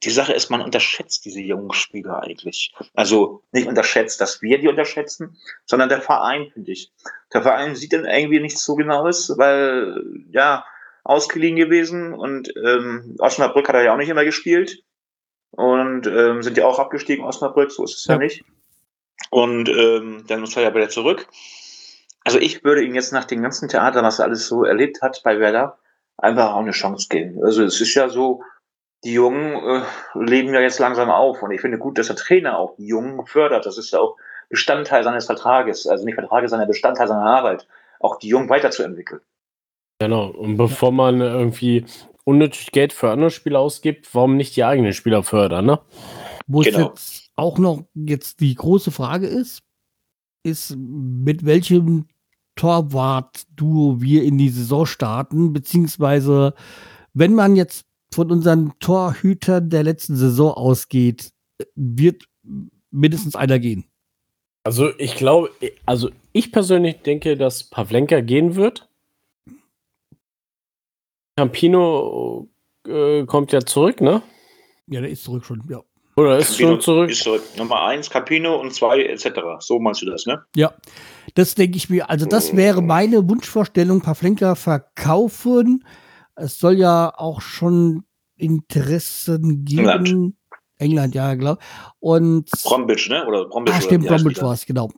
Die 0.03 0.11
Sache 0.11 0.33
ist, 0.33 0.51
man 0.51 0.63
unterschätzt 0.63 1.25
diese 1.27 1.41
jungen 1.41 1.73
Spieler 1.73 2.23
eigentlich. 2.23 2.75
Also 2.95 3.43
nicht 3.53 3.69
unterschätzt, 3.69 4.21
dass 4.21 4.41
wir 4.41 4.59
die 4.59 4.69
unterschätzen, 4.69 5.37
sondern 5.67 5.91
der 5.91 6.01
Verein, 6.01 6.51
finde 6.53 6.73
ich. 6.73 6.91
Der 7.35 7.43
Verein 7.43 7.77
sieht 7.77 7.93
dann 7.93 8.07
irgendwie 8.07 8.41
nicht 8.41 8.59
so 8.59 8.77
genau 8.77 9.07
aus, 9.07 9.37
weil, 9.37 10.03
ja, 10.31 10.65
ausgeliehen 11.05 11.57
gewesen 11.57 12.15
und 12.15 12.53
ähm, 12.57 13.17
Osnabrück 13.19 13.69
hat 13.69 13.75
er 13.75 13.83
ja 13.83 13.93
auch 13.93 13.99
nicht 13.99 14.09
immer 14.09 14.25
gespielt. 14.25 14.83
Und 15.53 16.07
ähm, 16.07 16.43
sind 16.43 16.57
ja 16.57 16.65
auch 16.65 16.79
abgestiegen, 16.79 17.25
Osnabrück, 17.25 17.73
so 17.73 17.85
ist 17.85 17.97
es 17.97 18.05
ja, 18.07 18.15
ja 18.15 18.21
nicht. 18.21 18.45
Und 19.31 19.69
ähm, 19.69 20.25
dann 20.29 20.41
muss 20.41 20.57
er 20.57 20.63
ja 20.63 20.75
wieder 20.75 20.89
zurück. 20.89 21.27
Also 22.25 22.39
ich 22.39 22.63
würde 22.63 22.85
ihn 22.85 22.95
jetzt 22.95 23.13
nach 23.13 23.25
dem 23.25 23.43
ganzen 23.43 23.69
Theater, 23.69 24.03
was 24.03 24.19
er 24.19 24.27
alles 24.27 24.47
so 24.47 24.65
erlebt 24.65 25.03
hat 25.03 25.23
bei 25.25 25.41
Werder, 25.41 25.79
einfach 26.21 26.55
auch 26.55 26.61
eine 26.61 26.73
Chance 26.73 27.09
geben. 27.09 27.43
Also 27.45 27.65
es 27.65 27.81
ist 27.81 27.95
ja 27.95 28.09
so, 28.09 28.43
die 29.05 29.15
Jungen 29.15 29.55
äh, 29.55 29.83
leben 30.15 30.55
ja 30.55 30.61
jetzt 30.61 30.79
langsam 30.79 31.11
auf 31.11 31.43
und 31.43 31.51
ich 31.53 31.61
finde 31.61 31.79
gut, 31.79 31.99
dass 31.99 32.09
der 32.09 32.17
Trainer 32.17 32.59
auch 32.59 32.77
die 32.77 32.87
Jungen 32.87 33.25
fördert. 33.27 33.67
Das 33.67 33.79
ist 33.79 33.93
ja 33.93 34.01
auch 34.01 34.17
Bestandteil 34.49 35.05
seines 35.05 35.27
Vertrages, 35.27 35.87
also 35.87 36.05
nicht 36.05 36.17
Vertrages, 36.17 36.51
sondern 36.51 36.69
Bestandteil 36.69 37.09
seiner 37.09 37.25
Arbeit, 37.25 37.67
auch 38.01 38.19
die 38.19 38.29
Jungen 38.29 38.49
weiterzuentwickeln. 38.49 39.21
Genau, 40.01 40.29
und 40.29 40.57
bevor 40.57 40.93
man 40.93 41.21
irgendwie 41.21 41.85
unnötig 42.25 42.73
Geld 42.73 42.93
für 42.93 43.11
andere 43.11 43.31
Spieler 43.31 43.61
ausgibt, 43.61 44.15
warum 44.15 44.37
nicht 44.37 44.57
die 44.57 44.65
eigenen 44.65 44.93
Spieler 44.93 45.23
fördern, 45.23 45.67
ne? 45.67 45.81
Wo 46.47 46.61
genau. 46.61 46.89
jetzt 46.89 47.31
auch 47.37 47.59
noch 47.59 47.85
jetzt 47.95 48.41
die 48.41 48.55
große 48.55 48.91
Frage 48.91 49.27
ist, 49.27 49.63
ist, 50.43 50.75
mit 50.77 51.45
welchem 51.45 52.09
Torwart-Duo 52.61 54.03
wir 54.03 54.23
in 54.23 54.37
die 54.37 54.51
Saison 54.51 54.85
starten, 54.85 55.55
beziehungsweise 55.55 56.53
wenn 57.15 57.35
man 57.35 57.57
jetzt 57.57 57.87
von 58.13 58.31
unseren 58.31 58.75
Torhütern 58.81 59.71
der 59.71 59.83
letzten 59.83 60.15
Saison 60.15 60.53
ausgeht, 60.53 61.33
wird 61.75 62.25
mindestens 62.91 63.35
einer 63.35 63.59
gehen. 63.59 63.87
Also 64.63 64.91
ich 64.99 65.15
glaube, 65.15 65.51
also 65.87 66.11
ich 66.33 66.53
persönlich 66.53 67.01
denke, 67.01 67.39
dass 67.39 67.65
Pavlenka 67.65 68.21
gehen 68.21 68.57
wird. 68.57 68.91
Campino 71.37 72.47
äh, 72.87 73.25
kommt 73.25 73.53
ja 73.53 73.61
zurück, 73.61 74.03
ne? 74.03 74.21
Ja, 74.87 75.01
der 75.01 75.09
ist 75.09 75.25
zurück 75.25 75.47
schon, 75.47 75.63
ja. 75.71 75.81
Oder 76.17 76.37
ist 76.37 76.51
Campino 76.51 76.73
schon 76.73 76.81
zurück? 76.83 77.11
Ist 77.11 77.23
zurück. 77.23 77.43
Nummer 77.57 77.85
1, 77.87 78.11
Campino 78.11 78.61
und 78.61 78.75
2 78.75 79.05
etc. 79.05 79.29
So 79.61 79.79
meinst 79.79 80.03
du 80.03 80.07
das, 80.07 80.27
ne? 80.27 80.45
Ja, 80.55 80.75
das 81.35 81.55
denke 81.55 81.77
ich 81.77 81.91
mir. 81.91 82.11
Also 82.11 82.27
das 82.27 82.57
wäre 82.57 82.83
meine 82.83 83.29
Wunschvorstellung, 83.29 84.01
Pavlenka 84.01 84.55
verkaufen. 84.55 85.85
Es 86.35 86.59
soll 86.59 86.79
ja 86.79 87.13
auch 87.17 87.41
schon 87.41 88.05
Interessen 88.37 89.65
geben. 89.65 89.89
England, 89.89 90.35
England 90.79 91.15
ja, 91.15 91.35
glaube 91.35 91.61
Und 91.99 92.51
Bromwich, 92.65 93.09
ne? 93.09 93.27
Oder 93.27 93.47
Bromwich. 93.47 93.75
Ah, 93.75 93.81
stimmt, 93.81 94.07
Bromwich 94.07 94.41
war 94.41 94.55
es, 94.55 94.65
genau. 94.67 94.91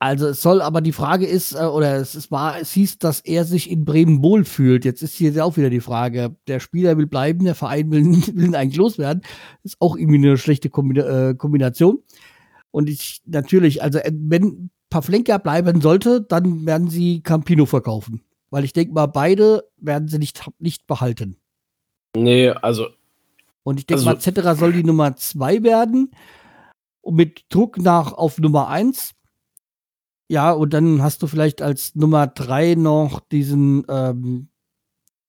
Also 0.00 0.28
es 0.28 0.42
soll, 0.42 0.62
aber 0.62 0.80
die 0.80 0.92
Frage 0.92 1.26
ist, 1.26 1.54
äh, 1.54 1.64
oder 1.64 1.96
es, 1.96 2.14
es 2.14 2.30
war, 2.30 2.60
es 2.60 2.70
hieß, 2.72 2.98
dass 2.98 3.20
er 3.20 3.44
sich 3.44 3.68
in 3.68 3.84
Bremen 3.84 4.22
wohlfühlt. 4.22 4.84
Jetzt 4.84 5.02
ist 5.02 5.14
hier 5.14 5.44
auch 5.44 5.56
wieder 5.56 5.70
die 5.70 5.80
Frage, 5.80 6.36
der 6.46 6.60
Spieler 6.60 6.96
will 6.96 7.08
bleiben, 7.08 7.44
der 7.44 7.56
Verein 7.56 7.90
will, 7.90 8.04
will 8.34 8.44
ihn 8.44 8.54
eigentlich 8.54 8.76
loswerden. 8.76 9.24
Ist 9.64 9.76
auch 9.80 9.96
irgendwie 9.96 10.18
eine 10.18 10.38
schlechte 10.38 10.68
äh, 10.68 11.34
Kombination. 11.34 12.04
Und 12.70 12.88
ich 12.88 13.22
natürlich, 13.26 13.82
also 13.82 13.98
äh, 13.98 14.12
wenn 14.14 14.70
Pavlenka 14.90 15.38
bleiben 15.38 15.80
sollte, 15.80 16.22
dann 16.22 16.66
werden 16.66 16.88
sie 16.88 17.20
Campino 17.20 17.66
verkaufen. 17.66 18.22
Weil 18.50 18.64
ich 18.64 18.72
denke 18.72 18.94
mal, 18.94 19.06
beide 19.06 19.64
werden 19.76 20.08
sie 20.08 20.18
nicht, 20.18 20.48
nicht 20.58 20.86
behalten. 20.86 21.36
Nee, 22.16 22.50
also. 22.50 22.88
Und 23.62 23.80
ich 23.80 23.86
denke 23.86 24.00
also, 24.00 24.10
mal, 24.10 24.20
Cetera 24.20 24.54
soll 24.54 24.72
die 24.72 24.84
Nummer 24.84 25.16
zwei 25.16 25.62
werden. 25.62 26.10
Und 27.02 27.16
mit 27.16 27.44
Druck 27.50 27.78
nach 27.78 28.12
auf 28.12 28.38
Nummer 28.38 28.68
eins 28.68 29.14
ja, 30.30 30.52
und 30.52 30.74
dann 30.74 31.02
hast 31.02 31.22
du 31.22 31.26
vielleicht 31.26 31.62
als 31.62 31.94
Nummer 31.94 32.26
drei 32.26 32.74
noch 32.74 33.20
diesen 33.20 33.84
ähm, 33.88 34.48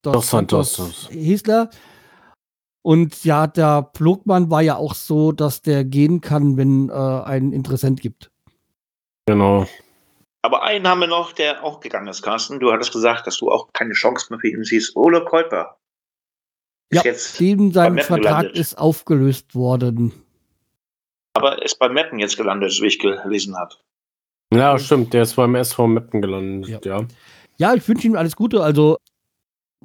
Dos 0.02 0.30
Santos 0.30 1.08
Hiesler. 1.10 1.69
Und 2.82 3.24
ja, 3.24 3.48
der 3.48 3.84
Plogmann 3.84 4.50
war 4.50 4.62
ja 4.62 4.76
auch 4.76 4.93
so, 4.93 5.32
dass 5.32 5.62
der 5.62 5.86
gehen 5.86 6.22
kann, 6.22 6.58
wenn 6.58 6.89
äh, 6.89 6.93
ein 6.93 7.54
Interessent 7.54 8.02
gibt. 8.02 8.32
Genau. 9.29 9.67
Aber 10.41 10.63
einen 10.63 10.87
haben 10.87 11.01
wir 11.01 11.07
noch, 11.07 11.33
der 11.33 11.63
auch 11.63 11.81
gegangen 11.81 12.07
ist, 12.07 12.23
Carsten. 12.23 12.59
Du 12.59 12.71
hattest 12.71 12.91
gesagt, 12.91 13.27
dass 13.27 13.37
du 13.37 13.51
auch 13.51 13.71
keine 13.73 13.93
Chance 13.93 14.25
mehr 14.31 14.39
für 14.39 14.47
ihn 14.47 14.63
siehst. 14.63 14.95
Ole 14.95 15.23
Käuper. 15.23 15.77
Ja, 16.91 17.03
jetzt 17.03 17.39
dem 17.39 17.71
sein 17.71 17.99
Vertrag 17.99 18.23
gelandet. 18.23 18.57
ist 18.57 18.79
aufgelöst 18.79 19.53
worden. 19.53 20.13
Aber 21.35 21.61
ist 21.61 21.77
bei 21.77 21.89
Meppen 21.89 22.17
jetzt 22.17 22.37
gelandet, 22.37 22.71
wie 22.81 22.87
ich 22.87 22.97
gelesen 22.97 23.55
habe. 23.55 23.75
Ja, 24.51 24.79
stimmt, 24.79 25.13
der 25.13 25.21
ist 25.21 25.35
beim 25.35 25.53
SV 25.53 25.85
Meppen 25.85 26.23
gelandet, 26.23 26.83
ja. 26.83 27.01
Ja, 27.01 27.07
ja 27.57 27.75
ich 27.75 27.87
wünsche 27.87 28.07
ihm 28.07 28.15
alles 28.15 28.35
Gute, 28.35 28.63
also 28.63 28.97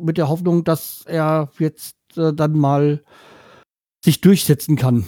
mit 0.00 0.16
der 0.16 0.30
Hoffnung, 0.30 0.64
dass 0.64 1.04
er 1.07 1.50
jetzt 1.59 1.96
äh, 2.16 2.33
dann 2.33 2.59
mal 2.59 3.04
sich 4.02 4.22
durchsetzen 4.22 4.76
kann 4.76 5.07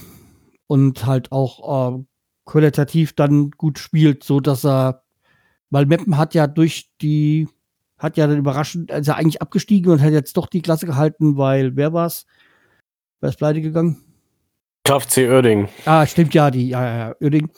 und 0.67 1.07
halt 1.07 1.31
auch 1.31 1.95
äh, 1.95 2.03
qualitativ 2.47 3.13
dann 3.13 3.51
gut 3.51 3.77
spielt, 3.77 4.23
so 4.23 4.39
dass 4.39 4.65
er, 4.65 5.03
weil 5.69 5.85
Meppen 5.85 6.17
hat 6.17 6.33
ja 6.33 6.47
durch 6.47 6.89
die, 7.01 7.47
hat 7.99 8.17
ja 8.17 8.25
dann 8.25 8.39
überraschend, 8.39 8.91
also 8.91 9.11
eigentlich 9.11 9.41
abgestiegen 9.41 9.91
und 9.91 10.01
hat 10.01 10.13
jetzt 10.13 10.35
doch 10.37 10.47
die 10.47 10.63
Klasse 10.63 10.87
gehalten, 10.87 11.37
weil 11.37 11.75
wer 11.75 11.93
war's? 11.93 12.25
Wer 13.19 13.29
ist 13.29 13.37
pleite 13.37 13.61
gegangen? 13.61 13.97
KFC 14.83 15.29
Oerding. 15.29 15.67
Ah, 15.85 16.05
stimmt 16.07 16.33
ja, 16.33 16.49
die, 16.49 16.69
ja, 16.69 16.83
ja, 16.83 16.97
ja, 16.97 17.15
Oerding. 17.19 17.49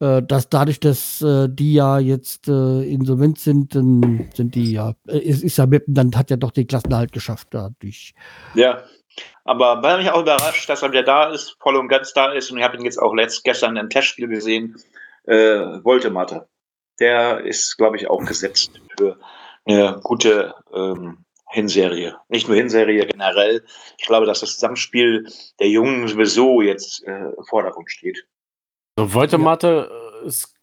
Äh, 0.00 0.22
dass 0.22 0.48
dadurch, 0.48 0.80
dass 0.80 1.22
äh, 1.22 1.48
die 1.48 1.74
ja 1.74 2.00
jetzt 2.00 2.48
äh, 2.48 2.82
insolvent 2.82 3.38
sind, 3.38 3.74
dann 3.74 4.28
sind 4.34 4.54
die 4.56 4.72
ja, 4.72 4.94
äh, 5.06 5.18
ist, 5.18 5.44
ist 5.44 5.58
ja 5.58 5.66
Meppen, 5.66 5.94
dann 5.94 6.12
hat 6.16 6.30
ja 6.30 6.36
doch 6.36 6.50
den 6.50 6.66
Klassenerhalt 6.66 7.12
geschafft 7.12 7.48
dadurch. 7.50 8.14
Ja, 8.54 8.82
aber 9.44 9.82
war 9.82 9.98
mich 9.98 10.10
auch 10.10 10.20
überrascht, 10.20 10.68
dass 10.68 10.82
er 10.82 10.92
wieder 10.92 11.02
da 11.02 11.30
ist, 11.30 11.56
voll 11.60 11.76
und 11.76 11.88
ganz 11.88 12.12
da 12.12 12.32
ist. 12.32 12.50
Und 12.50 12.58
ich 12.58 12.64
habe 12.64 12.76
ihn 12.76 12.84
jetzt 12.84 13.00
auch 13.00 13.14
letzt, 13.14 13.44
gestern 13.44 13.76
im 13.76 13.90
Testspiel 13.90 14.28
gesehen. 14.28 14.76
Äh, 15.24 15.82
Voltematte. 15.82 16.48
Der 17.00 17.40
ist, 17.40 17.76
glaube 17.76 17.96
ich, 17.96 18.08
auch 18.08 18.24
gesetzt 18.24 18.80
für 18.96 19.18
eine 19.64 20.00
gute 20.02 20.54
ähm, 20.72 21.24
Hinserie. 21.48 22.16
Nicht 22.28 22.48
nur 22.48 22.56
Hinserie 22.56 23.06
generell. 23.06 23.64
Ich 23.98 24.06
glaube, 24.06 24.26
dass 24.26 24.40
das 24.40 24.54
Zusammenspiel 24.54 25.26
der 25.60 25.68
Jungen 25.68 26.08
sowieso 26.08 26.62
jetzt 26.62 27.06
äh, 27.06 27.30
im 27.36 27.44
Vordergrund 27.44 27.90
steht. 27.90 28.26
So, 28.98 29.12
Voltematte 29.12 29.90
ja. 29.90 30.26
ist, 30.26 30.54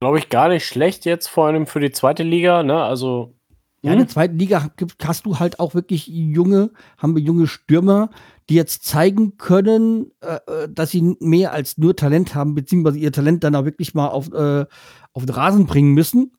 glaube 0.00 0.18
ich, 0.18 0.28
gar 0.28 0.48
nicht 0.48 0.66
schlecht 0.66 1.04
jetzt, 1.04 1.28
vor 1.28 1.46
allem 1.46 1.66
für 1.66 1.80
die 1.80 1.92
zweite 1.92 2.22
Liga. 2.22 2.62
Ne? 2.62 2.82
Also 2.82 3.33
ja, 3.84 3.92
in 3.92 3.98
der 3.98 4.08
zweiten 4.08 4.38
Liga 4.38 4.70
hast 5.02 5.26
du 5.26 5.38
halt 5.38 5.60
auch 5.60 5.74
wirklich 5.74 6.06
junge, 6.06 6.70
haben 6.96 7.14
wir 7.14 7.22
junge 7.22 7.46
Stürmer, 7.46 8.08
die 8.48 8.54
jetzt 8.54 8.84
zeigen 8.84 9.36
können, 9.36 10.10
äh, 10.20 10.36
äh, 10.46 10.68
dass 10.70 10.90
sie 10.90 11.16
mehr 11.20 11.52
als 11.52 11.76
nur 11.76 11.94
Talent 11.94 12.34
haben, 12.34 12.54
beziehungsweise 12.54 12.98
ihr 12.98 13.12
Talent 13.12 13.44
dann 13.44 13.54
auch 13.54 13.66
wirklich 13.66 13.94
mal 13.94 14.08
auf, 14.08 14.32
äh, 14.32 14.64
auf 15.12 15.26
den 15.26 15.34
Rasen 15.34 15.66
bringen 15.66 15.92
müssen, 15.92 16.32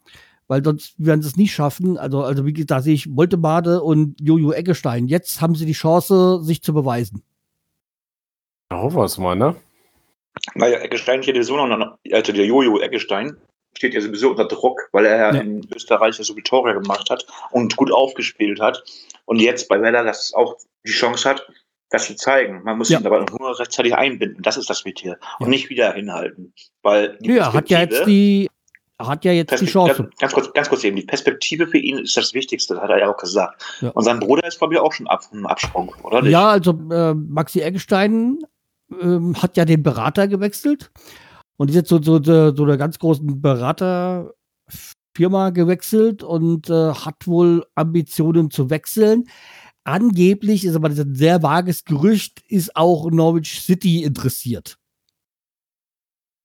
weil 0.47 0.63
sonst 0.63 0.95
werden 0.97 1.21
sie 1.21 1.27
es 1.27 1.38
nicht 1.38 1.53
schaffen. 1.53 1.97
Also, 1.97 2.23
also 2.23 2.45
wie 2.47 2.53
gesagt, 2.53 2.71
da 2.71 2.81
sehe 2.81 2.95
ich 2.95 3.08
Moltemade 3.08 3.84
und 3.84 4.19
Jojo 4.19 4.51
Eggestein. 4.51 5.08
Jetzt 5.08 5.39
haben 5.39 5.53
sie 5.53 5.67
die 5.67 5.73
Chance, 5.73 6.43
sich 6.43 6.63
zu 6.63 6.73
beweisen. 6.73 7.21
Ja, 8.71 8.81
hoffen 8.81 8.97
wir 8.97 9.03
es 9.05 9.17
mal, 9.19 9.36
ne? 9.36 9.55
Naja, 10.55 10.79
Eggestein 10.79 11.21
hier 11.21 11.43
so 11.43 11.55
noch, 11.55 11.97
also 12.12 12.34
der 12.34 12.45
Jojo 12.45 12.79
Eggestein, 12.79 13.38
steht 13.76 13.94
ja 13.94 14.02
sowieso 14.02 14.32
unter 14.32 14.46
Druck, 14.46 14.90
weil 14.92 15.06
er 15.06 15.18
ja, 15.18 15.42
in 15.42 15.68
Österreich 15.74 16.16
so 16.16 16.34
viele 16.34 16.44
Tore 16.44 16.74
gemacht 16.74 17.10
hat 17.10 17.26
und 17.52 17.76
gut 17.76 17.92
aufgespielt 17.92 18.60
hat. 18.60 18.84
Und 19.26 19.40
jetzt 19.40 19.68
bei 19.68 19.82
Weller 19.82 20.04
das 20.04 20.34
auch 20.34 20.58
die 20.86 20.92
Chance 20.92 21.30
hat, 21.30 21.48
das 21.90 22.08
zu 22.08 22.16
zeigen. 22.16 22.64
Man 22.64 22.78
muss 22.78 22.90
ja. 22.90 23.00
ihn 23.00 23.06
aber 23.06 23.26
nur 23.26 23.60
rechtzeitig 23.60 23.94
einbinden. 23.96 24.42
Das 24.42 24.58
ist 24.58 24.70
das 24.70 24.86
Wichtige. 24.86 25.18
Und 25.40 25.50
nicht 25.50 25.70
wieder 25.70 25.94
hinhalten. 25.94 26.54
Weil 26.82 27.18
ja, 27.22 27.54
hat 27.54 27.70
ja 27.70 27.82
jetzt 27.82 28.06
die, 28.06 28.50
hat 29.00 29.26
ja 29.26 29.32
jetzt 29.32 29.50
Perspekt 29.50 29.70
die 29.70 29.74
Chance. 29.74 30.10
Ganz, 30.20 30.34
kurz, 30.34 30.54
ganz 30.54 30.70
kurz 30.70 30.84
eben, 30.84 30.96
die 30.96 31.04
Perspektive 31.04 31.68
für 31.68 31.78
ihn 31.78 32.00
ist 32.00 32.16
das 32.18 32.34
Wichtigste, 32.34 32.82
hat 32.82 32.90
er 32.90 33.00
ja 33.00 33.10
auch 33.10 33.18
gesagt. 33.18 33.64
Ja. 33.82 33.90
Und 33.90 34.04
sein 34.04 34.20
Bruder 34.20 34.48
ist, 34.48 34.58
glaube 34.58 34.74
ich, 34.76 34.80
auch 34.80 34.94
schon 34.94 35.08
ab, 35.08 35.22
im 35.32 35.46
Absprung, 35.46 35.94
oder? 36.04 36.24
Ja, 36.24 36.50
also 36.50 36.72
äh, 36.92 37.14
Maxi 37.14 37.62
Eggestein 37.62 38.40
äh, 38.92 39.20
hat 39.36 39.58
ja 39.58 39.66
den 39.66 39.84
Berater 39.84 40.28
gewechselt 40.28 40.92
und 41.58 41.70
ist 41.70 41.76
jetzt 41.76 41.89
so, 41.89 42.02
so, 42.02 42.22
so, 42.22 42.56
so 42.56 42.63
einer 42.63 42.78
ganz 42.78 43.00
großen 43.00 43.41
Beraterfirma 43.41 45.50
gewechselt 45.52 46.24
und 46.24 46.70
äh, 46.70 46.94
hat 46.94 47.28
wohl 47.28 47.65
Ambitionen 47.76 48.52
zu 48.52 48.70
wechseln. 48.70 49.26
Angeblich 49.84 50.65
ist 50.65 50.76
aber 50.76 50.89
das 50.89 51.00
ein 51.00 51.15
sehr 51.15 51.44
vages 51.44 51.86
Gerücht, 51.86 52.41
ist 52.48 52.76
auch 52.76 53.10
Norwich 53.12 53.62
City 53.62 54.04
interessiert. 54.04 54.78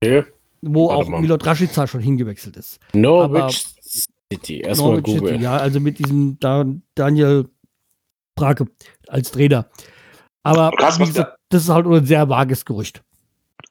Okay. 0.02 0.24
Wo 0.62 0.88
Warte 0.88 1.02
auch 1.02 1.08
mal. 1.08 1.20
Milot 1.22 1.46
Rashica 1.46 1.86
schon 1.86 2.00
hingewechselt 2.00 2.56
ist. 2.56 2.78
Norwich 2.92 3.40
aber 3.40 3.50
City, 4.32 4.60
erstmal 4.60 5.00
Google. 5.00 5.32
City, 5.32 5.42
ja, 5.42 5.56
also 5.56 5.80
mit 5.80 5.98
diesem 5.98 6.38
Daniel 6.94 7.48
Brake 8.36 8.66
als 9.08 9.30
Trainer. 9.30 9.70
Aber 10.42 10.70
Krass, 10.76 10.98
gesagt, 10.98 11.36
das 11.48 11.62
ist 11.64 11.70
halt 11.70 11.86
ein 11.86 12.04
sehr 12.04 12.28
vages 12.28 12.64
Gerücht 12.64 13.02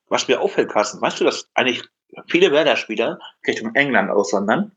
was 0.09 0.27
mir 0.27 0.41
auffällt, 0.41 0.69
Carsten, 0.69 1.01
weißt 1.01 1.19
du, 1.19 1.25
dass 1.25 1.49
eigentlich 1.53 1.83
viele 2.27 2.51
Werder-Spieler 2.51 3.19
Richtung 3.47 3.73
England 3.75 4.09
aussondern? 4.09 4.71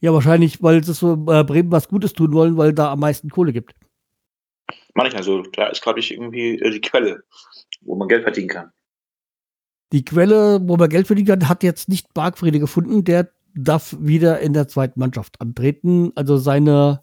Ja, 0.00 0.12
wahrscheinlich, 0.12 0.62
weil 0.62 0.82
sie 0.82 0.94
so 0.94 1.12
äh, 1.28 1.44
Bremen 1.44 1.70
was 1.70 1.88
Gutes 1.88 2.12
tun 2.12 2.32
wollen, 2.32 2.56
weil 2.56 2.72
da 2.72 2.92
am 2.92 3.00
meisten 3.00 3.28
Kohle 3.28 3.52
gibt. 3.52 3.74
Manchmal 4.94 5.22
so. 5.22 5.42
Da 5.42 5.68
ist, 5.68 5.82
glaube 5.82 6.00
ich, 6.00 6.12
irgendwie 6.12 6.58
äh, 6.58 6.70
die 6.70 6.80
Quelle, 6.80 7.22
wo 7.82 7.96
man 7.96 8.08
Geld 8.08 8.22
verdienen 8.22 8.48
kann. 8.48 8.72
Die 9.92 10.04
Quelle, 10.04 10.60
wo 10.62 10.76
man 10.76 10.88
Geld 10.88 11.06
verdienen 11.06 11.28
kann, 11.28 11.48
hat 11.48 11.62
jetzt 11.62 11.88
nicht 11.88 12.14
Bargfriede 12.14 12.60
gefunden. 12.60 13.04
Der 13.04 13.30
darf 13.54 13.94
wieder 13.98 14.40
in 14.40 14.52
der 14.52 14.68
zweiten 14.68 15.00
Mannschaft 15.00 15.40
antreten. 15.40 16.12
Also 16.14 16.36
seine 16.38 17.02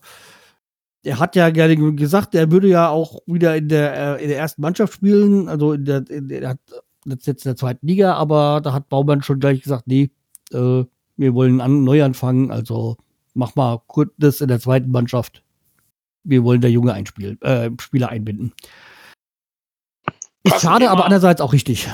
er 1.03 1.19
hat 1.19 1.35
ja 1.35 1.49
gerne 1.49 1.95
gesagt, 1.95 2.35
er 2.35 2.51
würde 2.51 2.67
ja 2.67 2.89
auch 2.89 3.21
wieder 3.25 3.55
in 3.55 3.69
der, 3.69 4.17
äh, 4.17 4.23
in 4.23 4.29
der 4.29 4.39
ersten 4.39 4.61
Mannschaft 4.61 4.93
spielen. 4.93 5.47
Also 5.47 5.73
in 5.73 5.85
der, 5.85 6.09
in 6.09 6.27
der, 6.27 6.41
er 6.41 6.49
hat 6.49 6.59
jetzt 7.09 7.45
in 7.45 7.49
der 7.49 7.55
zweiten 7.55 7.85
Liga, 7.87 8.13
aber 8.15 8.61
da 8.63 8.73
hat 8.73 8.89
Baumann 8.89 9.23
schon 9.23 9.39
gleich 9.39 9.61
gesagt, 9.61 9.87
nee, 9.87 10.09
äh, 10.51 10.83
wir 11.17 11.33
wollen 11.33 11.61
einen 11.61 11.83
Neuanfang, 11.83 12.51
also 12.51 12.97
mach 13.33 13.55
mal 13.55 13.81
kurz 13.87 14.11
das 14.17 14.41
in 14.41 14.47
der 14.47 14.59
zweiten 14.59 14.91
Mannschaft. 14.91 15.43
Wir 16.23 16.43
wollen 16.43 16.61
der 16.61 16.71
Junge 16.71 16.93
einspielen, 16.93 17.41
äh, 17.41 17.71
Spieler 17.79 18.09
einbinden. 18.09 18.53
Ist 20.43 20.55
Was 20.55 20.61
schade, 20.61 20.89
aber 20.89 21.05
andererseits 21.05 21.41
auch 21.41 21.53
richtig. 21.53 21.87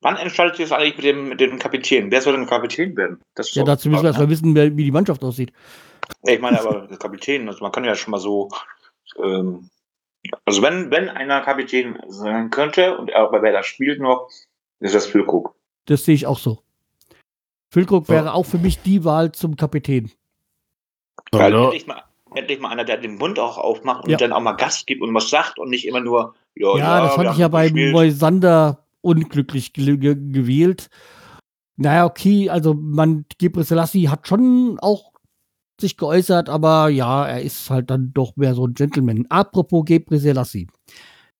Wann 0.00 0.16
entscheidet 0.16 0.58
ihr 0.58 0.64
es 0.64 0.72
eigentlich 0.72 0.96
mit 0.96 1.04
dem, 1.04 1.28
mit 1.28 1.40
dem 1.40 1.58
Kapitän? 1.58 2.10
Wer 2.10 2.20
soll 2.20 2.34
denn 2.34 2.46
Kapitän 2.46 2.96
werden? 2.96 3.20
ja, 3.38 3.62
dazu 3.62 3.88
müssen 3.88 4.02
wir 4.02 4.08
erstmal 4.08 4.28
wissen, 4.28 4.54
wer, 4.54 4.76
wie 4.76 4.84
die 4.84 4.90
Mannschaft 4.90 5.22
aussieht. 5.22 5.52
Ich 6.24 6.40
meine 6.40 6.60
aber 6.60 6.88
Kapitän, 6.98 7.48
also 7.48 7.62
man 7.62 7.70
kann 7.70 7.84
ja 7.84 7.94
schon 7.94 8.10
mal 8.10 8.18
so 8.18 8.48
ähm, 9.22 9.70
also 10.44 10.62
wenn, 10.62 10.90
wenn 10.90 11.08
einer 11.08 11.40
Kapitän 11.40 11.98
sein 12.08 12.50
könnte 12.50 12.96
und 12.98 13.10
er 13.10 13.26
auch 13.26 13.32
bei 13.32 13.42
Werder 13.42 13.62
spielt 13.62 14.00
noch, 14.00 14.28
ist 14.80 14.94
das 14.94 15.06
Füllkrug. 15.06 15.54
Das 15.86 16.04
sehe 16.04 16.14
ich 16.14 16.26
auch 16.26 16.38
so. 16.38 16.62
Füllkrug 17.70 18.08
ja. 18.08 18.14
wäre 18.14 18.34
auch 18.34 18.44
für 18.44 18.58
mich 18.58 18.82
die 18.82 19.04
Wahl 19.04 19.32
zum 19.32 19.56
Kapitän. 19.56 20.10
Weil 21.32 21.52
ja. 21.52 21.64
endlich, 21.64 21.86
mal, 21.86 22.02
endlich 22.34 22.60
mal 22.60 22.70
einer, 22.70 22.84
der 22.84 22.98
den 22.98 23.16
Mund 23.16 23.38
auch 23.38 23.58
aufmacht 23.58 24.04
und 24.04 24.10
ja. 24.10 24.16
dann 24.16 24.32
auch 24.32 24.40
mal 24.40 24.52
Gast 24.52 24.86
gibt 24.86 25.02
und 25.02 25.14
was 25.14 25.30
sagt 25.30 25.58
und 25.58 25.70
nicht 25.70 25.86
immer 25.86 26.00
nur, 26.00 26.34
ja, 26.54 26.76
ja, 26.76 27.00
das 27.00 27.14
fand 27.14 27.30
ich 27.32 27.38
ja 27.38 27.48
bei 27.48 27.70
Moisander 27.70 28.84
unglücklich 29.00 29.72
ge 29.72 29.96
ge 29.96 30.14
gewählt. 30.14 30.90
Naja, 31.76 32.04
okay, 32.04 32.50
also 32.50 32.74
man, 32.74 33.24
Gebre 33.38 33.64
Selassie 33.64 34.08
hat 34.08 34.28
schon 34.28 34.78
auch 34.80 35.11
sich 35.82 35.96
geäußert, 35.98 36.48
aber 36.48 36.88
ja, 36.88 37.26
er 37.26 37.42
ist 37.42 37.68
halt 37.70 37.90
dann 37.90 38.12
doch 38.14 38.36
mehr 38.36 38.54
so 38.54 38.66
ein 38.66 38.74
Gentleman. 38.74 39.26
Apropos 39.28 39.84
Gebre 39.84 40.18
Selassie. 40.18 40.66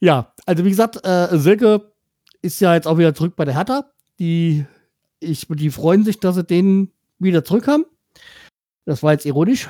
Ja, 0.00 0.34
also 0.44 0.66
wie 0.66 0.68
gesagt, 0.68 1.02
äh, 1.02 1.28
Silke 1.38 1.90
ist 2.42 2.60
ja 2.60 2.74
jetzt 2.74 2.86
auch 2.86 2.98
wieder 2.98 3.14
zurück 3.14 3.36
bei 3.36 3.46
der 3.46 3.54
Hertha. 3.54 3.90
Die, 4.18 4.66
ich, 5.18 5.46
die 5.48 5.70
freuen 5.70 6.04
sich, 6.04 6.20
dass 6.20 6.34
sie 6.34 6.44
den 6.44 6.92
wieder 7.18 7.42
zurück 7.42 7.66
haben. 7.66 7.86
Das 8.84 9.02
war 9.02 9.12
jetzt 9.12 9.24
ironisch. 9.24 9.66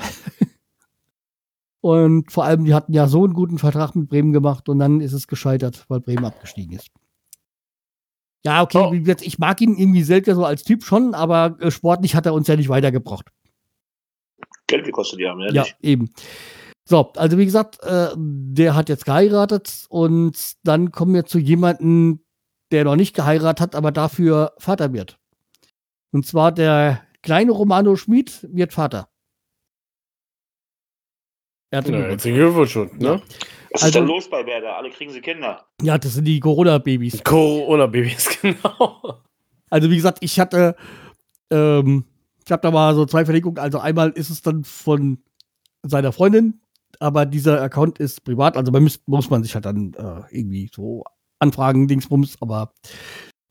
Und 1.81 2.33
vor 2.33 2.47
allem, 2.47 2.65
die 2.65 2.75
hatten 2.75 2.93
ja 2.93 3.07
so 3.07 3.23
einen 3.23 3.33
guten 3.33 3.59
Vertrag 3.59 3.95
mit 3.95 4.09
Bremen 4.09 4.33
gemacht 4.33 4.69
und 4.71 4.79
dann 4.81 5.03
ist 5.03 5.13
es 5.13 5.29
gescheitert, 5.29 5.85
weil 5.89 6.01
Bremen 6.01 6.25
abgestiegen 6.25 6.75
ist. 6.75 6.89
Ja, 8.47 8.63
okay, 8.63 8.79
Oh. 8.79 9.15
ich 9.23 9.39
mag 9.39 9.61
ihn 9.61 9.77
irgendwie 9.77 10.03
Selke 10.03 10.35
so 10.35 10.45
als 10.45 10.65
Typ 10.65 10.85
schon, 10.85 11.15
aber 11.15 11.57
äh, 11.61 11.71
sportlich 11.71 12.15
hat 12.15 12.27
er 12.27 12.35
uns 12.35 12.47
ja 12.47 12.57
nicht 12.57 12.69
weitergebracht. 12.69 13.31
Geld 14.67 14.85
gekostet 14.85 15.19
die 15.21 15.27
haben, 15.27 15.41
ja, 15.41 15.51
Ja, 15.53 15.63
nicht? 15.63 15.77
eben. 15.83 16.11
So, 16.87 17.13
also 17.17 17.39
wie 17.39 17.47
gesagt, 17.47 17.83
äh, 17.83 18.09
der 18.17 18.75
hat 18.75 18.91
jetzt 18.91 19.07
geheiratet 19.07 19.87
und 19.89 20.55
dann 20.65 20.91
kommen 20.93 21.15
wir 21.15 21.25
zu 21.25 21.39
jemandem, 21.39 22.21
der 22.71 22.85
noch 22.85 22.97
nicht 22.97 23.15
geheiratet 23.15 23.61
hat, 23.63 23.75
aber 23.75 23.93
dafür 23.93 24.53
Vater 24.59 24.93
wird. 24.93 25.19
Und 26.13 26.27
zwar 26.27 26.53
der 26.53 27.03
kleine 27.23 27.53
Romano 27.53 27.97
Schmid 27.97 28.47
wird 28.53 28.75
Vater. 28.75 29.09
Herzlichen 31.73 32.01
Na, 32.01 32.07
Glückwunsch. 32.09 32.11
herzlichen 32.25 32.37
Glückwunsch 32.37 32.71
schon, 32.73 32.99
ne? 32.99 33.23
Was 33.75 33.83
Also- 33.83 33.87
ist 33.87 33.95
denn 34.03 34.07
los 34.07 34.31
bei 34.31 34.47
Werder? 34.47 34.77
Alle 34.77 34.89
kriegen 34.91 35.11
sie 35.13 35.21
Kinder. 35.21 35.67
Ja, 35.83 35.99
das 35.99 36.15
sind 36.15 36.25
die 36.27 36.39
Corona-Babys. 36.39 37.25
Corona-Babys, 37.25 38.29
genau. 38.41 39.19
Also 39.69 39.91
wie 39.91 39.97
gesagt, 39.97 40.19
ich 40.21 40.39
hatte, 40.39 40.77
ähm, 41.51 42.05
ich 42.45 42.53
habe 42.53 42.63
da 42.63 42.71
mal 42.71 42.95
so 42.95 43.05
zwei 43.05 43.25
Verlegungen. 43.25 43.59
Also 43.59 43.81
einmal 43.81 44.11
ist 44.11 44.31
es 44.31 44.43
dann 44.43 44.63
von 44.63 45.19
seiner 45.83 46.13
Freundin, 46.13 46.61
aber 47.01 47.27
dieser 47.27 47.61
Account 47.61 47.99
ist 47.99 48.23
privat. 48.25 48.57
Also 48.57 48.71
man 48.71 48.85
muss, 48.85 49.01
muss 49.07 49.29
man 49.29 49.43
sich 49.43 49.55
halt 49.57 49.65
dann 49.65 49.93
äh, 49.95 50.23
irgendwie 50.31 50.71
so 50.73 51.03
anfragen, 51.41 51.89
Dingsbums. 51.89 52.37
Aber 52.41 52.71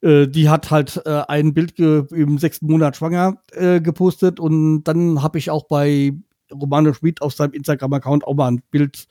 äh, 0.01 0.27
die 0.27 0.47
hat 0.49 0.71
halt 0.71 1.01
äh, 1.05 1.23
ein 1.27 1.53
Bild 1.53 1.77
im 1.79 2.37
sechsten 2.37 2.67
Monat 2.67 2.95
schwanger 2.95 3.41
äh, 3.51 3.81
gepostet 3.81 4.39
und 4.39 4.85
dann 4.85 5.21
habe 5.21 5.37
ich 5.37 5.49
auch 5.49 5.67
bei 5.67 6.13
Romano 6.53 6.93
Schmid 6.93 7.21
auf 7.21 7.33
seinem 7.33 7.51
Instagram-Account 7.51 8.25
auch 8.25 8.35
mal 8.35 8.47
ein 8.47 8.61
Bild, 8.71 9.05
äh, 9.05 9.07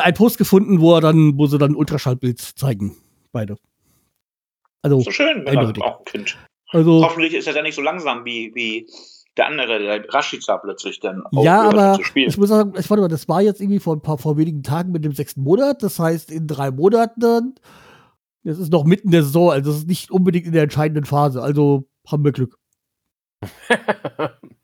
ein 0.00 0.14
Post 0.14 0.38
gefunden, 0.38 0.80
wo 0.80 0.94
er 0.94 1.00
dann, 1.00 1.36
wo 1.38 1.46
sie 1.46 1.58
dann 1.58 1.72
ein 1.72 1.76
Ultraschallbild 1.76 2.40
zeigen, 2.40 2.96
beide. 3.32 3.56
Also, 4.82 5.00
So 5.00 5.10
schön, 5.10 5.44
wenn 5.44 5.54
er 5.54 5.60
Eindeutig. 5.60 5.82
auch 5.82 5.98
ein 6.00 6.04
Kind. 6.04 6.36
also 6.70 7.04
Hoffentlich 7.04 7.34
ist 7.34 7.46
er 7.46 7.52
dann 7.54 7.64
nicht 7.64 7.74
so 7.74 7.82
langsam 7.82 8.24
wie, 8.24 8.52
wie 8.54 8.88
der 9.36 9.46
andere, 9.46 9.78
der 9.78 10.12
Rashica 10.12 10.58
plötzlich 10.58 11.00
dann 11.00 11.22
Ja, 11.32 11.62
aufgehört 11.62 11.66
hat 11.66 11.74
aber 11.74 11.98
zu 11.98 12.04
spielen. 12.04 12.28
ich 12.28 12.36
muss 12.38 12.48
sagen, 12.48 12.72
ich 12.78 12.90
warte 12.90 13.00
mal, 13.00 13.08
das 13.08 13.28
war 13.28 13.40
jetzt 13.42 13.60
irgendwie 13.60 13.78
vor 13.80 13.94
ein 13.96 14.02
paar 14.02 14.18
vor 14.18 14.36
wenigen 14.36 14.62
Tagen 14.62 14.92
mit 14.92 15.04
dem 15.04 15.12
sechsten 15.12 15.42
Monat. 15.42 15.82
Das 15.82 15.98
heißt, 15.98 16.30
in 16.30 16.46
drei 16.46 16.70
Monaten 16.70 17.20
dann. 17.20 17.54
Das 18.44 18.58
ist 18.58 18.72
noch 18.72 18.84
mitten 18.84 19.10
der 19.12 19.22
Saison, 19.22 19.50
also 19.52 19.70
das 19.70 19.78
ist 19.80 19.88
nicht 19.88 20.10
unbedingt 20.10 20.46
in 20.46 20.52
der 20.52 20.64
entscheidenden 20.64 21.04
Phase. 21.04 21.40
Also 21.40 21.88
haben 22.06 22.24
wir 22.24 22.32
Glück. 22.32 22.58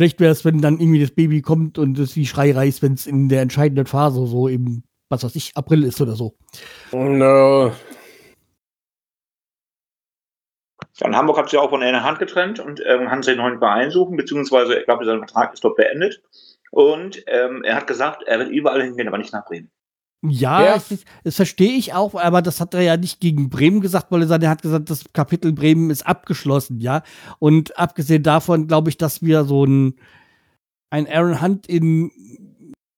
Schlecht 0.00 0.18
wäre 0.18 0.32
es, 0.32 0.46
wenn 0.46 0.62
dann 0.62 0.80
irgendwie 0.80 1.02
das 1.02 1.10
Baby 1.10 1.42
kommt 1.42 1.76
und 1.76 1.98
es 1.98 2.16
wie 2.16 2.24
Schrei 2.24 2.52
reißt, 2.52 2.80
wenn 2.80 2.94
es 2.94 3.06
in 3.06 3.28
der 3.28 3.42
entscheidenden 3.42 3.84
Phase 3.84 4.26
so 4.26 4.48
im, 4.48 4.82
was 5.10 5.24
weiß 5.24 5.36
ich, 5.36 5.54
April 5.56 5.84
ist 5.84 6.00
oder 6.00 6.12
so. 6.12 6.34
no. 6.92 7.70
Ja, 10.96 11.06
in 11.06 11.14
Hamburg 11.14 11.36
hat 11.36 11.50
sie 11.50 11.58
auch 11.58 11.68
von 11.68 11.82
einer 11.82 12.02
Hand 12.02 12.18
getrennt 12.18 12.60
und 12.60 12.82
ähm, 12.86 13.08
kann 13.08 13.22
sich 13.22 13.32
einen 13.32 13.42
neuen 13.46 13.58
Verein 13.58 13.90
suchen, 13.90 14.16
beziehungsweise 14.16 14.78
ich 14.78 14.86
glaube, 14.86 15.04
sein 15.04 15.18
Vertrag 15.18 15.52
ist 15.52 15.62
dort 15.62 15.76
beendet. 15.76 16.22
Und 16.70 17.22
ähm, 17.26 17.62
er 17.62 17.76
hat 17.76 17.86
gesagt, 17.86 18.22
er 18.22 18.38
wird 18.38 18.48
überall 18.48 18.82
hingehen, 18.82 19.06
aber 19.06 19.18
nicht 19.18 19.34
nach 19.34 19.44
Bremen. 19.44 19.70
Ja, 20.22 20.64
Ja. 20.64 20.74
Das, 20.74 21.04
das 21.24 21.36
verstehe 21.36 21.72
ich 21.72 21.94
auch, 21.94 22.14
aber 22.14 22.42
das 22.42 22.60
hat 22.60 22.74
er 22.74 22.82
ja 22.82 22.96
nicht 22.96 23.20
gegen 23.20 23.48
Bremen 23.48 23.80
gesagt, 23.80 24.10
weil 24.10 24.22
er 24.22 24.42
er 24.42 24.50
hat 24.50 24.62
gesagt, 24.62 24.90
das 24.90 25.04
Kapitel 25.12 25.52
Bremen 25.52 25.90
ist 25.90 26.06
abgeschlossen, 26.06 26.80
ja. 26.80 27.02
Und 27.38 27.78
abgesehen 27.78 28.22
davon 28.22 28.66
glaube 28.66 28.90
ich, 28.90 28.98
dass 28.98 29.22
wir 29.22 29.44
so 29.44 29.64
ein, 29.64 29.94
ein 30.90 31.08
Aaron 31.08 31.40
Hunt 31.40 31.66
in 31.66 32.10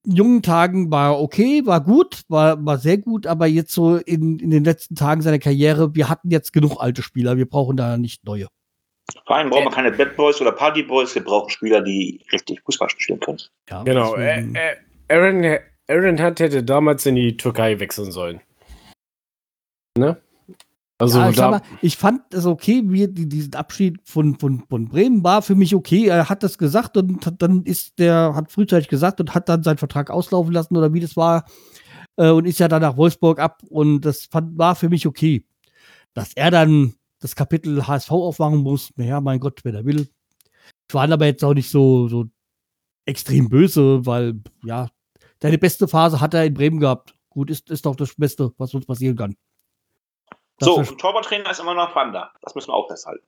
jungen 0.04 0.42
Tagen 0.42 0.90
war 0.90 1.20
okay, 1.20 1.64
war 1.64 1.80
gut, 1.80 2.22
war, 2.28 2.64
war 2.64 2.78
sehr 2.78 2.98
gut, 2.98 3.26
aber 3.26 3.46
jetzt 3.46 3.72
so 3.72 3.96
in, 3.96 4.40
in 4.40 4.50
den 4.50 4.64
letzten 4.64 4.96
Tagen 4.96 5.22
seiner 5.22 5.38
Karriere, 5.38 5.94
wir 5.94 6.08
hatten 6.08 6.30
jetzt 6.30 6.52
genug 6.52 6.80
alte 6.80 7.02
Spieler, 7.02 7.36
wir 7.36 7.48
brauchen 7.48 7.76
da 7.76 7.96
nicht 7.96 8.24
neue. 8.24 8.48
Vor 9.26 9.36
allem 9.36 9.50
brauchen 9.50 9.64
wir 9.64 9.70
keine 9.70 9.92
Bad 9.92 10.16
Boys 10.16 10.40
oder 10.40 10.52
Party 10.52 10.82
Boys, 10.82 11.14
wir 11.14 11.22
brauchen 11.22 11.50
Spieler, 11.50 11.82
die 11.82 12.24
richtig 12.32 12.62
Fußball 12.62 12.90
spielen 12.90 13.20
können. 13.20 13.40
Ja, 13.68 13.82
Genau. 13.84 14.16
Äh, 14.16 14.40
äh, 14.40 14.76
Aaron, 15.08 15.58
Aaron 15.92 16.22
Hunt 16.22 16.40
hätte 16.40 16.62
damals 16.62 17.06
in 17.06 17.16
die 17.16 17.36
Türkei 17.36 17.78
wechseln 17.78 18.12
sollen. 18.12 18.40
Ne? 19.96 20.20
Also 20.98 21.18
ja, 21.18 21.30
ich, 21.30 21.36
da, 21.36 21.50
mal, 21.50 21.62
ich 21.80 21.96
fand 21.96 22.32
es 22.32 22.46
okay, 22.46 22.82
wie 22.86 23.08
die, 23.08 23.28
diesen 23.28 23.54
Abschied 23.54 23.98
von, 24.04 24.38
von, 24.38 24.62
von 24.68 24.88
Bremen 24.88 25.24
war 25.24 25.42
für 25.42 25.56
mich 25.56 25.74
okay. 25.74 26.06
Er 26.06 26.28
hat 26.28 26.44
das 26.44 26.58
gesagt 26.58 26.96
und 26.96 27.26
hat, 27.26 27.42
dann 27.42 27.64
ist 27.64 27.98
der, 27.98 28.34
hat 28.36 28.52
frühzeitig 28.52 28.88
gesagt 28.88 29.20
und 29.20 29.34
hat 29.34 29.48
dann 29.48 29.64
seinen 29.64 29.78
Vertrag 29.78 30.10
auslaufen 30.10 30.52
lassen 30.52 30.76
oder 30.76 30.92
wie 30.92 31.00
das 31.00 31.16
war 31.16 31.44
äh, 32.16 32.30
und 32.30 32.46
ist 32.46 32.60
ja 32.60 32.68
dann 32.68 32.82
nach 32.82 32.96
Wolfsburg 32.96 33.40
ab 33.40 33.62
und 33.68 34.02
das 34.02 34.26
fand, 34.26 34.56
war 34.56 34.76
für 34.76 34.88
mich 34.88 35.06
okay. 35.06 35.44
Dass 36.14 36.34
er 36.34 36.52
dann 36.52 36.94
das 37.18 37.34
Kapitel 37.34 37.86
HSV 37.86 38.10
aufmachen 38.12 38.58
muss, 38.58 38.92
naja, 38.96 39.20
mein 39.20 39.40
Gott, 39.40 39.64
wenn 39.64 39.74
er 39.74 39.84
will. 39.84 40.08
Ich 40.88 40.94
war 40.94 41.10
aber 41.10 41.26
jetzt 41.26 41.42
auch 41.42 41.54
nicht 41.54 41.70
so, 41.70 42.06
so 42.06 42.26
extrem 43.06 43.48
böse, 43.48 44.06
weil, 44.06 44.40
ja, 44.64 44.88
seine 45.42 45.58
beste 45.58 45.88
Phase 45.88 46.20
hat 46.20 46.34
er 46.34 46.44
in 46.44 46.54
Bremen 46.54 46.78
gehabt. 46.78 47.14
Gut, 47.28 47.50
ist, 47.50 47.68
ist 47.70 47.84
doch 47.84 47.96
das 47.96 48.14
Beste, 48.14 48.52
was 48.58 48.72
uns 48.74 48.86
passieren 48.86 49.16
kann. 49.16 49.36
Das 50.58 50.68
so, 50.68 50.76
und 50.76 50.98
Torwarttrainer 50.98 51.50
ist 51.50 51.60
immer 51.60 51.74
noch 51.74 51.94
Wanda. 51.96 52.32
Das 52.42 52.54
müssen 52.54 52.68
wir 52.68 52.74
auch 52.74 52.86
festhalten. 52.88 53.26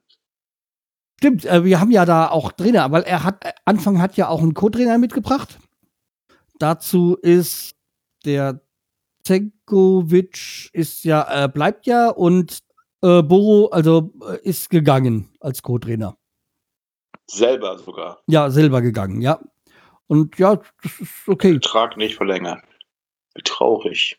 Stimmt, 1.19 1.45
äh, 1.45 1.65
wir 1.65 1.81
haben 1.81 1.91
ja 1.91 2.05
da 2.05 2.29
auch 2.31 2.53
Trainer, 2.53 2.93
weil 2.93 3.03
er 3.03 3.25
hat, 3.25 3.45
äh, 3.45 3.53
Anfang 3.65 4.01
hat 4.01 4.17
ja 4.17 4.29
auch 4.29 4.43
einen 4.43 4.55
Co-Trainer 4.55 4.99
mitgebracht. 4.99 5.59
Dazu 6.59 7.17
ist 7.17 7.75
der 8.25 8.61
Zenkovic 9.25 10.71
ist 10.73 11.05
ja, 11.05 11.45
äh, 11.45 11.49
bleibt 11.49 11.87
ja 11.87 12.11
und 12.11 12.59
äh, 13.03 13.23
Boro, 13.23 13.69
also 13.71 14.13
äh, 14.29 14.39
ist 14.49 14.71
gegangen 14.71 15.35
als 15.41 15.63
Co-Trainer. 15.63 16.17
Selber 17.27 17.79
sogar. 17.79 18.21
Ja, 18.27 18.51
selber 18.51 18.83
gegangen, 18.83 19.21
ja. 19.21 19.41
Und 20.07 20.39
ja, 20.39 20.57
das 20.83 21.01
ist 21.01 21.29
okay. 21.29 21.53
Vertrag 21.53 21.97
nicht 21.97 22.17
verlängert. 22.17 22.63
Traurig. 23.45 24.19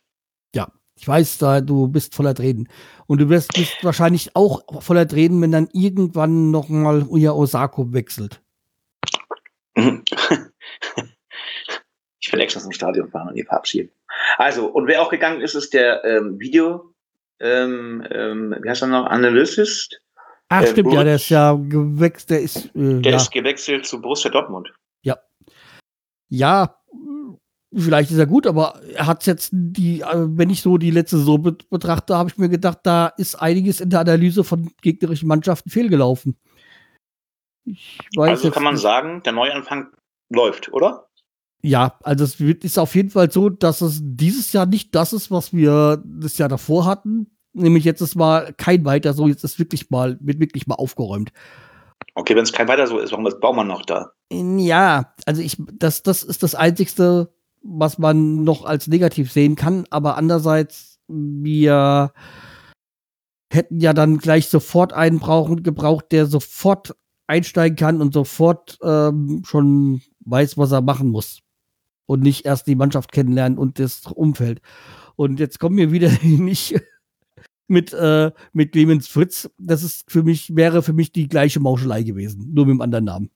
Ich 0.98 1.10
weiß, 1.10 1.40
da 1.40 1.60
du 1.60 1.90
bist 1.90 2.16
voller 2.16 2.34
Tränen. 2.34 2.70
Und 3.06 3.20
du 3.20 3.28
wirst 3.28 3.54
bist 3.54 3.84
wahrscheinlich 3.84 4.34
auch 4.34 4.82
voller 4.82 5.06
Tränen, 5.06 5.42
wenn 5.42 5.52
dann 5.52 5.68
irgendwann 5.74 6.52
noch 6.52 6.70
mal 6.70 7.04
Uya 7.04 7.34
Osako 7.34 7.92
wechselt. 7.92 8.42
ich 9.76 9.84
will 12.32 12.40
extra 12.40 12.62
zum 12.62 12.72
Stadion 12.72 13.10
fahren 13.10 13.28
und 13.28 13.36
ihr 13.36 13.44
verabschieden. 13.46 13.92
Also, 14.38 14.68
und 14.68 14.88
wer 14.88 15.02
auch 15.02 15.10
gegangen 15.10 15.42
ist, 15.42 15.54
ist 15.56 15.74
der 15.74 16.02
ähm, 16.06 16.40
Video, 16.40 16.94
ähm, 17.42 18.08
ähm, 18.10 18.56
wie 18.62 18.70
heißt 18.70 18.84
er 18.84 18.88
noch, 18.88 19.06
Analyst. 19.08 20.00
Ach, 20.48 20.62
Äh, 20.62 20.68
stimmt, 20.68 20.88
ja, 20.88 20.92
Buric. 20.94 21.06
der 21.06 21.16
ist 21.16 21.28
ja 21.30 21.54
gewechselt, 21.54 22.30
der 22.30 22.40
ist, 22.42 22.66
äh, 22.68 23.02
Der 23.02 23.12
ja. 23.12 23.18
ist 23.18 23.32
gewechselt 23.32 23.86
zu 23.86 24.00
Borussia 24.02 24.32
Dortmund. 24.32 24.72
ja, 25.02 25.18
vielleicht 27.74 28.12
ist 28.12 28.18
er 28.18 28.26
gut, 28.26 28.48
aber 28.48 28.80
er 28.94 29.08
hat 29.08 29.26
jetzt 29.26 29.50
die, 29.52 30.02
äh, 30.02 30.06
wenn 30.14 30.50
ich 30.50 30.62
so 30.62 30.78
die 30.78 30.92
letzte 30.92 31.18
Saison 31.18 31.42
bet- 31.42 31.70
betrachte, 31.70 32.18
habe 32.18 32.30
ich 32.30 32.38
mir 32.38 32.50
gedacht, 32.50 32.80
da 32.84 33.08
ist 33.08 33.36
einiges 33.36 33.82
in 33.82 33.90
der 33.90 34.00
Analyse 34.00 34.44
von 34.44 34.72
gegnerischen 34.82 35.28
Mannschaften 35.28 35.70
fehlgelaufen. 35.70 36.38
Ich 37.66 38.00
weiß 38.16 38.30
Also 38.30 38.52
kann 38.52 38.64
man 38.64 38.76
nicht. 38.76 38.84
sagen, 38.84 39.24
der 39.24 39.34
Neuanfang 39.34 39.92
läuft, 40.30 40.72
oder? 40.72 41.10
Ja, 41.64 41.98
also 42.04 42.24
es 42.24 42.40
ist 42.40 42.78
auf 42.78 42.94
jeden 42.94 43.10
Fall 43.10 43.32
so, 43.32 43.50
dass 43.50 43.82
es 43.82 44.00
dieses 44.04 44.54
Jahr 44.54 44.68
nicht 44.68 44.94
das 44.94 45.14
ist, 45.14 45.32
was 45.32 45.52
wir 45.52 46.04
das 46.06 46.38
Jahr 46.38 46.50
davor 46.50 46.86
hatten. 46.86 47.36
Nämlich 47.54 47.84
jetzt 47.86 48.02
ist 48.02 48.16
mal 48.16 48.54
kein 48.58 48.86
weiter 48.86 49.14
so, 49.14 49.28
jetzt 49.28 49.44
ist 49.44 49.58
wirklich 49.58 49.90
mal, 49.90 50.18
wird 50.22 50.40
wirklich 50.40 50.68
mal 50.68 50.76
aufgeräumt. 50.76 51.32
Okay, 52.14 52.36
wenn 52.36 52.44
es 52.44 52.54
kein 52.54 52.68
weiter 52.68 52.86
so 52.86 53.00
ist, 53.00 53.12
warum 53.12 53.26
ist 53.26 53.40
Baumann 53.40 53.68
noch 53.68 53.84
da? 53.84 54.12
Ja, 54.32 55.14
also 55.26 55.42
ich, 55.42 55.58
das, 55.74 56.04
das 56.04 56.24
ist 56.24 56.44
das 56.44 56.56
Einzigste, 56.56 57.34
was 57.62 57.98
man 57.98 58.44
noch 58.44 58.66
als 58.66 58.88
negativ 58.88 59.32
sehen 59.32 59.56
kann, 59.56 59.86
aber 59.90 60.18
andererseits, 60.18 61.00
wir 61.08 62.12
hätten 63.52 63.80
ja 63.80 63.94
dann 63.94 64.18
gleich 64.18 64.48
sofort 64.48 64.94
einen 64.94 65.20
brauchen, 65.20 65.64
gebraucht, 65.64 66.12
der 66.12 66.26
sofort 66.26 66.96
einsteigen 67.28 67.76
kann 67.76 68.02
und 68.02 68.14
sofort 68.14 68.78
ähm, 68.84 69.44
schon 69.46 70.02
weiß, 70.26 70.58
was 70.58 70.72
er 70.72 70.82
machen 70.82 71.10
muss. 71.10 71.40
Und 72.08 72.22
nicht 72.22 72.46
erst 72.46 72.68
die 72.68 72.76
Mannschaft 72.76 73.12
kennenlernen 73.12 73.58
und 73.58 73.80
das 73.80 74.06
Umfeld. 74.06 74.62
Und 75.16 75.40
jetzt 75.40 75.60
kommen 75.60 75.78
wir 75.78 75.92
wieder 75.92 76.12
nicht 76.22 76.76
mit, 77.68 77.94
äh, 77.94 78.32
mit 78.54 78.74
Clemens 78.74 79.08
Fritz. 79.08 79.50
Das 79.58 79.84
ist 79.84 80.12
für 80.12 80.24
mich, 80.24 80.56
wäre 80.56 80.84
für 80.84 80.94
mich 80.94 81.12
die 81.12 81.28
gleiche 81.28 81.60
Mauschelei 81.60 82.04
gewesen, 82.04 82.54
nur 82.54 82.66
mit 82.66 82.74
einem 82.74 82.82
anderen 82.82 83.06
Namen. 83.06 83.32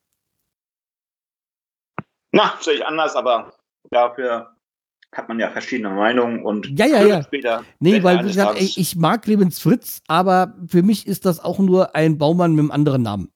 Na, 2.31 2.53
sehe 2.59 2.75
ich 2.75 2.85
anders, 2.85 3.15
aber 3.15 3.53
dafür 3.89 4.55
hat 5.13 5.27
man 5.27 5.39
ja 5.39 5.49
verschiedene 5.49 5.89
Meinungen 5.89 6.43
und 6.43 6.77
ja, 6.77 6.85
ja, 6.85 7.03
ja. 7.03 7.23
später. 7.23 7.63
Nee, 7.79 8.03
weil 8.03 8.19
wie 8.19 8.27
gesagt, 8.27 8.59
ey, 8.59 8.71
ich 8.75 8.95
mag 8.95 9.23
Clemens 9.23 9.59
Fritz, 9.59 10.01
aber 10.07 10.53
für 10.67 10.83
mich 10.83 11.07
ist 11.07 11.25
das 11.25 11.43
auch 11.43 11.57
nur 11.59 11.95
ein 11.95 12.17
Baumann 12.17 12.51
mit 12.51 12.59
einem 12.59 12.71
anderen 12.71 13.01
Namen. 13.01 13.31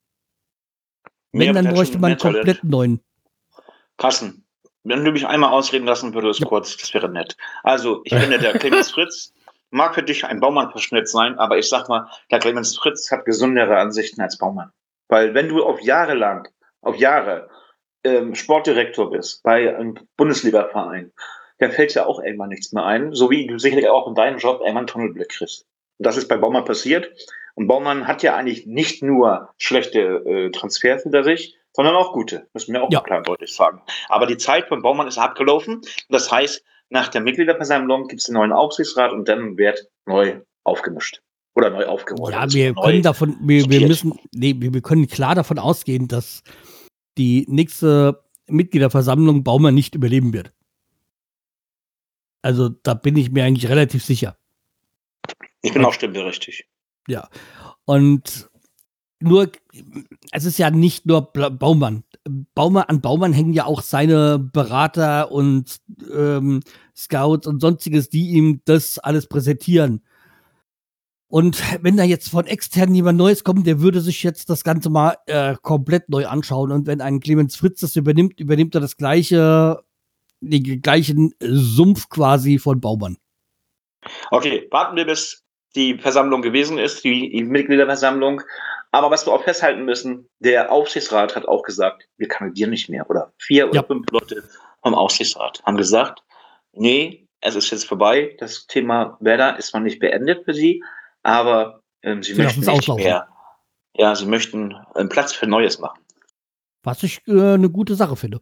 Wenn, 1.31 1.47
nee, 1.47 1.53
dann 1.53 1.73
bräuchte 1.73 1.97
man 1.97 2.17
komplett 2.17 2.63
neuen. 2.63 3.01
Kassen. 3.97 4.45
Wenn 4.83 5.03
du 5.03 5.11
mich 5.11 5.25
einmal 5.25 5.51
ausreden 5.51 5.85
lassen 5.85 6.13
würdest, 6.13 6.41
ja. 6.41 6.47
kurz, 6.47 6.77
das 6.77 6.93
wäre 6.93 7.09
nett. 7.09 7.35
Also, 7.63 8.01
ich 8.03 8.13
finde, 8.13 8.37
der 8.37 8.53
Clemens 8.59 8.91
Fritz 8.91 9.33
mag 9.71 9.95
für 9.95 10.03
dich 10.03 10.25
ein 10.25 10.39
Baumann-Verschnitt 10.39 11.07
sein, 11.07 11.39
aber 11.39 11.57
ich 11.57 11.69
sag 11.69 11.89
mal, 11.89 12.07
der 12.29 12.39
Clemens 12.39 12.77
Fritz 12.77 13.09
hat 13.09 13.25
gesündere 13.25 13.77
Ansichten 13.77 14.21
als 14.21 14.37
Baumann. 14.37 14.71
Weil 15.07 15.33
wenn 15.33 15.49
du 15.49 15.63
auf 15.63 15.81
Jahre 15.81 16.13
lang, 16.13 16.47
auf 16.81 16.97
Jahre 16.97 17.49
ähm, 18.03 18.35
Sportdirektor 18.35 19.09
bist 19.11 19.43
bei 19.43 19.75
einem 19.75 19.95
Bundesliga-Verein, 20.17 21.11
da 21.59 21.69
fällt 21.69 21.93
ja 21.93 22.05
auch 22.05 22.21
irgendwann 22.21 22.49
nichts 22.49 22.71
mehr 22.73 22.85
ein, 22.85 23.13
so 23.13 23.29
wie 23.29 23.47
du 23.47 23.57
sicherlich 23.57 23.87
auch 23.87 24.07
in 24.07 24.15
deinem 24.15 24.37
Job 24.37 24.61
irgendwann 24.61 24.87
Tunnelblick 24.87 25.29
kriegst. 25.29 25.65
Und 25.97 26.05
das 26.05 26.17
ist 26.17 26.27
bei 26.27 26.37
Baumann 26.37 26.65
passiert. 26.65 27.11
Und 27.55 27.67
Baumann 27.67 28.07
hat 28.07 28.23
ja 28.23 28.35
eigentlich 28.35 28.65
nicht 28.65 29.03
nur 29.03 29.49
schlechte 29.57 29.99
äh, 29.99 30.51
Transfers 30.51 31.03
hinter 31.03 31.23
sich, 31.23 31.55
sondern 31.71 31.95
auch 31.95 32.13
gute. 32.13 32.47
Müssen 32.53 32.73
wir 32.73 32.83
auch 32.83 32.91
ja. 32.91 33.01
klar 33.01 33.19
und 33.19 33.27
deutlich 33.27 33.53
sagen. 33.53 33.81
Aber 34.09 34.25
die 34.25 34.37
Zeit 34.37 34.67
von 34.67 34.81
Baumann 34.81 35.07
ist 35.07 35.17
abgelaufen. 35.17 35.81
Das 36.09 36.31
heißt, 36.31 36.63
nach 36.89 37.07
der 37.09 37.21
Mitgliederversammlung 37.21 38.07
gibt 38.07 38.21
es 38.21 38.25
den 38.27 38.35
neuen 38.35 38.51
Aufsichtsrat 38.51 39.11
und 39.11 39.27
dann 39.27 39.57
wird 39.57 39.87
neu 40.05 40.41
aufgemischt. 40.63 41.21
Oder 41.55 41.69
neu 41.69 41.85
aufgerollt. 41.85 42.33
Ja, 42.33 42.51
wir 42.51 42.73
können 42.73 43.03
davon, 43.03 43.37
wir, 43.41 43.69
wir 43.69 43.87
müssen, 43.87 44.17
nee, 44.33 44.55
wir 44.57 44.81
können 44.81 45.07
klar 45.07 45.35
davon 45.35 45.59
ausgehen, 45.59 46.07
dass 46.07 46.41
die 47.17 47.45
nächste 47.47 48.23
Mitgliederversammlung 48.47 49.43
Baumann 49.43 49.75
nicht 49.75 49.95
überleben 49.95 50.33
wird. 50.33 50.53
Also 52.41 52.69
da 52.69 52.93
bin 52.93 53.15
ich 53.15 53.31
mir 53.31 53.45
eigentlich 53.45 53.69
relativ 53.69 54.03
sicher. 54.03 54.37
Ich 55.61 55.73
bin 55.73 55.85
auch 55.85 55.93
stimmberechtigt. 55.93 56.65
Ja. 57.07 57.29
Und 57.85 58.49
nur, 59.19 59.49
es 60.31 60.43
ist 60.45 60.57
ja 60.57 60.69
nicht 60.69 61.05
nur 61.05 61.31
Baumann. 61.31 62.03
Baumann, 62.53 62.83
an 62.83 63.01
Baumann 63.01 63.33
hängen 63.33 63.53
ja 63.53 63.65
auch 63.65 63.81
seine 63.81 64.39
Berater 64.39 65.31
und 65.31 65.79
ähm, 66.13 66.61
Scouts 66.95 67.47
und 67.47 67.61
sonstiges, 67.61 68.09
die 68.09 68.29
ihm 68.31 68.61
das 68.65 68.99
alles 68.99 69.27
präsentieren. 69.27 70.03
Und 71.33 71.63
wenn 71.83 71.97
da 71.97 72.03
jetzt 72.03 72.29
von 72.29 72.45
extern 72.45 72.93
jemand 72.93 73.17
Neues 73.17 73.43
kommt, 73.43 73.65
der 73.65 73.81
würde 73.81 74.01
sich 74.01 74.21
jetzt 74.21 74.51
das 74.51 74.63
Ganze 74.63 74.91
mal 74.91 75.17
äh, 75.25 75.55
komplett 75.63 76.07
neu 76.07 76.27
anschauen. 76.27 76.71
Und 76.71 76.85
wenn 76.85 77.01
ein 77.01 77.21
Clemens 77.21 77.55
Fritz 77.55 77.79
das 77.79 77.95
übernimmt, 77.95 78.39
übernimmt 78.39 78.75
er 78.75 78.81
das 78.81 78.97
gleiche, 78.97 79.83
den 80.41 80.83
gleichen 80.83 81.33
Sumpf 81.41 82.09
quasi 82.09 82.59
von 82.59 82.79
Baumann. 82.79 83.17
Okay, 84.29 84.67
warten 84.69 84.95
wir, 84.95 85.07
bis 85.07 85.43
die 85.75 85.97
Versammlung 85.97 86.43
gewesen 86.43 86.77
ist, 86.77 87.03
die 87.03 87.43
Mitgliederversammlung. 87.43 88.43
Aber 88.91 89.09
was 89.09 89.25
wir 89.25 89.33
auch 89.33 89.43
festhalten 89.43 89.85
müssen, 89.85 90.29
der 90.37 90.71
Aufsichtsrat 90.71 91.35
hat 91.35 91.47
auch 91.47 91.63
gesagt, 91.63 92.07
wir 92.15 92.27
kandidieren 92.27 92.69
nicht 92.69 92.89
mehr. 92.89 93.09
Oder 93.09 93.33
vier 93.39 93.63
ja. 93.63 93.69
oder 93.71 93.83
fünf 93.83 94.05
Leute 94.11 94.43
vom 94.83 94.93
Aufsichtsrat 94.93 95.63
haben 95.65 95.77
gesagt, 95.77 96.21
nee, 96.73 97.27
es 97.41 97.55
ist 97.55 97.71
jetzt 97.71 97.87
vorbei. 97.87 98.35
Das 98.37 98.67
Thema 98.67 99.17
Werder 99.19 99.57
ist 99.57 99.73
noch 99.73 99.81
nicht 99.81 99.99
beendet 99.99 100.45
für 100.45 100.53
sie, 100.53 100.83
aber 101.23 101.81
ähm, 102.03 102.21
sie, 102.21 102.33
sie 102.33 102.41
möchten 102.41 102.61
nicht 102.61 102.87
mehr. 102.89 103.27
Ja, 103.95 104.15
sie 104.15 104.25
möchten 104.25 104.75
einen 104.95 105.09
Platz 105.09 105.33
für 105.33 105.47
Neues 105.47 105.79
machen. 105.79 105.99
Was 106.83 107.03
ich 107.03 107.21
äh, 107.27 107.53
eine 107.53 107.69
gute 107.69 107.95
Sache 107.95 108.15
finde. 108.15 108.41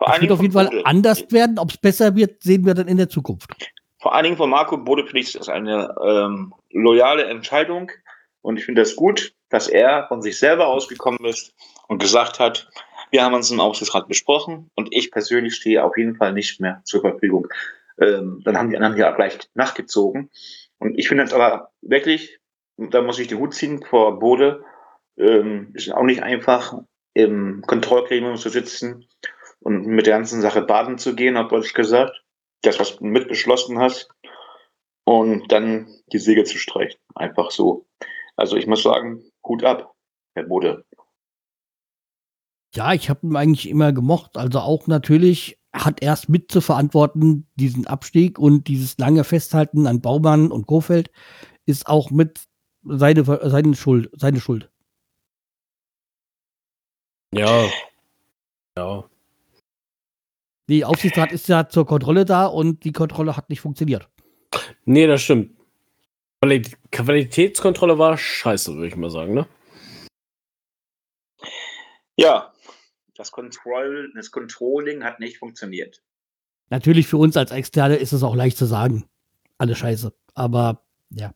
Es 0.00 0.20
wird 0.20 0.32
auf 0.32 0.40
jeden 0.40 0.52
Fall 0.52 0.82
anders 0.84 1.24
werden. 1.30 1.58
Ob 1.58 1.70
es 1.70 1.76
besser 1.76 2.14
wird, 2.14 2.42
sehen 2.42 2.64
wir 2.64 2.74
dann 2.74 2.88
in 2.88 2.96
der 2.96 3.08
Zukunft. 3.08 3.50
Vor 4.00 4.14
allen 4.14 4.24
Dingen 4.24 4.36
von 4.36 4.50
Marco 4.50 4.76
Bode 4.76 5.04
finde 5.04 5.20
ich 5.20 5.32
das 5.32 5.48
eine 5.48 5.94
ähm, 6.04 6.54
loyale 6.70 7.24
Entscheidung. 7.24 7.90
Und 8.42 8.58
ich 8.58 8.64
finde 8.64 8.82
es 8.82 8.90
das 8.90 8.96
gut, 8.96 9.34
dass 9.48 9.68
er 9.68 10.06
von 10.08 10.22
sich 10.22 10.38
selber 10.38 10.68
ausgekommen 10.68 11.24
ist 11.24 11.54
und 11.88 11.98
gesagt 11.98 12.38
hat, 12.38 12.68
wir 13.10 13.24
haben 13.24 13.34
uns 13.34 13.50
im 13.50 13.60
Aufsichtsrat 13.60 14.06
besprochen 14.06 14.70
und 14.74 14.88
ich 14.90 15.10
persönlich 15.10 15.56
stehe 15.56 15.82
auf 15.82 15.96
jeden 15.96 16.16
Fall 16.16 16.32
nicht 16.32 16.60
mehr 16.60 16.80
zur 16.84 17.00
Verfügung. 17.00 17.48
Ähm, 18.00 18.42
dann 18.44 18.56
haben 18.56 18.70
die 18.70 18.76
anderen 18.76 18.96
ja 18.96 19.10
gleich 19.12 19.38
nachgezogen. 19.54 20.30
Und 20.78 20.98
ich 20.98 21.08
finde 21.08 21.24
es 21.24 21.32
aber 21.32 21.72
wirklich, 21.82 22.38
da 22.76 23.02
muss 23.02 23.18
ich 23.18 23.28
die 23.28 23.34
Hut 23.34 23.54
ziehen 23.54 23.82
vor 23.82 24.18
Bode, 24.18 24.64
ähm, 25.16 25.72
ist 25.74 25.92
auch 25.92 26.04
nicht 26.04 26.22
einfach, 26.22 26.78
im 27.14 27.62
Kontrollgremium 27.66 28.36
zu 28.36 28.48
sitzen 28.48 29.08
und 29.60 29.86
mit 29.86 30.06
der 30.06 30.14
ganzen 30.14 30.40
Sache 30.40 30.62
baden 30.62 30.98
zu 30.98 31.16
gehen, 31.16 31.36
hat 31.36 31.52
ich 31.52 31.74
gesagt 31.74 32.22
das, 32.62 32.78
was 32.78 32.96
du 32.96 33.04
mitbeschlossen 33.04 33.78
hast, 33.78 34.08
und 35.08 35.50
dann 35.50 35.88
die 36.12 36.18
Säge 36.18 36.44
zu 36.44 36.58
streichen. 36.58 37.00
Einfach 37.14 37.50
so. 37.50 37.86
Also 38.36 38.56
ich 38.56 38.66
muss 38.66 38.82
sagen, 38.82 39.24
Hut 39.42 39.64
ab, 39.64 39.94
Herr 40.34 40.44
Bode. 40.44 40.84
Ja, 42.74 42.92
ich 42.92 43.08
habe 43.08 43.26
ihn 43.26 43.34
eigentlich 43.34 43.70
immer 43.70 43.94
gemocht. 43.94 44.36
Also 44.36 44.58
auch 44.58 44.86
natürlich 44.86 45.57
hat 45.78 46.02
er 46.02 46.12
es 46.12 46.28
mit 46.28 46.50
zu 46.50 46.60
verantworten, 46.60 47.46
diesen 47.54 47.86
Abstieg 47.86 48.38
und 48.38 48.68
dieses 48.68 48.98
lange 48.98 49.24
Festhalten 49.24 49.86
an 49.86 50.00
Baumann 50.00 50.50
und 50.50 50.66
Kofeld 50.66 51.10
ist 51.66 51.86
auch 51.86 52.10
mit 52.10 52.40
seine, 52.84 53.24
seine 53.24 53.74
Schuld. 53.74 54.10
Seine 54.14 54.40
Schuld. 54.40 54.70
Ja. 57.32 57.68
Ja. 58.76 59.04
Die 60.68 60.84
Aufsichtsrat 60.84 61.32
ist 61.32 61.48
ja 61.48 61.68
zur 61.68 61.86
Kontrolle 61.86 62.24
da 62.24 62.46
und 62.46 62.84
die 62.84 62.92
Kontrolle 62.92 63.36
hat 63.36 63.48
nicht 63.48 63.60
funktioniert. 63.60 64.08
Nee, 64.84 65.06
das 65.06 65.22
stimmt. 65.22 65.56
Qualitätskontrolle 66.92 67.98
war 67.98 68.16
scheiße, 68.16 68.74
würde 68.74 68.88
ich 68.88 68.96
mal 68.96 69.10
sagen, 69.10 69.34
ne? 69.34 69.46
Ja, 72.16 72.52
das, 73.18 73.32
Control, 73.32 74.10
das 74.14 74.30
Controlling 74.30 75.04
hat 75.04 75.20
nicht 75.20 75.38
funktioniert. 75.38 76.02
Natürlich 76.70 77.06
für 77.08 77.16
uns 77.16 77.36
als 77.36 77.50
Externe 77.50 77.96
ist 77.96 78.12
es 78.12 78.22
auch 78.22 78.36
leicht 78.36 78.56
zu 78.56 78.66
sagen. 78.66 79.04
Alle 79.58 79.74
scheiße. 79.74 80.12
Aber 80.34 80.82
ja. 81.10 81.32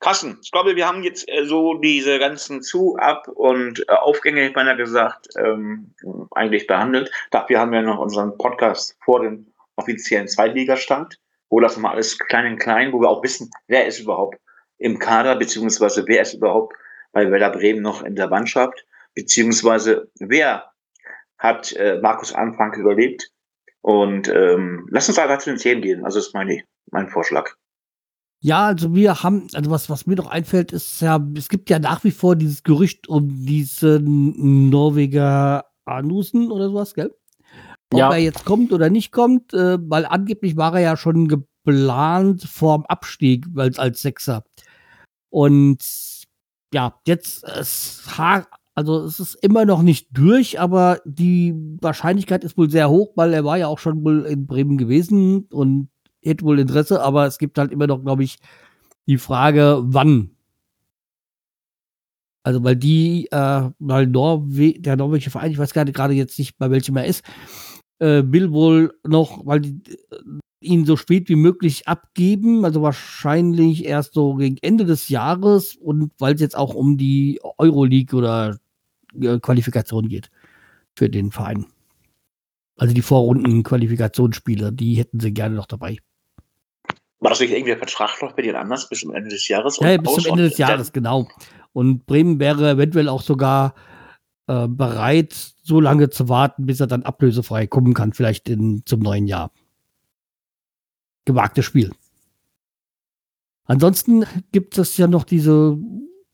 Carsten, 0.00 0.38
ich 0.42 0.50
glaube, 0.50 0.76
wir 0.76 0.86
haben 0.86 1.02
jetzt 1.02 1.28
äh, 1.28 1.46
so 1.46 1.74
diese 1.74 2.18
ganzen 2.18 2.62
Zu-, 2.62 2.96
Ab- 2.96 3.28
und 3.28 3.88
äh, 3.88 3.92
Aufgänge, 3.92 4.48
ich 4.48 4.54
meine 4.54 4.76
gesagt, 4.76 5.28
ähm, 5.38 5.94
eigentlich 6.32 6.66
behandelt. 6.66 7.10
Dafür 7.30 7.60
haben 7.60 7.72
wir 7.72 7.82
noch 7.82 7.98
unseren 7.98 8.36
Podcast 8.36 8.96
vor 9.04 9.22
dem 9.22 9.46
offiziellen 9.76 10.28
Zweitligastart, 10.28 11.18
wo 11.48 11.60
das 11.60 11.76
mal 11.76 11.92
alles 11.92 12.18
klein 12.18 12.46
in 12.46 12.58
klein, 12.58 12.92
wo 12.92 13.00
wir 13.00 13.08
auch 13.08 13.22
wissen, 13.22 13.50
wer 13.68 13.86
ist 13.86 14.00
überhaupt 14.00 14.38
im 14.78 14.98
Kader, 14.98 15.36
beziehungsweise 15.36 16.04
wer 16.06 16.22
ist 16.22 16.34
überhaupt 16.34 16.74
bei 17.12 17.30
Werder 17.30 17.50
Bremen 17.50 17.82
noch 17.82 18.02
in 18.02 18.16
der 18.16 18.28
Mannschaft, 18.28 18.84
beziehungsweise 19.16 20.08
wer 20.20 20.70
hat 21.38 21.72
äh, 21.72 21.98
Markus 22.00 22.32
Anfang 22.32 22.74
überlebt. 22.74 23.30
Und 23.80 24.28
ähm, 24.28 24.86
lass 24.90 25.08
uns 25.08 25.18
einfach 25.18 25.38
zu 25.38 25.50
den 25.50 25.58
Themen 25.58 25.82
gehen. 25.82 26.04
Also 26.04 26.18
das 26.18 26.28
ist 26.28 26.34
meine, 26.34 26.62
mein 26.90 27.08
Vorschlag. 27.08 27.50
Ja, 28.40 28.66
also 28.66 28.94
wir 28.94 29.22
haben, 29.22 29.48
also 29.54 29.70
was, 29.70 29.88
was 29.88 30.06
mir 30.06 30.16
noch 30.16 30.30
einfällt, 30.30 30.72
ist 30.72 31.00
ja, 31.00 31.24
es 31.36 31.48
gibt 31.48 31.70
ja 31.70 31.78
nach 31.78 32.04
wie 32.04 32.10
vor 32.10 32.36
dieses 32.36 32.62
Gerücht 32.62 33.08
um 33.08 33.28
diesen 33.46 34.70
Norweger 34.70 35.66
Anusen 35.84 36.50
oder 36.50 36.68
sowas, 36.68 36.94
gell? 36.94 37.14
Ob 37.92 37.98
ja. 38.00 38.10
er 38.10 38.18
jetzt 38.18 38.44
kommt 38.44 38.72
oder 38.72 38.90
nicht 38.90 39.12
kommt, 39.12 39.54
äh, 39.54 39.78
weil 39.80 40.04
angeblich 40.04 40.56
war 40.56 40.74
er 40.74 40.80
ja 40.80 40.96
schon 40.96 41.28
geplant 41.28 42.42
vorm 42.42 42.84
Abstieg 42.86 43.46
als, 43.56 43.78
als 43.78 44.02
Sechser. 44.02 44.44
Und 45.30 45.78
ja, 46.74 47.00
jetzt 47.06 47.44
es, 47.44 48.02
also 48.76 49.04
es 49.04 49.18
ist 49.20 49.34
immer 49.36 49.64
noch 49.64 49.80
nicht 49.80 50.08
durch, 50.12 50.60
aber 50.60 51.00
die 51.06 51.54
Wahrscheinlichkeit 51.80 52.44
ist 52.44 52.58
wohl 52.58 52.70
sehr 52.70 52.90
hoch, 52.90 53.12
weil 53.16 53.32
er 53.32 53.42
war 53.44 53.56
ja 53.56 53.68
auch 53.68 53.78
schon 53.78 54.04
wohl 54.04 54.26
in 54.26 54.46
Bremen 54.46 54.76
gewesen 54.76 55.46
und 55.50 55.88
hätte 56.22 56.44
wohl 56.44 56.58
Interesse, 56.58 57.02
aber 57.02 57.26
es 57.26 57.38
gibt 57.38 57.56
halt 57.58 57.72
immer 57.72 57.86
noch, 57.86 58.04
glaube 58.04 58.22
ich, 58.22 58.38
die 59.06 59.16
Frage, 59.16 59.78
wann. 59.82 60.30
Also 62.42 62.62
weil 62.64 62.76
die, 62.76 63.28
äh, 63.32 63.70
weil 63.78 64.06
Norwe 64.06 64.74
der 64.78 64.96
norwegische 64.96 65.30
Verein, 65.30 65.52
ich 65.52 65.58
weiß 65.58 65.72
gerade 65.72 66.12
jetzt 66.12 66.38
nicht, 66.38 66.58
bei 66.58 66.70
welchem 66.70 66.96
er 66.96 67.06
ist, 67.06 67.24
äh, 67.98 68.22
will 68.26 68.52
wohl 68.52 68.92
noch, 69.04 69.46
weil 69.46 69.60
die 69.60 69.80
äh, 70.10 70.18
ihn 70.60 70.84
so 70.84 70.96
spät 70.96 71.28
wie 71.30 71.36
möglich 71.36 71.88
abgeben, 71.88 72.64
also 72.64 72.82
wahrscheinlich 72.82 73.86
erst 73.86 74.14
so 74.14 74.34
gegen 74.34 74.58
Ende 74.60 74.84
des 74.84 75.08
Jahres 75.08 75.76
und 75.76 76.12
weil 76.18 76.34
es 76.34 76.40
jetzt 76.42 76.56
auch 76.56 76.74
um 76.74 76.98
die 76.98 77.40
Euroleague 77.58 78.16
oder 78.16 78.58
Qualifikation 79.40 80.08
geht 80.08 80.30
für 80.94 81.10
den 81.10 81.30
Verein. 81.30 81.66
Also 82.76 82.94
die 82.94 83.02
Vorrunden 83.02 83.62
Qualifikationsspiele, 83.62 84.72
die 84.72 84.94
hätten 84.94 85.20
sie 85.20 85.32
gerne 85.32 85.54
noch 85.54 85.66
dabei. 85.66 85.98
War 87.20 87.30
das 87.30 87.40
nicht 87.40 87.50
irgendwie 87.50 87.70
der 87.70 87.78
Vertrag 87.78 88.20
noch 88.22 88.32
bei 88.32 88.42
den 88.42 88.54
anders 88.54 88.88
bis 88.88 89.00
zum 89.00 89.14
Ende 89.14 89.30
des 89.30 89.48
Jahres? 89.48 89.78
Ja, 89.80 89.96
bis 89.96 90.14
zum 90.14 90.26
Ende 90.32 90.48
des 90.48 90.58
Jahres, 90.58 90.92
genau. 90.92 91.28
Und 91.72 92.06
Bremen 92.06 92.38
wäre 92.38 92.70
eventuell 92.70 93.08
auch 93.08 93.22
sogar 93.22 93.74
äh, 94.46 94.68
bereit, 94.68 95.34
so 95.62 95.80
lange 95.80 96.10
zu 96.10 96.28
warten, 96.28 96.66
bis 96.66 96.80
er 96.80 96.86
dann 96.86 97.02
ablösefrei 97.02 97.66
kommen 97.66 97.94
kann, 97.94 98.12
vielleicht 98.12 98.48
in, 98.48 98.82
zum 98.84 99.00
neuen 99.00 99.26
Jahr. 99.26 99.50
Gewagtes 101.24 101.64
Spiel. 101.64 101.92
Ansonsten 103.64 104.24
gibt 104.52 104.78
es 104.78 104.96
ja 104.96 105.08
noch 105.08 105.24
diese, 105.24 105.76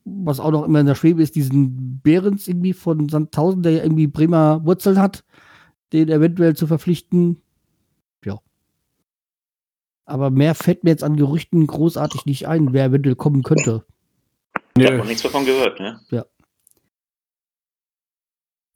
was 0.04 0.40
auch 0.40 0.50
noch 0.50 0.64
immer 0.64 0.80
in 0.80 0.86
der 0.86 0.94
Schwebe 0.94 1.22
ist, 1.22 1.34
diesen 1.34 2.00
Behrens 2.02 2.48
irgendwie 2.48 2.72
von 2.72 3.08
Sandhausen, 3.08 3.62
der 3.62 3.72
ja 3.72 3.82
irgendwie 3.82 4.06
Bremer 4.06 4.64
Wurzeln 4.64 4.98
hat, 4.98 5.24
den 5.92 6.08
eventuell 6.08 6.56
zu 6.56 6.66
verpflichten. 6.66 7.40
Ja. 8.24 8.38
Aber 10.04 10.30
mehr 10.30 10.54
fällt 10.54 10.84
mir 10.84 10.90
jetzt 10.90 11.04
an 11.04 11.16
Gerüchten 11.16 11.66
großartig 11.66 12.26
nicht 12.26 12.48
ein, 12.48 12.72
wer 12.72 12.86
eventuell 12.86 13.16
kommen 13.16 13.42
könnte. 13.42 13.84
Ich 14.76 14.86
habe 14.86 14.98
noch 14.98 15.06
nichts 15.06 15.22
davon 15.22 15.44
gehört, 15.44 15.78
ne? 15.80 16.00
Ja. 16.10 16.24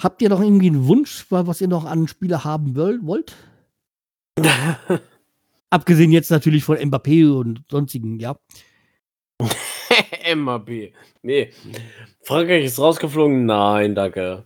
Habt 0.01 0.21
ihr 0.21 0.29
noch 0.29 0.41
irgendwie 0.41 0.69
einen 0.69 0.87
Wunsch, 0.87 1.27
was 1.31 1.61
ihr 1.61 1.69
noch 1.69 1.87
an 1.87 2.07
Spieler 2.07 2.45
haben 2.45 2.77
wollt? 2.77 3.35
Abgesehen 5.71 6.13
jetzt 6.13 6.31
natürlich 6.31 6.65
von 6.65 6.77
Mbappé 6.77 7.33
und 7.33 7.63
sonstigen, 7.71 8.21
ja. 8.21 8.37
Mbappé. 10.35 10.93
Nee. 11.23 11.53
Frankreich 12.23 12.65
ist 12.65 12.79
rausgeflogen? 12.79 13.47
Nein, 13.47 13.95
danke. 13.95 14.45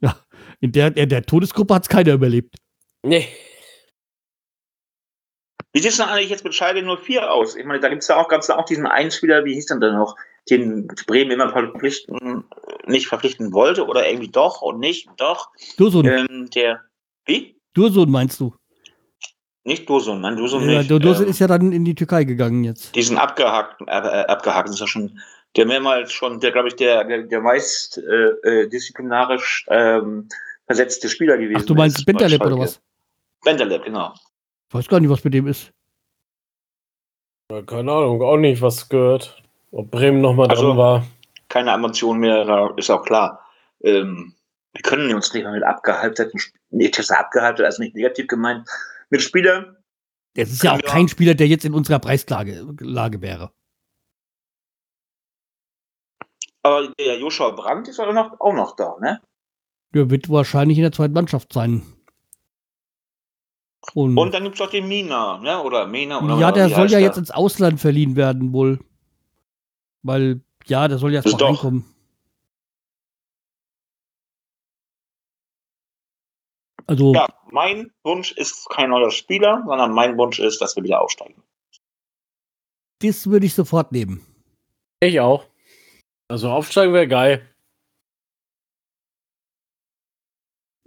Ja, 0.00 0.16
in 0.60 0.72
der, 0.72 0.96
in 0.96 1.08
der 1.08 1.22
Todesgruppe 1.22 1.74
hat 1.74 1.82
es 1.84 1.88
keiner 1.88 2.12
überlebt. 2.12 2.56
Nee. 3.02 3.28
Wie 5.72 5.80
sieht 5.80 5.90
es 5.90 5.96
denn 5.96 6.06
eigentlich 6.06 6.30
jetzt 6.30 6.44
mit 6.44 6.54
Schalke 6.54 6.82
04 6.82 7.32
aus? 7.32 7.56
Ich 7.56 7.64
meine, 7.64 7.80
da 7.80 7.88
gibt 7.88 8.02
es 8.02 8.08
ja 8.08 8.16
auch, 8.16 8.28
gab's 8.28 8.48
auch 8.48 8.64
diesen 8.64 8.86
einen 8.86 9.10
Spieler, 9.10 9.44
wie 9.44 9.54
hieß 9.54 9.66
denn 9.66 9.80
der 9.80 9.92
noch, 9.92 10.16
den 10.48 10.86
Bremen 11.06 11.32
immer 11.32 11.48
verpflichten, 11.50 12.44
nicht 12.86 13.08
verpflichten 13.08 13.52
wollte 13.52 13.86
oder 13.86 14.06
irgendwie 14.08 14.30
doch 14.30 14.62
und 14.62 14.78
nicht, 14.78 15.08
doch. 15.16 15.50
Dursun. 15.76 16.06
Ähm, 16.06 16.48
der, 16.54 16.82
wie? 17.24 17.58
Dursun 17.74 18.10
meinst 18.10 18.38
du? 18.38 18.54
Nicht 19.64 19.88
Dursun, 19.88 20.20
nein, 20.20 20.36
Dursun 20.36 20.68
ja, 20.68 20.78
nicht. 20.78 20.90
Dursun 20.90 21.24
ähm, 21.24 21.30
ist 21.30 21.38
ja 21.38 21.46
dann 21.46 21.72
in 21.72 21.84
die 21.86 21.94
Türkei 21.94 22.24
gegangen 22.24 22.64
jetzt. 22.64 22.94
diesen 22.94 23.16
abgehakten, 23.16 23.88
äh, 23.88 23.96
äh, 23.98 24.26
abgehakten 24.26 24.74
ist 24.74 24.80
ja 24.80 24.86
schon, 24.86 25.18
der 25.56 25.64
mehrmals 25.64 26.12
schon, 26.12 26.38
der 26.38 26.52
glaube 26.52 26.68
ich, 26.68 26.76
der, 26.76 27.04
der, 27.04 27.22
der 27.22 27.40
meist 27.40 27.96
äh, 27.96 28.02
äh, 28.62 28.68
disziplinarisch 28.68 29.64
ähm, 29.70 30.28
versetzte 30.66 31.08
Spieler 31.08 31.38
gewesen 31.38 31.60
Ach, 31.62 31.66
du 31.66 31.74
meinst 31.74 31.98
ist 31.98 32.04
Bentaleb 32.04 32.44
oder 32.44 32.58
was? 32.58 32.80
Bentaleb, 33.42 33.84
genau. 33.84 34.12
Ich 34.68 34.74
weiß 34.74 34.88
gar 34.88 35.00
nicht, 35.00 35.10
was 35.10 35.24
mit 35.24 35.32
dem 35.32 35.46
ist. 35.46 35.70
Ja, 37.50 37.62
keine 37.62 37.90
Ahnung, 37.92 38.20
auch 38.22 38.36
nicht 38.36 38.60
was 38.60 38.88
gehört. 38.88 39.42
Ob 39.70 39.90
Bremen 39.90 40.20
nochmal 40.20 40.48
Also- 40.50 40.68
dran 40.68 40.76
war. 40.76 41.06
Keine 41.48 41.70
Emotionen 41.72 42.20
mehr, 42.20 42.72
ist 42.76 42.90
auch 42.90 43.04
klar. 43.04 43.46
Ähm, 43.82 44.34
wir 44.72 44.82
können 44.82 45.14
uns 45.14 45.32
nicht 45.32 45.44
mal 45.44 45.52
mit 45.52 45.62
abgehalteten, 45.62 46.40
nicht 46.70 46.98
das 46.98 47.06
ist 47.06 47.10
abgehalten, 47.12 47.64
also 47.64 47.82
nicht 47.82 47.94
negativ 47.94 48.26
gemeint, 48.26 48.68
mit 49.14 49.22
Spielern, 49.22 49.76
Das 50.36 50.50
ist 50.50 50.64
ja 50.64 50.72
auch 50.74 50.82
Ja. 50.82 50.90
kein 50.90 51.06
Spieler, 51.06 51.34
der 51.34 51.46
jetzt 51.46 51.64
in 51.64 51.74
unserer 51.74 52.00
Preislage 52.00 52.66
Lage 52.80 53.20
wäre. 53.22 53.52
aber 56.62 56.88
der 56.98 57.18
Joshua 57.20 57.50
Brandt 57.50 57.88
ist 57.88 58.00
auch 58.00 58.12
noch, 58.12 58.40
auch 58.40 58.54
noch 58.54 58.74
da, 58.74 58.96
ne? 59.00 59.20
Der 59.92 60.08
wird 60.10 60.28
wahrscheinlich 60.30 60.78
in 60.78 60.82
der 60.82 60.92
zweiten 60.92 61.12
Mannschaft 61.12 61.52
sein. 61.52 61.82
Und, 63.92 64.16
Und 64.16 64.32
dann 64.34 64.42
gibt 64.44 64.54
es 64.56 64.60
auch 64.62 64.70
den 64.70 64.88
Mina, 64.88 65.38
ne? 65.38 65.62
Oder 65.62 65.86
Mina 65.86 66.20
oder 66.22 66.38
ja, 66.38 66.50
der 66.52 66.70
soll 66.70 66.86
ja 66.90 66.98
der? 66.98 67.00
jetzt 67.00 67.18
ins 67.18 67.30
Ausland 67.30 67.80
verliehen 67.80 68.16
werden, 68.16 68.52
wohl. 68.54 68.80
Weil, 70.02 70.40
ja, 70.66 70.88
der 70.88 70.96
soll 70.98 71.12
jetzt 71.12 71.26
mal 71.26 71.36
doch- 71.36 71.48
reinkommen. 71.48 71.84
Also, 76.86 77.14
Ja, 77.14 77.26
mein 77.50 77.92
Wunsch 78.02 78.32
ist 78.32 78.68
kein 78.70 78.90
neuer 78.90 79.10
Spieler, 79.10 79.62
sondern 79.66 79.92
mein 79.92 80.16
Wunsch 80.18 80.38
ist, 80.38 80.60
dass 80.60 80.76
wir 80.76 80.82
wieder 80.84 81.00
aufsteigen. 81.00 81.42
das 83.02 83.28
würde 83.28 83.44
ich 83.46 83.54
sofort 83.54 83.92
nehmen. 83.92 84.24
Ich 85.02 85.20
auch. 85.20 85.46
Also 86.30 86.48
aufsteigen 86.50 86.92
wäre 86.94 87.06
geil. 87.08 87.54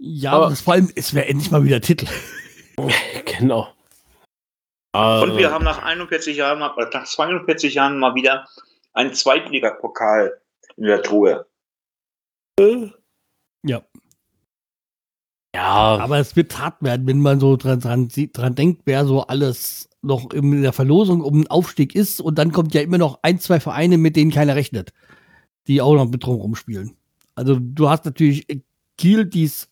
Ja, 0.00 0.32
Aber- 0.32 0.54
vor 0.56 0.74
allem, 0.74 0.92
es 0.96 1.14
wäre 1.14 1.26
endlich 1.26 1.50
mal 1.50 1.64
wieder 1.64 1.80
Titel. 1.80 2.06
genau. 3.38 3.68
Und 4.94 5.00
Also, 5.00 5.36
wir 5.36 5.50
haben 5.52 5.64
nach 5.64 5.82
41 5.82 6.36
Jahren, 6.36 6.58
mal- 6.60 6.74
äh, 6.78 6.88
nach 6.92 7.04
42 7.06 7.74
Jahren 7.74 7.98
mal 7.98 8.14
wieder 8.14 8.48
einen 8.94 9.14
Zweitligapokal 9.14 10.40
in 10.76 10.84
der 10.84 11.02
Truhe. 11.02 11.46
Ja. 13.64 13.82
Ja, 15.58 15.98
Aber 15.98 16.18
es 16.18 16.36
wird 16.36 16.56
hart 16.56 16.80
werden, 16.82 17.08
wenn 17.08 17.20
man 17.20 17.40
so 17.40 17.56
dran, 17.56 17.80
dran, 17.80 18.08
dran 18.08 18.54
denkt, 18.54 18.82
wer 18.84 19.04
so 19.04 19.22
alles 19.22 19.88
noch 20.02 20.32
in 20.32 20.62
der 20.62 20.72
Verlosung 20.72 21.20
um 21.20 21.34
den 21.34 21.48
Aufstieg 21.48 21.96
ist. 21.96 22.20
Und 22.20 22.38
dann 22.38 22.52
kommt 22.52 22.74
ja 22.74 22.80
immer 22.80 22.98
noch 22.98 23.18
ein, 23.22 23.40
zwei 23.40 23.58
Vereine, 23.58 23.98
mit 23.98 24.14
denen 24.14 24.30
keiner 24.30 24.54
rechnet, 24.54 24.92
die 25.66 25.82
auch 25.82 25.96
noch 25.96 26.08
mit 26.08 26.24
drum 26.24 26.36
rumspielen. 26.36 26.96
Also 27.34 27.58
du 27.60 27.90
hast 27.90 28.04
natürlich 28.04 28.46
Kiel, 28.96 29.24
die 29.24 29.44
es 29.44 29.68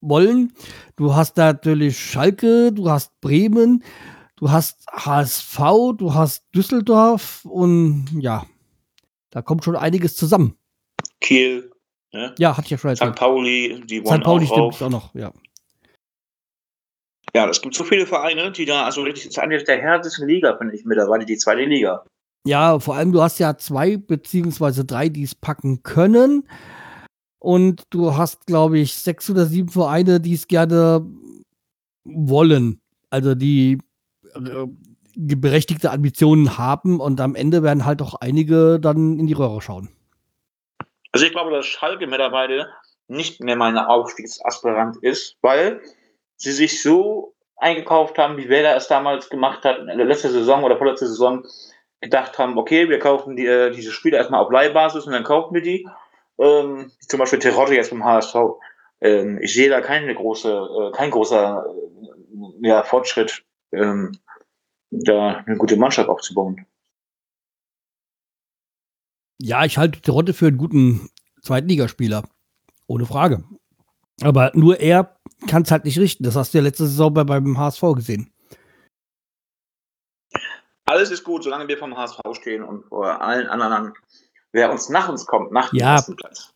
wollen. 0.00 0.52
Du 0.96 1.14
hast 1.14 1.36
natürlich 1.36 1.96
Schalke, 2.00 2.72
du 2.72 2.90
hast 2.90 3.20
Bremen, 3.20 3.84
du 4.34 4.50
hast 4.50 4.86
HSV, 4.90 5.58
du 5.96 6.14
hast 6.14 6.46
Düsseldorf 6.52 7.44
und 7.44 8.08
ja, 8.18 8.44
da 9.30 9.40
kommt 9.40 9.62
schon 9.62 9.76
einiges 9.76 10.16
zusammen. 10.16 10.56
Kiel, 11.20 11.70
ne? 12.16 12.34
Ja, 12.38 12.56
hatte 12.56 12.66
ich 12.66 12.70
ja 12.70 12.78
schon 12.78 12.94
St. 12.94 13.02
erzählt. 13.02 13.18
Pauli, 13.18 13.82
die 13.86 14.04
wollen 14.04 14.20
St. 14.20 14.24
Pauli 14.24 14.46
auch 14.46 14.72
stimmt 14.72 14.82
auch 14.82 14.90
noch, 14.90 15.14
ja. 15.14 15.32
Ja, 17.34 17.48
es 17.48 17.60
gibt 17.60 17.74
so 17.74 17.84
viele 17.84 18.06
Vereine, 18.06 18.50
die 18.50 18.64
da, 18.64 18.84
also 18.84 19.02
richtig, 19.02 19.26
ist 19.26 19.38
eine 19.38 19.62
der 19.62 19.80
härtesten 19.80 20.26
Liga, 20.26 20.56
finde 20.56 20.74
ich 20.74 20.84
mittlerweile, 20.84 21.26
die 21.26 21.36
zweite 21.36 21.64
Liga. 21.64 22.04
Ja, 22.46 22.78
vor 22.78 22.94
allem 22.94 23.12
du 23.12 23.20
hast 23.20 23.38
ja 23.38 23.58
zwei 23.58 23.96
beziehungsweise 23.96 24.84
drei, 24.84 25.08
die 25.08 25.24
es 25.24 25.34
packen 25.34 25.82
können. 25.82 26.48
Und 27.38 27.82
du 27.90 28.16
hast, 28.16 28.46
glaube 28.46 28.78
ich, 28.78 28.94
sechs 28.94 29.28
oder 29.28 29.46
sieben 29.46 29.68
Vereine, 29.68 30.20
die 30.20 30.34
es 30.34 30.48
gerne 30.48 31.04
wollen. 32.04 32.80
Also 33.10 33.34
die 33.34 33.78
äh, 34.34 34.66
berechtigte 35.16 35.90
Ambitionen 35.90 36.56
haben 36.56 37.00
und 37.00 37.20
am 37.20 37.34
Ende 37.34 37.62
werden 37.62 37.84
halt 37.84 38.00
auch 38.00 38.14
einige 38.14 38.78
dann 38.80 39.18
in 39.18 39.26
die 39.26 39.32
Röhre 39.32 39.60
schauen. 39.60 39.88
Also 41.16 41.24
ich 41.24 41.32
glaube, 41.32 41.50
dass 41.50 41.64
Schalke 41.64 42.06
mittlerweile 42.06 42.74
nicht 43.08 43.40
mehr 43.40 43.56
mein 43.56 43.78
Aufstiegsaspirant 43.78 44.98
ist, 44.98 45.38
weil 45.40 45.80
sie 46.36 46.52
sich 46.52 46.82
so 46.82 47.32
eingekauft 47.56 48.18
haben, 48.18 48.36
wie 48.36 48.50
Werder 48.50 48.76
es 48.76 48.86
damals 48.86 49.30
gemacht 49.30 49.64
hat, 49.64 49.78
in 49.78 49.86
der 49.86 50.04
letzten 50.04 50.30
Saison 50.30 50.62
oder 50.62 50.76
vorletzte 50.76 51.06
Saison, 51.06 51.46
gedacht 52.02 52.38
haben, 52.38 52.58
okay, 52.58 52.90
wir 52.90 52.98
kaufen 52.98 53.34
die, 53.34 53.46
äh, 53.46 53.70
diese 53.70 53.92
Spieler 53.92 54.18
erstmal 54.18 54.44
auf 54.44 54.52
Leihbasis 54.52 55.06
und 55.06 55.14
dann 55.14 55.24
kaufen 55.24 55.54
wir 55.54 55.62
die. 55.62 55.88
Ähm, 56.38 56.92
zum 57.08 57.18
Beispiel 57.18 57.38
Terodde 57.38 57.76
jetzt 57.76 57.92
beim 57.92 58.04
HSV. 58.04 58.36
Ähm, 59.00 59.38
ich 59.40 59.54
sehe 59.54 59.70
da 59.70 59.80
keine 59.80 60.14
große, 60.14 60.50
äh, 60.52 60.94
kein 60.94 61.10
großer 61.10 61.64
äh, 62.62 62.68
ja, 62.68 62.82
Fortschritt, 62.82 63.42
ähm, 63.72 64.18
da 64.90 65.42
eine 65.46 65.56
gute 65.56 65.78
Mannschaft 65.78 66.10
aufzubauen. 66.10 66.66
Ja, 69.40 69.64
ich 69.64 69.78
halte 69.78 70.00
Terodde 70.00 70.32
für 70.34 70.46
einen 70.46 70.56
guten 70.58 71.10
Zweitligaspieler. 71.42 72.24
Ohne 72.86 73.06
Frage. 73.06 73.44
Aber 74.22 74.50
nur 74.54 74.80
er 74.80 75.16
kann 75.48 75.62
es 75.62 75.70
halt 75.70 75.84
nicht 75.84 75.98
richten. 75.98 76.24
Das 76.24 76.36
hast 76.36 76.54
du 76.54 76.58
ja 76.58 76.64
letzte 76.64 76.86
Saison 76.86 77.12
bei, 77.12 77.24
beim 77.24 77.58
HSV 77.58 77.82
gesehen. 77.94 78.32
Alles 80.86 81.10
ist 81.10 81.24
gut, 81.24 81.42
solange 81.42 81.66
wir 81.68 81.76
vom 81.78 81.96
HSV 81.96 82.20
stehen 82.34 82.62
und 82.62 82.84
vor 82.86 83.20
allen 83.20 83.48
anderen, 83.48 83.92
wer 84.52 84.70
uns 84.70 84.88
nach 84.88 85.08
uns 85.08 85.26
kommt, 85.26 85.50
nach 85.52 85.70
dem 85.70 85.80
Ja. 85.80 85.94
ersten 85.96 86.16
Platz. 86.16 86.52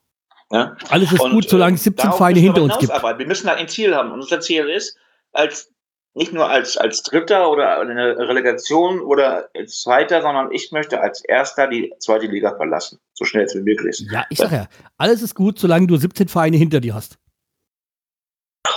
Ja? 0.52 0.76
Alles 0.88 1.12
ist 1.12 1.20
Und, 1.20 1.32
gut, 1.32 1.48
solange 1.48 1.74
äh, 1.74 1.78
17 1.78 1.96
darauf 2.04 2.16
Vereine 2.18 2.40
müssen 2.40 2.54
wir 2.54 2.62
hinter 2.62 2.74
uns 2.74 2.78
gibt. 2.80 3.18
Wir 3.18 3.26
müssen 3.26 3.46
da 3.46 3.54
ein 3.54 3.68
Ziel 3.68 3.94
haben. 3.94 4.12
Und 4.12 4.20
unser 4.20 4.40
Ziel 4.40 4.68
ist, 4.68 4.96
als 5.32 5.72
nicht 6.14 6.32
nur 6.32 6.48
als, 6.48 6.76
als 6.76 7.02
Dritter 7.02 7.50
oder 7.50 7.80
eine 7.80 8.16
Relegation 8.18 9.00
oder 9.00 9.48
als 9.54 9.82
Zweiter, 9.82 10.22
sondern 10.22 10.50
ich 10.50 10.72
möchte 10.72 11.00
als 11.00 11.24
Erster 11.24 11.68
die 11.68 11.92
zweite 11.98 12.26
Liga 12.26 12.54
verlassen. 12.56 12.98
So 13.12 13.24
schnell 13.24 13.44
es 13.44 13.54
wie 13.54 13.60
möglich 13.60 14.00
ist. 14.00 14.10
Ja, 14.10 14.26
ich 14.28 14.38
sag 14.38 14.50
ja, 14.50 14.68
alles 14.96 15.22
ist 15.22 15.34
gut, 15.34 15.58
solange 15.58 15.86
du 15.86 15.96
17 15.96 16.28
Vereine 16.28 16.56
hinter 16.56 16.80
dir 16.80 16.94
hast. 16.94 17.18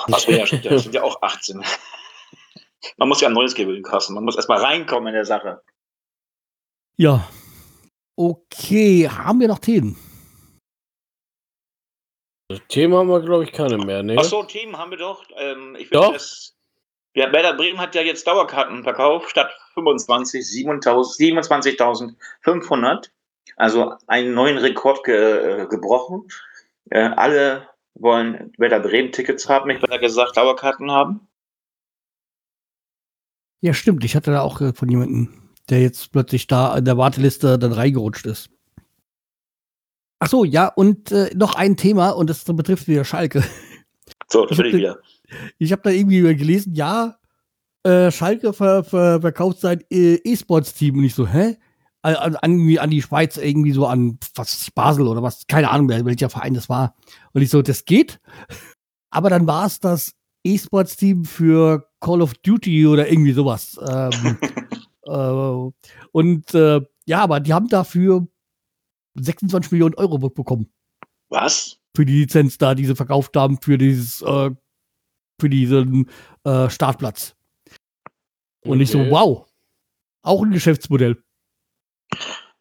Das, 0.08 0.26
ja, 0.28 0.46
das 0.46 0.84
sind 0.84 0.94
ja 0.94 1.04
auch 1.04 1.22
18. 1.22 1.64
Man 2.98 3.08
muss 3.08 3.22
ja 3.22 3.30
ein 3.30 3.34
neues 3.34 3.56
Gewinnen 3.56 3.84
kosten. 3.84 4.14
Man 4.14 4.26
muss 4.26 4.36
erstmal 4.36 4.60
reinkommen 4.60 5.08
in 5.08 5.14
der 5.14 5.26
Sache. 5.26 5.62
Ja. 6.98 7.28
Okay, 8.16 9.10
haben 9.10 9.40
wir 9.40 9.48
noch 9.48 9.60
Themen? 9.60 9.98
Themen 12.68 12.94
haben 12.94 13.08
wir, 13.08 13.22
glaube 13.22 13.46
ich, 13.46 13.52
keine 13.52 13.78
mehr. 13.78 14.04
Ne? 14.04 14.18
Achso, 14.18 14.44
Themen 14.44 14.78
haben 14.78 14.92
wir 14.92 14.98
doch. 14.98 15.24
Ähm, 15.36 15.76
ich 15.80 15.88
finde 15.88 16.12
das 16.14 16.56
ja, 17.16 17.32
Werder 17.32 17.54
Bremen 17.54 17.80
hat 17.80 17.96
ja 17.96 18.02
jetzt 18.02 18.28
Dauerkarten 18.28 18.84
verkauft 18.84 19.30
statt 19.30 19.52
25, 19.74 20.44
27.500. 20.44 23.10
Also 23.56 23.94
einen 24.08 24.34
neuen 24.34 24.58
Rekord 24.58 25.04
ge, 25.04 25.62
äh, 25.62 25.68
gebrochen. 25.68 26.28
Äh, 26.90 27.12
alle 27.16 27.70
wollen 27.94 28.52
Werder 28.58 28.80
Bremen 28.80 29.12
Tickets 29.12 29.48
haben, 29.48 29.70
ich 29.70 29.80
habe 29.84 30.00
gesagt, 30.00 30.38
Dauerkarten 30.38 30.92
haben. 30.92 31.28
Ja, 33.62 33.74
stimmt. 33.74 34.04
Ich 34.04 34.16
hatte 34.16 34.32
da 34.32 34.42
auch 34.42 34.60
von 34.76 34.90
jemandem, 34.90 35.52
der 35.70 35.82
jetzt 35.82 36.12
plötzlich 36.12 36.48
da 36.48 36.76
in 36.78 36.86
der 36.86 36.98
Warteliste 36.98 37.60
dann 37.60 37.72
reingerutscht 37.72 38.26
ist. 38.26 38.50
Ach 40.20 40.28
so, 40.28 40.44
ja, 40.46 40.68
und 40.68 41.12
äh, 41.12 41.30
noch 41.36 41.56
ein 41.56 41.78
Thema, 41.78 42.12
und 42.12 42.30
das 42.30 42.44
betrifft 42.46 42.88
wieder 42.88 43.06
Schalke. 43.06 43.44
So, 44.30 44.46
das 44.46 44.58
will 44.58 44.68
ich 44.68 44.74
wieder. 44.74 45.00
Ich 45.58 45.72
habe 45.72 45.82
da 45.84 45.90
irgendwie 45.90 46.22
gelesen, 46.36 46.74
ja, 46.74 47.18
äh, 47.84 48.12
Schalke 48.12 48.54
ver 48.54 48.84
ver 48.84 49.22
verkauft 49.22 49.60
sein 49.60 49.82
äh, 49.90 50.16
E-Sports-Team. 50.16 50.98
Und 50.98 51.04
ich 51.04 51.16
so, 51.16 51.28
hä? 51.28 51.58
An, 52.02 52.36
an, 52.36 52.78
an 52.80 52.90
die 52.90 53.02
Schweiz, 53.02 53.38
irgendwie 53.38 53.72
so 53.72 53.88
an 53.88 54.20
was 54.36 54.70
Basel 54.72 55.08
oder 55.08 55.24
was, 55.24 55.48
keine 55.48 55.72
Ahnung, 55.72 55.88
welcher 55.88 56.30
Verein 56.30 56.54
das 56.54 56.68
war. 56.68 56.96
Und 57.32 57.42
ich 57.42 57.50
so, 57.50 57.62
das 57.62 57.86
geht. 57.86 58.20
Aber 59.10 59.30
dann 59.30 59.48
war 59.48 59.68
es 59.68 59.80
das 59.80 60.14
E-Sports-Team 60.44 61.24
für 61.24 61.88
Call 62.02 62.22
of 62.22 62.34
Duty 62.36 62.88
oder 62.88 63.10
irgendwie 63.10 63.32
sowas. 63.32 63.80
Ähm, 63.88 64.38
äh, 65.04 65.72
und 66.12 66.54
äh, 66.54 66.82
ja, 67.06 67.22
aber 67.22 67.40
die 67.40 67.54
haben 67.54 67.68
dafür 67.68 68.28
26 69.16 69.72
Millionen 69.72 69.96
Euro 69.96 70.18
bekommen. 70.18 70.72
Was? 71.30 71.80
Für 71.96 72.06
die 72.06 72.22
Lizenz 72.22 72.58
da, 72.58 72.76
die 72.76 72.86
sie 72.86 72.96
verkauft 72.96 73.36
haben, 73.36 73.60
für 73.62 73.78
dieses, 73.78 74.22
äh, 74.22 74.52
für 75.40 75.50
diesen 75.50 76.10
äh, 76.44 76.70
Startplatz. 76.70 77.36
Und 78.66 78.74
okay. 78.74 78.84
ich 78.84 78.92
so, 78.92 79.00
wow, 79.10 79.46
auch 80.22 80.44
ein 80.44 80.52
Geschäftsmodell. 80.52 81.22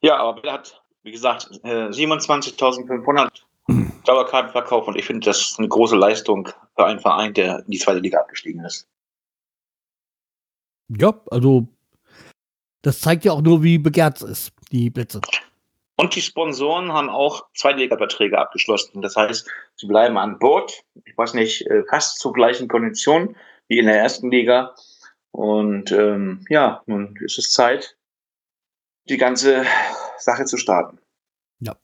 Ja, 0.00 0.16
aber 0.16 0.40
Bill 0.40 0.50
hat, 0.50 0.82
wie 1.02 1.12
gesagt, 1.12 1.48
27.500 1.62 3.42
Dauerkarten 4.04 4.50
verkauft 4.50 4.88
und 4.88 4.96
ich 4.96 5.04
finde, 5.04 5.26
das 5.26 5.40
ist 5.40 5.58
eine 5.58 5.68
große 5.68 5.96
Leistung 5.96 6.48
für 6.74 6.84
einen 6.84 6.98
Verein, 6.98 7.34
der 7.34 7.60
in 7.60 7.70
die 7.70 7.78
zweite 7.78 8.00
Liga 8.00 8.18
abgestiegen 8.18 8.64
ist. 8.64 8.88
Ja, 10.88 11.14
also 11.30 11.68
das 12.82 13.00
zeigt 13.00 13.24
ja 13.24 13.32
auch 13.32 13.42
nur, 13.42 13.62
wie 13.62 13.78
begehrt 13.78 14.16
es 14.16 14.22
ist, 14.22 14.52
die 14.72 14.90
Plätze. 14.90 15.20
Und 15.96 16.14
die 16.16 16.22
Sponsoren 16.22 16.92
haben 16.92 17.10
auch 17.10 17.46
Zweitliga-Verträge 17.54 18.38
abgeschlossen. 18.38 19.02
Das 19.02 19.14
heißt, 19.16 19.48
sie 19.76 19.86
bleiben 19.86 20.16
an 20.16 20.38
Bord. 20.38 20.84
Ich 21.04 21.16
weiß 21.16 21.34
nicht, 21.34 21.66
äh, 21.66 21.84
fast 21.88 22.18
zu 22.18 22.32
gleichen 22.32 22.68
Konditionen 22.68 23.36
wie 23.68 23.78
in 23.78 23.86
der 23.86 23.98
ersten 23.98 24.30
Liga. 24.30 24.74
Und 25.32 25.92
ähm, 25.92 26.44
ja, 26.48 26.82
nun 26.86 27.16
ist 27.20 27.38
es 27.38 27.52
Zeit, 27.52 27.96
die 29.08 29.16
ganze 29.16 29.64
Sache 30.18 30.44
zu 30.44 30.56
starten. 30.56 30.98
Ja. 31.60 31.76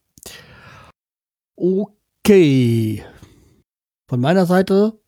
Okay. 1.56 3.04
Von 4.08 4.20
meiner 4.20 4.46
Seite, 4.46 4.98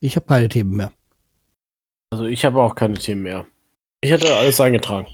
ich 0.00 0.16
habe 0.16 0.26
keine 0.26 0.48
Themen 0.48 0.76
mehr. 0.76 0.92
Also 2.10 2.26
ich 2.26 2.44
habe 2.44 2.60
auch 2.60 2.74
keine 2.74 2.98
Themen 2.98 3.22
mehr. 3.22 3.46
Ich 4.00 4.12
hatte 4.12 4.34
alles 4.36 4.60
eingetragen. 4.60 5.06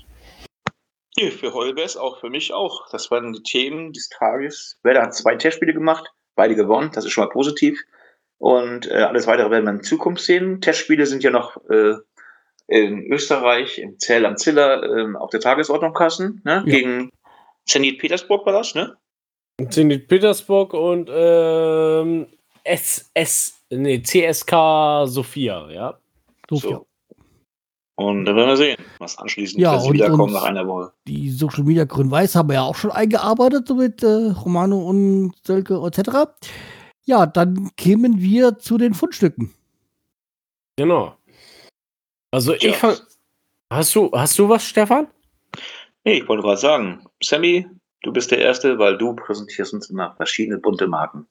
Für 1.18 1.52
Holbers, 1.52 1.96
auch 1.96 2.20
für 2.20 2.30
mich 2.30 2.52
auch. 2.52 2.88
Das 2.90 3.10
waren 3.10 3.32
die 3.32 3.42
Themen 3.42 3.92
des 3.92 4.08
Tages. 4.08 4.78
Werder 4.82 5.02
hat 5.02 5.14
zwei 5.14 5.34
Testspiele 5.36 5.74
gemacht, 5.74 6.10
beide 6.34 6.54
gewonnen, 6.54 6.90
das 6.94 7.04
ist 7.04 7.12
schon 7.12 7.24
mal 7.24 7.30
positiv. 7.30 7.82
Und 8.38 8.90
äh, 8.90 8.94
alles 8.94 9.26
weitere 9.26 9.50
werden 9.50 9.64
wir 9.64 9.72
in 9.72 9.82
Zukunft 9.82 10.22
sehen. 10.22 10.60
Testspiele 10.60 11.04
sind 11.04 11.22
ja 11.22 11.30
noch 11.30 11.58
äh, 11.68 11.94
in 12.68 13.12
Österreich, 13.12 13.78
im 13.78 13.98
Zell 13.98 14.24
am 14.24 14.36
Ziller, 14.36 14.82
äh, 14.82 15.16
auf 15.16 15.30
der 15.30 15.40
Tagesordnung 15.40 15.92
kassen, 15.92 16.40
ne? 16.44 16.62
Ja. 16.64 16.72
Gegen 16.72 17.10
Zenit 17.66 17.98
Petersburg 17.98 18.46
war 18.46 18.54
das, 18.54 18.74
ne? 18.74 18.96
Zenit 19.68 20.08
Petersburg 20.08 20.72
und 20.72 21.10
ähm, 21.12 22.28
SS, 22.64 23.60
nee, 23.70 24.00
CSK 24.02 25.06
Sofia, 25.06 25.70
ja. 25.70 25.98
Sofia. 26.48 26.70
So. 26.70 26.86
Und 28.00 28.24
dann 28.24 28.34
werden 28.34 28.48
wir 28.48 28.56
sehen, 28.56 28.76
was 28.98 29.18
anschließend 29.18 29.60
ja, 29.60 29.76
und, 29.76 29.92
wiederkommt 29.92 30.32
nach 30.32 30.44
einer 30.44 30.66
Woche. 30.66 30.90
Die 31.06 31.28
Social 31.28 31.64
Media 31.64 31.84
Grün-Weiß 31.84 32.34
haben 32.34 32.48
wir 32.48 32.54
ja 32.54 32.62
auch 32.62 32.76
schon 32.76 32.90
eingearbeitet, 32.90 33.68
so 33.68 33.74
mit 33.74 34.02
äh, 34.02 34.06
Romano 34.06 34.78
und 34.78 35.34
Sölke 35.46 35.74
etc. 35.84 36.30
Ja, 37.04 37.26
dann 37.26 37.70
kämen 37.76 38.18
wir 38.22 38.58
zu 38.58 38.78
den 38.78 38.94
Fundstücken. 38.94 39.52
Genau. 40.76 41.14
Also 42.30 42.54
ich 42.54 42.74
fang, 42.74 42.96
Hast 43.70 43.94
du, 43.94 44.10
hast 44.12 44.38
du 44.38 44.48
was, 44.48 44.64
Stefan? 44.64 45.06
Nee, 46.04 46.20
ich 46.20 46.28
wollte 46.28 46.42
gerade 46.42 46.56
sagen, 46.56 47.04
Sammy, 47.22 47.66
du 48.02 48.14
bist 48.14 48.30
der 48.30 48.38
Erste, 48.38 48.78
weil 48.78 48.96
du 48.96 49.14
präsentierst 49.14 49.74
uns 49.74 49.90
immer 49.90 50.14
verschiedene 50.16 50.56
bunte 50.56 50.86
Marken. 50.86 51.26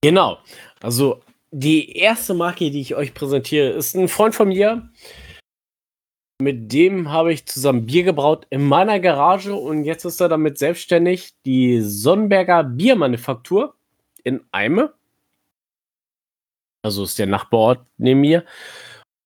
Genau. 0.00 0.38
Also 0.80 1.22
die 1.50 1.96
erste 1.96 2.34
Marke, 2.34 2.70
die 2.70 2.80
ich 2.80 2.94
euch 2.94 3.14
präsentiere, 3.14 3.70
ist 3.70 3.96
ein 3.96 4.06
Freund 4.06 4.36
von 4.36 4.46
mir. 4.46 4.88
Mit 6.42 6.72
dem 6.72 7.12
habe 7.12 7.32
ich 7.32 7.46
zusammen 7.46 7.86
Bier 7.86 8.02
gebraut 8.02 8.46
in 8.50 8.66
meiner 8.66 8.98
Garage 8.98 9.54
und 9.54 9.84
jetzt 9.84 10.04
ist 10.04 10.20
er 10.20 10.28
damit 10.28 10.58
selbstständig. 10.58 11.34
Die 11.44 11.80
Sonnenberger 11.80 12.64
Biermanufaktur 12.64 13.74
in 14.24 14.44
Eime. 14.50 14.92
Also 16.82 17.04
ist 17.04 17.18
der 17.18 17.26
Nachbarort 17.26 17.86
neben 17.98 18.20
mir. 18.20 18.44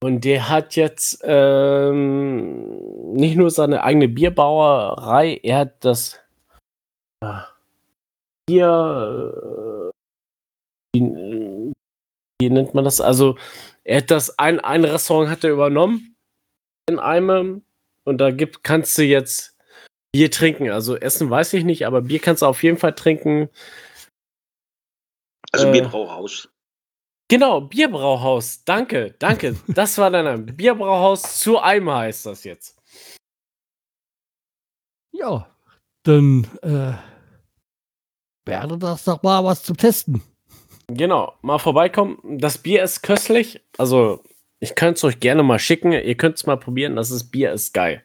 Und 0.01 0.25
der 0.25 0.49
hat 0.49 0.77
jetzt 0.77 1.23
ähm, 1.25 3.15
nicht 3.15 3.37
nur 3.37 3.51
seine 3.51 3.83
eigene 3.83 4.09
Bierbauerei, 4.09 5.41
er 5.43 5.59
hat 5.59 5.85
das 5.85 6.21
äh, 7.25 7.41
Bier, 8.47 9.35
äh, 9.35 9.91
wie, 10.95 11.73
wie, 12.41 12.51
nennt 12.51 12.75
man 12.75 12.85
das? 12.85 13.01
Also, 13.01 13.37
er 13.83 13.99
hat 13.99 14.11
das, 14.13 14.39
ein, 14.39 14.61
ein 14.61 14.85
Restaurant 14.85 15.31
hat 15.31 15.43
er 15.43 15.51
übernommen 15.51 16.15
in 16.89 16.99
einem 16.99 17.63
und 18.05 18.19
da 18.19 18.31
gibt, 18.31 18.65
kannst 18.65 18.97
du 18.97 19.05
jetzt 19.05 19.57
Bier 20.13 20.31
trinken. 20.31 20.71
Also, 20.71 20.97
Essen 20.97 21.29
weiß 21.29 21.53
ich 21.53 21.65
nicht, 21.65 21.87
aber 21.87 22.01
Bier 22.01 22.19
kannst 22.19 22.43
du 22.43 22.47
auf 22.47 22.63
jeden 22.63 22.79
Fall 22.79 22.95
trinken. 22.95 23.51
Also, 25.53 25.69
äh, 25.69 25.73
Bierbrauhaus. 25.73 26.49
Genau, 27.31 27.61
Bierbrauhaus. 27.61 28.65
Danke, 28.65 29.15
danke. 29.19 29.57
Das 29.69 29.99
war 29.99 30.11
dein 30.11 30.25
Name. 30.25 30.45
Bierbrauhaus 30.45 31.39
zu 31.39 31.61
Eimer 31.61 31.99
heißt 31.99 32.27
das 32.27 32.45
jetzt. 32.45 32.77
Ja, 35.13 35.55
dann 36.05 36.47
äh, 36.63 36.95
wäre 38.47 38.79
das 38.79 39.05
doch 39.05 39.23
mal 39.23 39.45
was 39.45 39.63
zum 39.63 39.77
Testen. 39.77 40.23
Genau, 40.87 41.35
mal 41.43 41.59
vorbeikommen. 41.59 42.39
Das 42.39 42.57
Bier 42.57 42.83
ist 42.83 43.03
köstlich. 43.03 43.61
Also, 43.77 44.23
ich 44.61 44.75
könnte 44.75 44.99
es 44.99 45.05
euch 45.05 45.21
gerne 45.21 45.43
mal 45.43 45.59
schicken. 45.59 45.93
Ihr 45.93 46.17
könnt 46.17 46.37
es 46.37 46.47
mal 46.47 46.57
probieren. 46.57 46.97
Das 46.97 47.11
ist 47.11 47.31
Bier 47.31 47.53
ist 47.53 47.73
geil. 47.75 48.05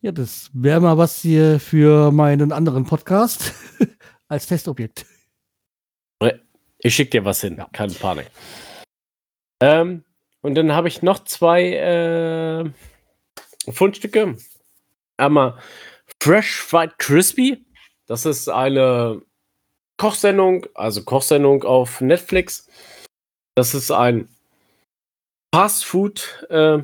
Ja, 0.00 0.12
das 0.12 0.50
wäre 0.52 0.80
mal 0.80 0.98
was 0.98 1.20
hier 1.20 1.60
für 1.60 2.10
meinen 2.10 2.52
anderen 2.52 2.84
Podcast 2.84 3.54
als 4.28 4.46
Testobjekt. 4.46 5.06
Ich 6.84 6.96
schicke 6.96 7.10
dir 7.10 7.24
was 7.24 7.40
hin, 7.40 7.56
ja. 7.56 7.68
keine 7.72 7.94
Panik. 7.94 8.26
Ähm, 9.60 10.04
und 10.40 10.56
dann 10.56 10.72
habe 10.72 10.88
ich 10.88 11.00
noch 11.02 11.22
zwei 11.24 11.74
äh, 11.74 13.70
Fundstücke. 13.70 14.36
Einmal 15.16 15.58
Fresh 16.20 16.60
Fried 16.60 16.98
Crispy. 16.98 17.64
Das 18.06 18.26
ist 18.26 18.48
eine 18.48 19.22
Kochsendung, 19.96 20.66
also 20.74 21.04
Kochsendung 21.04 21.62
auf 21.62 22.00
Netflix. 22.00 22.68
Das 23.54 23.74
ist 23.74 23.92
ein 23.92 24.28
Fast 25.54 25.84
Food 25.84 26.46
äh, 26.48 26.82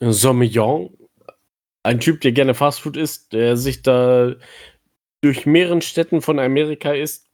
Sommelion. 0.00 0.96
Ein 1.84 2.00
Typ, 2.00 2.20
der 2.22 2.32
gerne 2.32 2.54
Fast 2.54 2.80
Food 2.80 2.96
isst, 2.96 3.32
der 3.32 3.56
sich 3.56 3.82
da 3.82 4.34
durch 5.22 5.46
mehreren 5.46 5.82
Städten 5.82 6.20
von 6.20 6.38
Amerika 6.38 6.92
ist. 6.92 7.30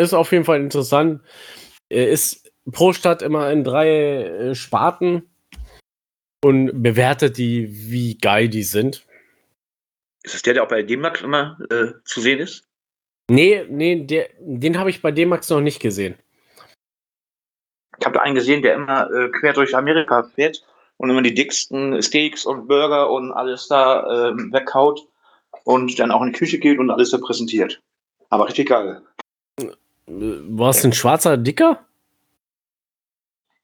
Ist 0.00 0.14
auf 0.14 0.32
jeden 0.32 0.44
Fall 0.44 0.60
interessant. 0.60 1.22
Er 1.90 2.08
ist 2.08 2.50
pro 2.72 2.92
Stadt 2.92 3.22
immer 3.22 3.50
in 3.50 3.64
drei 3.64 3.88
äh, 3.88 4.54
Sparten 4.54 5.28
und 6.42 6.82
bewertet 6.82 7.36
die, 7.36 7.68
wie 7.90 8.16
geil 8.16 8.48
die 8.48 8.62
sind. 8.62 9.06
Ist 10.22 10.34
das 10.34 10.42
der, 10.42 10.54
der 10.54 10.62
auch 10.62 10.68
bei 10.68 10.82
D-Max 10.82 11.20
immer 11.20 11.58
äh, 11.70 11.92
zu 12.04 12.20
sehen 12.20 12.38
ist? 12.38 12.64
Nee, 13.30 13.64
nee, 13.68 14.04
der, 14.04 14.30
den 14.38 14.78
habe 14.78 14.90
ich 14.90 15.02
bei 15.02 15.12
D-Max 15.12 15.50
noch 15.50 15.60
nicht 15.60 15.80
gesehen. 15.80 16.16
Ich 18.00 18.06
habe 18.06 18.16
da 18.16 18.22
einen 18.22 18.34
gesehen, 18.34 18.62
der 18.62 18.74
immer 18.74 19.10
äh, 19.10 19.28
quer 19.28 19.52
durch 19.52 19.76
Amerika 19.76 20.22
fährt 20.34 20.64
und 20.96 21.10
immer 21.10 21.22
die 21.22 21.34
dicksten 21.34 22.02
Steaks 22.02 22.46
und 22.46 22.66
Burger 22.66 23.10
und 23.10 23.30
alles 23.32 23.68
da 23.68 24.30
äh, 24.30 24.32
weghaut 24.52 25.06
und 25.64 25.98
dann 25.98 26.10
auch 26.10 26.22
in 26.22 26.32
die 26.32 26.38
Küche 26.38 26.58
geht 26.58 26.78
und 26.78 26.90
alles 26.90 27.10
da 27.10 27.18
präsentiert. 27.18 27.80
Aber 28.30 28.48
richtig 28.48 28.68
geil. 28.68 29.02
War 30.06 30.70
es 30.70 30.84
ein 30.84 30.92
schwarzer 30.92 31.36
Dicker? 31.36 31.80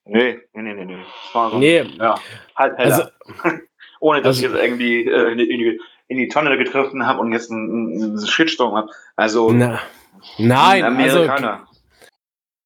Nee, 0.05 0.39
nee, 0.53 0.63
nee, 0.63 0.75
nee. 0.75 0.85
nee. 0.85 1.05
So, 1.33 1.59
Nee, 1.59 1.83
Ja, 1.99 2.15
halt 2.55 2.79
heller. 2.79 3.13
also, 3.43 3.59
Ohne 4.01 4.21
dass 4.21 4.37
also- 4.37 4.47
ich 4.47 4.53
jetzt 4.53 4.63
irgendwie 4.63 5.05
äh, 5.07 5.33
in, 5.33 5.39
die, 5.39 5.81
in, 6.09 6.17
die, 6.19 6.29
Tonne 6.29 6.57
getroffen 6.59 7.07
habe 7.07 7.21
und 7.21 7.33
jetzt 7.33 7.51
einen, 7.51 8.03
einen 8.03 8.27
Shitstorm 8.27 8.75
habe. 8.75 8.91
Also, 9.17 9.51
na, 9.51 9.81
nein, 10.39 10.85
ein 10.85 10.97
also 10.97 11.23
Amerikaner. 11.23 11.67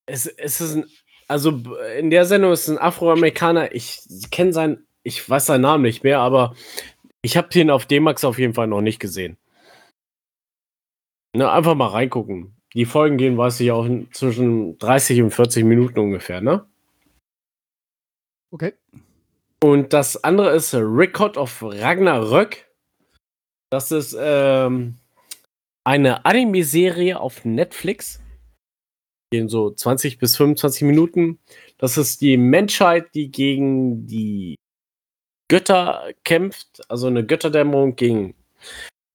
es, 0.06 0.26
es 0.26 0.60
ist 0.60 0.74
ein, 0.74 0.84
also 1.30 1.62
in 1.96 2.10
der 2.10 2.24
Sendung 2.24 2.52
ist 2.52 2.68
ein 2.68 2.78
Afroamerikaner. 2.78 3.72
Ich 3.72 4.02
kenne 4.32 4.52
sein, 4.52 4.84
ich 5.04 5.28
weiß 5.30 5.46
seinen 5.46 5.60
Namen 5.60 5.84
nicht 5.84 6.02
mehr, 6.02 6.18
aber 6.18 6.56
ich 7.22 7.36
habe 7.36 7.48
den 7.48 7.70
auf 7.70 7.86
D-Max 7.86 8.24
auf 8.24 8.38
jeden 8.38 8.54
Fall 8.54 8.66
noch 8.66 8.80
nicht 8.80 8.98
gesehen. 8.98 9.36
Ne, 11.36 11.48
einfach 11.48 11.76
mal 11.76 11.86
reingucken. 11.86 12.56
Die 12.74 12.84
Folgen 12.84 13.16
gehen, 13.16 13.38
weiß 13.38 13.60
ich 13.60 13.70
auch, 13.70 13.86
zwischen 14.12 14.76
30 14.78 15.22
und 15.22 15.30
40 15.30 15.64
Minuten 15.64 16.00
ungefähr, 16.00 16.40
ne? 16.40 16.66
Okay. 18.50 18.74
Und 19.62 19.92
das 19.92 20.24
andere 20.24 20.50
ist 20.50 20.74
Record 20.74 21.36
of 21.36 21.62
Ragnarök. 21.62 22.68
Das 23.70 23.92
ist 23.92 24.16
ähm, 24.18 24.96
eine 25.84 26.24
Anime-Serie 26.24 27.20
auf 27.20 27.44
Netflix. 27.44 28.20
Gehen 29.30 29.48
so 29.48 29.70
20 29.70 30.18
bis 30.18 30.36
25 30.36 30.82
Minuten. 30.82 31.38
Das 31.78 31.96
ist 31.96 32.20
die 32.20 32.36
Menschheit, 32.36 33.14
die 33.14 33.30
gegen 33.30 34.06
die 34.06 34.56
Götter 35.48 36.12
kämpft. 36.24 36.82
Also 36.88 37.06
eine 37.06 37.24
Götterdämmerung 37.24 37.96
gegen 37.96 38.34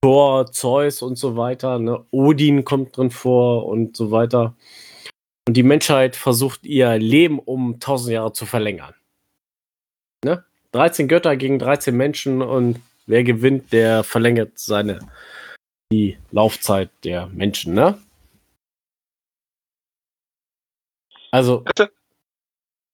Thor, 0.02 0.52
Zeus 0.52 1.02
und 1.02 1.18
so 1.18 1.36
weiter. 1.36 1.80
Ne? 1.80 2.06
Odin 2.12 2.64
kommt 2.64 2.96
drin 2.96 3.12
vor 3.12 3.66
und 3.66 3.98
so 3.98 4.12
weiter. 4.12 4.56
Und 5.48 5.58
die 5.58 5.64
Menschheit 5.64 6.16
versucht 6.16 6.66
ihr 6.66 6.98
Leben 6.98 7.40
um 7.40 7.74
1000 7.76 8.14
Jahre 8.14 8.34
zu 8.34 8.46
verlängern. 8.46 8.96
13 10.76 11.08
Götter 11.08 11.38
gegen 11.38 11.58
13 11.58 11.96
Menschen 11.96 12.42
und 12.42 12.82
wer 13.06 13.24
gewinnt, 13.24 13.72
der 13.72 14.04
verlängert 14.04 14.60
seine 14.60 15.00
die 15.90 16.18
Laufzeit 16.32 16.90
der 17.06 17.28
Menschen, 17.28 17.74
ne? 17.74 17.98
Also 21.36 21.66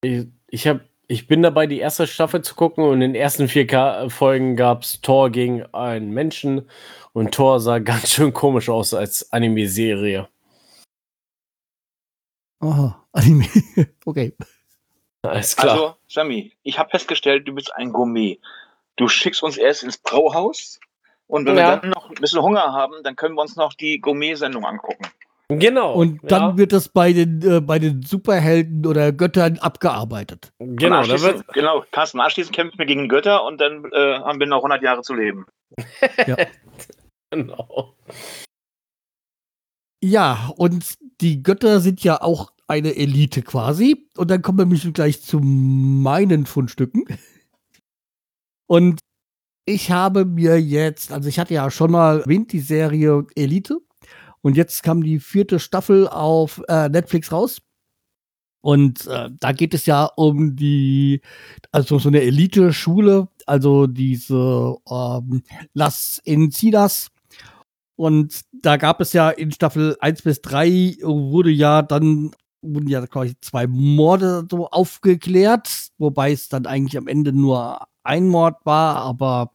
ich, 0.03 0.25
ich 0.47 0.67
habe 0.67 0.81
ich 1.07 1.27
bin 1.27 1.43
dabei, 1.43 1.67
die 1.67 1.77
erste 1.77 2.07
Staffel 2.07 2.41
zu 2.41 2.55
gucken 2.55 2.83
und 2.83 2.93
in 2.93 3.13
den 3.13 3.15
ersten 3.15 3.47
vier 3.47 3.67
Ka 3.67 4.09
Folgen 4.09 4.55
gab 4.55 4.81
es 4.81 4.99
Thor 5.01 5.29
gegen 5.29 5.61
einen 5.75 6.09
Menschen 6.09 6.67
und 7.13 7.35
Thor 7.35 7.59
sah 7.59 7.77
ganz 7.91 8.09
schön 8.13 8.33
komisch 8.33 8.67
aus 8.67 8.95
als 8.95 9.31
Anime-Serie. 9.31 10.27
Aha, 12.61 13.07
Anime. 13.11 13.45
okay. 14.05 14.35
Alles 15.21 15.55
klar. 15.55 15.73
Also, 15.73 15.95
Sami, 16.07 16.51
ich 16.63 16.79
habe 16.79 16.89
festgestellt, 16.89 17.47
du 17.47 17.53
bist 17.53 17.71
ein 17.75 17.93
Gourmet. 17.93 18.39
Du 18.95 19.07
schickst 19.07 19.43
uns 19.43 19.57
erst 19.57 19.83
ins 19.83 19.99
Brauhaus 19.99 20.79
und 21.27 21.45
wenn 21.45 21.57
Ja. 21.57 21.75
wir 21.75 21.77
dann 21.77 21.89
noch 21.91 22.09
ein 22.09 22.15
bisschen 22.15 22.41
Hunger 22.41 22.73
haben, 22.73 23.03
dann 23.03 23.15
können 23.15 23.35
wir 23.35 23.41
uns 23.43 23.55
noch 23.55 23.75
die 23.75 23.99
Gourmet-Sendung 23.99 24.65
angucken. 24.65 25.05
Genau. 25.59 25.93
Und 25.93 26.19
dann 26.23 26.41
ja, 26.41 26.57
wird 26.57 26.73
das 26.73 26.89
bei 26.89 27.13
den, 27.13 27.41
äh, 27.41 27.61
bei 27.61 27.79
den 27.79 28.03
Superhelden 28.03 28.85
oder 28.85 29.11
Göttern 29.11 29.57
abgearbeitet. 29.57 30.51
genau, 30.59 31.03
da 31.03 31.21
wird, 31.21 31.47
genau, 31.53 31.83
Carsten, 31.91 32.19
anschließend 32.19 32.55
kämpfen 32.55 32.77
wir 32.77 32.85
gegen 32.85 33.09
Götter 33.09 33.43
und 33.45 33.59
dann 33.59 33.85
äh, 33.91 34.19
haben 34.19 34.39
wir 34.39 34.47
noch 34.47 34.57
100 34.57 34.81
Jahre 34.81 35.01
zu 35.01 35.13
leben. 35.13 35.45
genau. 37.31 37.95
Ja, 40.03 40.51
und 40.57 40.95
die 41.21 41.43
Götter 41.43 41.79
sind 41.79 42.03
ja 42.03 42.21
auch 42.21 42.51
eine 42.67 42.95
Elite 42.95 43.43
quasi. 43.43 44.07
Und 44.17 44.31
dann 44.31 44.41
kommen 44.41 44.57
wir 44.57 44.65
nämlich 44.65 44.91
gleich 44.93 45.21
zu 45.21 45.39
meinen 45.39 46.45
Fundstücken. 46.45 47.05
Und 48.67 48.99
ich 49.65 49.91
habe 49.91 50.25
mir 50.25 50.59
jetzt, 50.59 51.11
also 51.11 51.29
ich 51.29 51.37
hatte 51.37 51.53
ja 51.53 51.69
schon 51.69 51.91
mal 51.91 52.21
erwähnt, 52.21 52.51
die 52.51 52.61
Serie 52.61 53.25
Elite. 53.35 53.79
Und 54.41 54.57
jetzt 54.57 54.83
kam 54.83 55.03
die 55.03 55.19
vierte 55.19 55.59
Staffel 55.59 56.07
auf 56.07 56.61
äh, 56.67 56.89
Netflix 56.89 57.31
raus. 57.31 57.61
Und 58.61 59.07
äh, 59.07 59.29
da 59.39 59.51
geht 59.53 59.73
es 59.73 59.85
ja 59.87 60.05
um 60.05 60.55
die, 60.55 61.21
also 61.71 61.97
so 61.97 62.09
eine 62.09 62.21
Elite-Schule, 62.21 63.27
also 63.47 63.87
diese 63.87 64.75
ähm, 64.89 65.43
Las 65.73 66.21
Encinas. 66.25 67.09
Und 67.95 68.41
da 68.51 68.77
gab 68.77 69.01
es 69.01 69.13
ja 69.13 69.29
in 69.29 69.51
Staffel 69.51 69.97
1 69.99 70.21
bis 70.23 70.41
3 70.41 70.97
wurde 71.01 71.51
ja 71.51 71.81
dann, 71.81 72.31
wurden 72.61 72.87
ja 72.87 73.05
quasi 73.07 73.35
zwei 73.41 73.67
Morde 73.67 74.47
so 74.49 74.67
aufgeklärt, 74.69 75.89
wobei 75.97 76.31
es 76.31 76.49
dann 76.49 76.65
eigentlich 76.65 76.97
am 76.97 77.07
Ende 77.07 77.33
nur 77.33 77.79
ein 78.03 78.27
Mord 78.27 78.57
war, 78.65 78.97
aber 78.97 79.51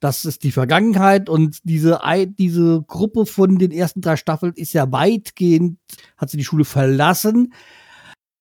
das 0.00 0.24
ist 0.24 0.44
die 0.44 0.52
Vergangenheit 0.52 1.28
und 1.28 1.58
diese, 1.64 2.00
diese 2.38 2.82
Gruppe 2.86 3.26
von 3.26 3.58
den 3.58 3.70
ersten 3.70 4.00
drei 4.00 4.16
Staffeln 4.16 4.52
ist 4.54 4.72
ja 4.72 4.90
weitgehend, 4.92 5.78
hat 6.16 6.30
sie 6.30 6.36
die 6.36 6.44
Schule 6.44 6.64
verlassen. 6.64 7.54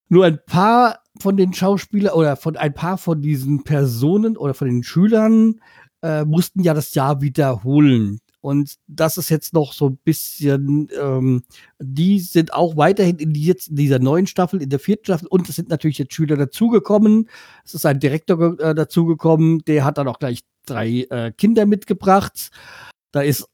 Nur 0.09 0.25
ein 0.25 0.39
paar 0.45 0.99
von 1.21 1.37
den 1.37 1.53
Schauspielern 1.53 2.13
oder 2.13 2.35
von 2.35 2.57
ein 2.57 2.73
paar 2.73 2.97
von 2.97 3.21
diesen 3.21 3.63
Personen 3.63 4.37
oder 4.37 4.53
von 4.53 4.67
den 4.67 4.83
Schülern 4.83 5.61
äh, 6.01 6.25
mussten 6.25 6.61
ja 6.61 6.73
das 6.73 6.93
Jahr 6.93 7.21
wiederholen. 7.21 8.19
Und 8.41 8.75
das 8.85 9.17
ist 9.17 9.29
jetzt 9.29 9.53
noch 9.53 9.73
so 9.73 9.89
ein 9.89 9.97
bisschen, 10.03 10.87
ähm, 11.01 11.41
die 11.79 12.19
sind 12.19 12.53
auch 12.53 12.77
weiterhin 12.77 13.17
in, 13.17 13.33
die, 13.33 13.43
jetzt 13.43 13.69
in 13.69 13.75
dieser 13.75 13.97
neuen 13.97 14.27
Staffel, 14.27 14.61
in 14.61 14.69
der 14.69 14.77
vierten 14.77 15.05
Staffel. 15.05 15.27
Und 15.27 15.49
es 15.49 15.55
sind 15.55 15.69
natürlich 15.69 15.97
jetzt 15.97 16.13
Schüler 16.13 16.37
dazugekommen. 16.37 17.27
Es 17.63 17.73
ist 17.73 17.87
ein 17.87 17.99
Direktor 17.99 18.59
äh, 18.59 18.75
dazugekommen, 18.75 19.63
der 19.65 19.83
hat 19.83 19.97
dann 19.97 20.07
auch 20.07 20.19
gleich 20.19 20.41
drei 20.65 21.07
äh, 21.09 21.31
Kinder 21.31 21.65
mitgebracht. 21.65 22.51
Da 23.11 23.21
ist 23.21 23.47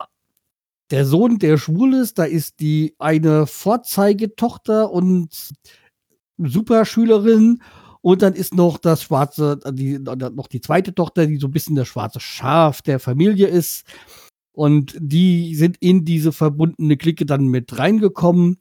der 0.91 1.05
Sohn, 1.05 1.39
der 1.39 1.57
schwul 1.57 1.93
ist, 1.93 2.20
da 2.20 2.26
ist 2.26 2.59
die 2.59 2.93
eine 2.99 3.47
Vorzeigetochter 3.47 4.91
und 4.91 5.53
Superschülerin. 6.38 7.62
Und 8.01 8.24
dann 8.24 8.34
ist 8.34 8.55
noch 8.55 8.78
das 8.80 9.03
schwarze, 9.03 9.59
die, 9.74 9.99
noch 9.99 10.47
die 10.47 10.62
zweite 10.62 10.95
Tochter, 10.95 11.28
die 11.28 11.38
so 11.38 11.47
ein 11.47 11.51
bisschen 11.51 11.76
das 11.76 11.88
schwarze 11.88 12.20
Schaf 12.20 12.82
der 12.82 12.99
Familie 12.99 13.47
ist. 13.47 13.86
Und 14.53 14.95
die 14.99 15.55
sind 15.55 15.78
in 15.80 16.03
diese 16.03 16.32
verbundene 16.32 16.97
Clique 16.97 17.26
dann 17.26 17.47
mit 17.47 17.78
reingekommen. 17.78 18.57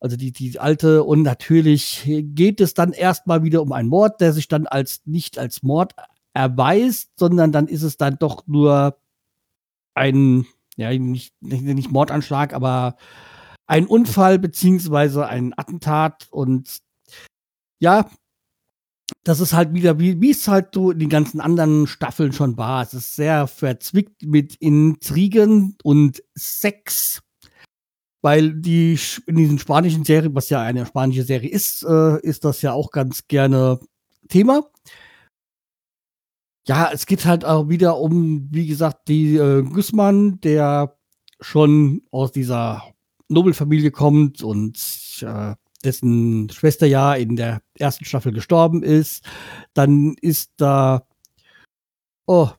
Also 0.00 0.16
die, 0.16 0.32
die 0.32 0.58
alte. 0.58 1.04
Und 1.04 1.22
natürlich 1.22 2.02
geht 2.06 2.60
es 2.60 2.74
dann 2.74 2.92
erstmal 2.92 3.42
wieder 3.42 3.62
um 3.62 3.72
einen 3.72 3.88
Mord, 3.88 4.20
der 4.20 4.32
sich 4.32 4.48
dann 4.48 4.66
als 4.66 5.02
nicht 5.04 5.38
als 5.38 5.62
Mord 5.62 5.92
erweist, 6.38 7.10
sondern 7.18 7.50
dann 7.50 7.66
ist 7.66 7.82
es 7.82 7.96
dann 7.96 8.16
doch 8.20 8.46
nur 8.46 8.96
ein, 9.94 10.46
ja, 10.76 10.96
nicht, 10.96 11.34
nicht, 11.42 11.64
nicht 11.64 11.90
Mordanschlag, 11.90 12.54
aber 12.54 12.96
ein 13.66 13.86
Unfall 13.86 14.38
beziehungsweise 14.38 15.26
ein 15.26 15.52
Attentat. 15.58 16.28
Und 16.30 16.78
ja, 17.80 18.08
das 19.24 19.40
ist 19.40 19.52
halt 19.52 19.74
wieder, 19.74 19.98
wie, 19.98 20.20
wie 20.20 20.30
es 20.30 20.46
halt 20.46 20.68
so 20.74 20.92
in 20.92 21.00
den 21.00 21.08
ganzen 21.08 21.40
anderen 21.40 21.88
Staffeln 21.88 22.32
schon 22.32 22.56
war. 22.56 22.84
Es 22.84 22.94
ist 22.94 23.16
sehr 23.16 23.48
verzwickt 23.48 24.22
mit 24.22 24.54
Intrigen 24.54 25.76
und 25.82 26.22
Sex. 26.36 27.20
Weil 28.20 28.52
die 28.52 28.96
in 29.26 29.36
diesen 29.36 29.58
spanischen 29.58 30.04
Serien, 30.04 30.36
was 30.36 30.50
ja 30.50 30.60
eine 30.60 30.86
spanische 30.86 31.24
Serie 31.24 31.50
ist, 31.50 31.84
äh, 31.84 32.20
ist 32.20 32.44
das 32.44 32.62
ja 32.62 32.72
auch 32.72 32.92
ganz 32.92 33.26
gerne 33.26 33.80
Thema. 34.28 34.70
Ja, 36.68 36.90
es 36.92 37.06
geht 37.06 37.24
halt 37.24 37.46
auch 37.46 37.70
wieder 37.70 37.98
um, 37.98 38.46
wie 38.50 38.66
gesagt, 38.66 39.08
die 39.08 39.36
äh, 39.36 39.62
Guzman, 39.62 40.38
der 40.42 40.94
schon 41.40 42.02
aus 42.10 42.30
dieser 42.30 42.82
Nobelfamilie 43.28 43.90
kommt 43.90 44.42
und 44.42 44.78
äh, 45.22 45.54
dessen 45.82 46.50
Schwester 46.50 46.86
ja 46.86 47.14
in 47.14 47.36
der 47.36 47.62
ersten 47.78 48.04
Staffel 48.04 48.32
gestorben 48.32 48.82
ist. 48.82 49.24
Dann 49.72 50.14
ist 50.20 50.52
da, 50.58 51.06
oh, 52.26 52.50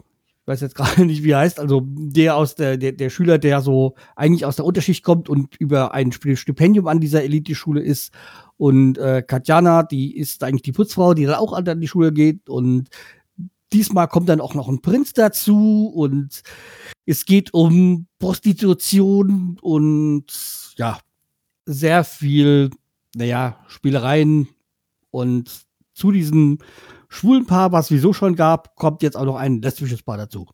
weiß 0.45 0.61
jetzt 0.61 0.75
gerade 0.75 1.05
nicht, 1.05 1.23
wie 1.23 1.31
er 1.31 1.39
heißt, 1.39 1.59
also 1.59 1.83
der 1.85 2.35
aus 2.35 2.55
der, 2.55 2.77
der, 2.77 2.93
der 2.93 3.11
Schüler, 3.11 3.37
der 3.37 3.61
so 3.61 3.93
eigentlich 4.15 4.43
aus 4.43 4.55
der 4.55 4.65
Unterschicht 4.65 5.03
kommt 5.03 5.29
und 5.29 5.55
über 5.57 5.93
ein 5.93 6.11
Stipendium 6.11 6.87
an 6.87 6.99
dieser 6.99 7.23
Elite-Schule 7.23 7.81
ist. 7.81 8.11
Und 8.57 8.97
äh, 8.97 9.21
Katjana, 9.25 9.83
die 9.83 10.17
ist 10.17 10.43
eigentlich 10.43 10.63
die 10.63 10.71
Putzfrau, 10.73 11.13
die 11.13 11.25
dann 11.25 11.35
auch 11.35 11.53
an 11.53 11.79
die 11.79 11.87
Schule 11.87 12.11
geht. 12.11 12.49
Und 12.49 12.89
diesmal 13.73 14.07
kommt 14.07 14.29
dann 14.29 14.41
auch 14.41 14.53
noch 14.53 14.67
ein 14.67 14.81
Prinz 14.81 15.13
dazu 15.13 15.91
und 15.93 16.41
es 17.05 17.25
geht 17.25 17.53
um 17.53 18.07
Prostitution 18.19 19.57
und 19.61 20.25
ja, 20.77 20.99
sehr 21.65 22.03
viel, 22.03 22.71
naja, 23.15 23.63
Spielereien 23.67 24.49
und 25.11 25.65
zu 25.93 26.11
diesem 26.11 26.59
schwulen 27.09 27.45
Paar, 27.45 27.71
was 27.71 27.85
es 27.85 27.89
sowieso 27.89 28.13
schon 28.13 28.35
gab, 28.35 28.75
kommt 28.75 29.01
jetzt 29.03 29.17
auch 29.17 29.25
noch 29.25 29.35
ein 29.35 29.61
lesbisches 29.61 30.03
Paar 30.03 30.17
dazu. 30.17 30.47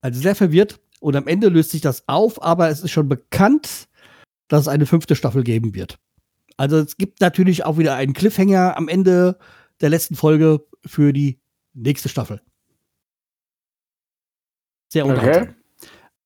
Also 0.00 0.20
sehr 0.20 0.34
verwirrt 0.34 0.80
und 1.00 1.16
am 1.16 1.26
Ende 1.26 1.48
löst 1.48 1.70
sich 1.70 1.80
das 1.80 2.08
auf, 2.08 2.42
aber 2.42 2.68
es 2.68 2.80
ist 2.80 2.90
schon 2.90 3.08
bekannt, 3.08 3.88
dass 4.48 4.62
es 4.62 4.68
eine 4.68 4.86
fünfte 4.86 5.16
Staffel 5.16 5.44
geben 5.44 5.74
wird. 5.74 5.98
Also 6.56 6.78
es 6.78 6.96
gibt 6.96 7.20
natürlich 7.20 7.64
auch 7.64 7.78
wieder 7.78 7.94
einen 7.94 8.12
Cliffhanger 8.12 8.76
am 8.76 8.88
Ende 8.88 9.38
der 9.82 9.90
letzten 9.90 10.14
Folge 10.14 10.64
für 10.86 11.12
die 11.12 11.40
nächste 11.74 12.08
Staffel. 12.08 12.40
Sehr 14.88 15.06
unterhaltsam. 15.06 15.42
Okay. 15.42 15.54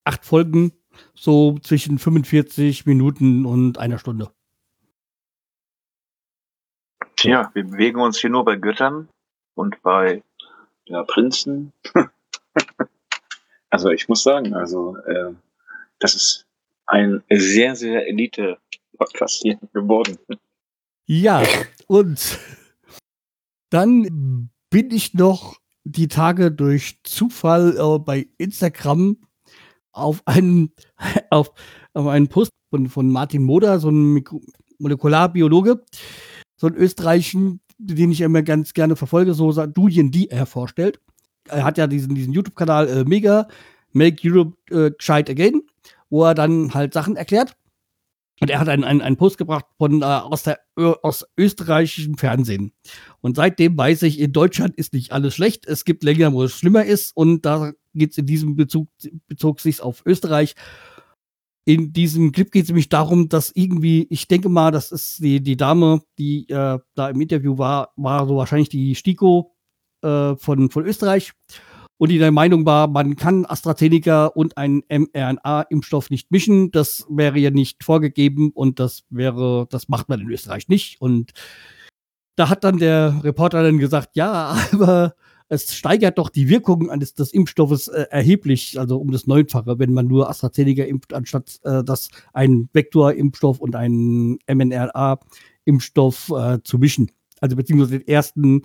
Acht 0.05 0.25
Folgen, 0.25 0.73
so 1.15 1.59
zwischen 1.59 1.99
45 1.99 2.87
Minuten 2.87 3.45
und 3.47 3.79
einer 3.79 3.99
Stunde. 3.99 4.31
Tja, 7.17 7.51
wir 7.55 7.65
bewegen 7.65 8.01
uns 8.01 8.21
hier 8.21 8.31
nur 8.31 8.45
bei 8.45 8.57
Göttern 8.57 9.09
und 9.55 9.81
bei 9.83 10.23
ja, 10.85 11.03
Prinzen. 11.05 11.73
also 13.71 13.91
ich 13.91 14.09
muss 14.09 14.23
sagen, 14.23 14.55
also 14.55 14.97
äh, 14.99 15.33
das 15.99 16.15
ist 16.15 16.47
ein 16.87 17.23
sehr, 17.31 17.75
sehr 17.75 18.07
Elite-Podcast 18.07 19.43
hier 19.43 19.59
geworden. 19.73 20.19
Ja, 21.07 21.43
und 21.87 22.39
dann 23.71 24.51
bin 24.71 24.91
ich 24.91 25.15
noch 25.15 25.57
die 25.85 26.09
Tage 26.09 26.51
durch 26.51 27.01
Zufall 27.05 27.77
äh, 27.79 27.99
bei 27.99 28.29
Instagram 28.39 29.19
auf 29.93 30.23
einen, 30.27 30.73
auf, 31.31 31.53
auf 31.95 32.07
einen 32.07 32.29
Post 32.29 32.53
von, 32.71 32.89
von 32.89 33.11
Martin 33.11 33.43
Moder, 33.43 33.79
so 33.79 33.91
ein 33.91 34.25
Molekularbiologe, 34.79 35.85
so 36.57 36.67
einen 36.67 36.77
österreichischen, 36.77 37.61
den 37.79 38.11
ich 38.11 38.21
immer 38.21 38.43
ganz 38.43 38.75
gerne 38.75 38.97
verfolge, 38.97 39.35
so 39.35 39.53
Studien, 39.53 40.11
die 40.11 40.31
er 40.31 40.47
vorstellt. 40.47 41.01
Er 41.49 41.65
hat 41.65 41.79
ja 41.79 41.87
diesen, 41.87 42.15
diesen 42.15 42.33
YouTube-Kanal 42.33 42.89
äh, 42.89 43.05
Mega, 43.05 43.49
Make 43.93 44.29
Europe 44.29 44.57
äh, 44.71 44.91
Gescheit 44.91 45.31
Again, 45.31 45.63
wo 46.11 46.25
er 46.25 46.35
dann 46.35 46.75
halt 46.75 46.93
Sachen 46.93 47.17
erklärt. 47.17 47.57
Und 48.41 48.51
er 48.51 48.59
hat 48.59 48.69
einen, 48.69 48.85
einen, 48.85 49.01
einen 49.01 49.17
Post 49.17 49.39
gebracht 49.39 49.65
von, 49.79 50.03
äh, 50.03 50.05
aus, 50.05 50.43
der, 50.43 50.61
aus 50.77 51.25
österreichischem 51.39 52.19
Fernsehen. 52.19 52.73
Und 53.21 53.37
seitdem 53.37 53.79
weiß 53.79 54.03
ich, 54.03 54.21
in 54.21 54.33
Deutschland 54.33 54.75
ist 54.77 54.93
nicht 54.93 55.13
alles 55.13 55.35
schlecht. 55.35 55.67
Es 55.67 55.85
gibt 55.85 56.05
Länder, 56.05 56.33
wo 56.33 56.43
es 56.43 56.53
schlimmer 56.53 56.85
ist. 56.85 57.17
Und 57.17 57.47
da 57.47 57.73
geht 57.95 58.13
es 58.13 58.19
in 58.19 58.27
diesem 58.27 58.57
Bezug, 58.57 58.89
bezog 59.27 59.61
sich 59.61 59.81
auf 59.81 60.03
Österreich. 60.05 60.55
In 61.65 61.93
diesem 61.93 62.31
Clip 62.31 62.53
geht 62.53 62.65
es 62.65 62.69
nämlich 62.69 62.91
darum, 62.91 63.29
dass 63.29 63.51
irgendwie, 63.55 64.07
ich 64.11 64.29
denke 64.29 64.49
mal, 64.49 64.71
das 64.71 64.93
ist 64.93 65.19
die, 65.19 65.43
die 65.43 65.57
Dame, 65.57 66.03
die 66.19 66.49
äh, 66.49 66.79
da 66.95 67.09
im 67.09 67.21
Interview 67.21 67.59
war, 67.59 67.93
war 67.97 68.27
so 68.29 68.37
wahrscheinlich 68.37 68.69
die 68.69 68.95
Stiko 68.95 69.57
äh, 70.03 70.37
von, 70.37 70.71
von 70.71 70.85
Österreich 70.85 71.33
und 71.99 72.11
die 72.11 72.19
der 72.19 72.33
Meinung 72.33 72.67
war, 72.67 72.89
man 72.89 73.17
kann 73.17 73.47
AstraZeneca 73.47 74.27
und 74.27 74.59
einen 74.59 74.83
mRNA-Impfstoff 74.89 76.11
nicht 76.11 76.31
mischen. 76.31 76.71
Das 76.71 77.07
wäre 77.09 77.39
ja 77.39 77.51
nicht 77.51 77.85
vorgegeben 77.85 78.51
und 78.51 78.79
das 78.79 79.05
wäre, 79.09 79.67
das 79.71 79.89
macht 79.89 80.09
man 80.09 80.21
in 80.21 80.31
Österreich 80.31 80.69
nicht. 80.69 81.01
Und 81.01 81.33
da 82.37 82.51
hat 82.51 82.65
dann 82.65 82.79
der 82.79 83.21
Reporter 83.25 83.63
dann 83.63 83.79
gesagt, 83.79 84.15
ja, 84.15 84.57
aber 84.73 85.15
es 85.49 85.75
steigert 85.75 86.19
doch 86.19 86.29
die 86.29 86.49
Wirkung 86.49 86.91
eines 86.91 87.15
des 87.15 87.33
Impfstoffes 87.33 87.89
äh, 87.89 88.07
erheblich, 88.11 88.79
also 88.79 88.99
um 88.99 89.11
das 89.11 89.27
Neunfache, 89.27 89.79
wenn 89.79 89.95
man 89.95 90.07
nur 90.07 90.29
AstraZeneca 90.29 90.83
impft, 90.85 91.15
anstatt 91.15 91.61
äh, 91.65 91.83
dass 91.83 92.11
ein 92.33 92.69
Vektor-Impfstoff 92.73 93.61
und 93.61 93.77
ein 93.77 94.39
mRNA-Impfstoff 94.49 96.31
äh, 96.31 96.59
zu 96.63 96.79
mischen. 96.79 97.11
Also 97.41 97.57
beziehungsweise 97.57 97.99
den 97.99 98.09
ersten 98.09 98.63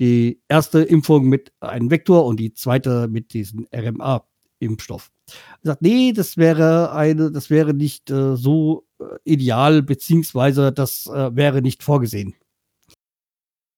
die 0.00 0.42
erste 0.48 0.80
Impfung 0.82 1.26
mit 1.26 1.52
einem 1.60 1.90
Vektor 1.90 2.26
und 2.26 2.38
die 2.38 2.52
zweite 2.52 3.08
mit 3.08 3.32
diesem 3.32 3.66
RMA-Impfstoff. 3.74 5.10
Er 5.62 5.68
sagt, 5.68 5.82
nee, 5.82 6.12
das 6.12 6.36
wäre 6.36 6.92
eine, 6.92 7.30
das 7.30 7.50
wäre 7.50 7.74
nicht 7.74 8.10
äh, 8.10 8.36
so 8.36 8.86
äh, 8.98 9.04
ideal, 9.24 9.82
beziehungsweise 9.82 10.72
das 10.72 11.06
äh, 11.06 11.34
wäre 11.34 11.62
nicht 11.62 11.82
vorgesehen. 11.82 12.34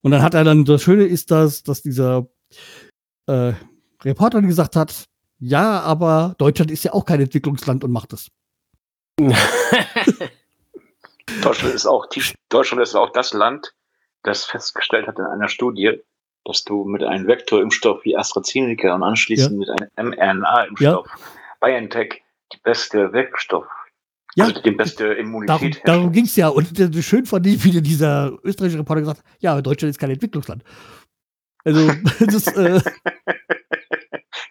Und 0.03 0.11
dann 0.11 0.23
hat 0.23 0.35
er 0.35 0.45
dann, 0.45 0.65
das 0.65 0.83
Schöne 0.83 1.05
ist 1.05 1.31
das, 1.31 1.63
dass 1.63 1.83
dieser 1.83 2.29
äh, 3.27 3.53
Reporter 4.03 4.43
gesagt 4.43 4.77
hat, 4.77 5.07
ja, 5.39 5.81
aber 5.81 6.35
Deutschland 6.39 6.71
ist 6.71 6.85
ja 6.85 6.93
auch 6.93 7.05
kein 7.05 7.21
Entwicklungsland 7.21 7.85
und 7.85 7.91
macht 7.93 8.13
es. 8.13 8.31
Deutschland 11.43 11.75
ist 11.75 11.87
auch, 11.87 12.07
Deutschland 12.49 12.83
ist 12.83 12.95
auch 12.95 13.11
das 13.11 13.33
Land, 13.33 13.75
das 14.27 14.45
festgestellt 14.45 15.07
hat 15.07 15.19
in 15.19 15.25
einer 15.25 15.49
Studie, 15.49 16.01
dass 16.45 16.65
du 16.65 16.85
mit 16.85 17.03
einem 17.03 17.27
Vektorimpfstoff 17.27 18.05
wie 18.05 18.17
AstraZeneca 18.17 18.95
und 18.95 19.03
anschließend 19.03 19.67
ja. 19.67 19.75
mit 19.75 19.99
einem 19.99 20.11
mRNA-Impfstoff 20.11 21.07
ja. 21.07 21.19
BioNTech 21.61 22.23
die 22.53 22.59
beste 22.63 23.13
Wirkstoff, 23.13 23.67
ja, 24.37 24.45
also 24.45 24.61
die 24.61 24.71
beste 24.71 25.07
Immunität 25.07 25.49
Darum, 25.59 25.71
darum 25.85 26.13
ging 26.13 26.27
es 26.27 26.37
ja. 26.37 26.49
Und 26.49 26.79
äh, 26.79 27.03
schön 27.03 27.25
fand 27.25 27.47
ich, 27.47 27.65
wie 27.65 27.81
dieser 27.81 28.33
österreichische 28.45 28.81
Reporter 28.81 29.01
gesagt 29.01 29.19
hat, 29.21 29.27
ja, 29.41 29.61
Deutschland 29.63 29.91
ist 29.91 29.99
kein 29.99 30.11
Entwicklungsland. 30.11 30.63
Also, 31.65 31.91
das, 32.21 32.47
äh, 32.49 32.81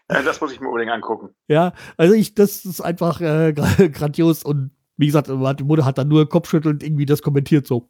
das 0.08 0.42
muss 0.42 0.52
ich 0.52 0.60
mir 0.60 0.68
unbedingt 0.68 0.92
angucken. 0.92 1.36
Ja, 1.48 1.74
also 1.98 2.16
ich, 2.16 2.34
das 2.34 2.66
ist 2.66 2.82
einfach 2.82 3.22
äh, 3.22 3.54
grandios 3.94 4.44
und 4.44 4.72
wie 4.98 5.06
gesagt, 5.06 5.30
Mutter 5.30 5.86
hat 5.86 5.98
dann 5.98 6.08
nur 6.08 6.28
Kopfschüttelnd 6.28 6.82
irgendwie 6.82 7.06
das 7.06 7.22
kommentiert 7.22 7.68
so. 7.68 7.90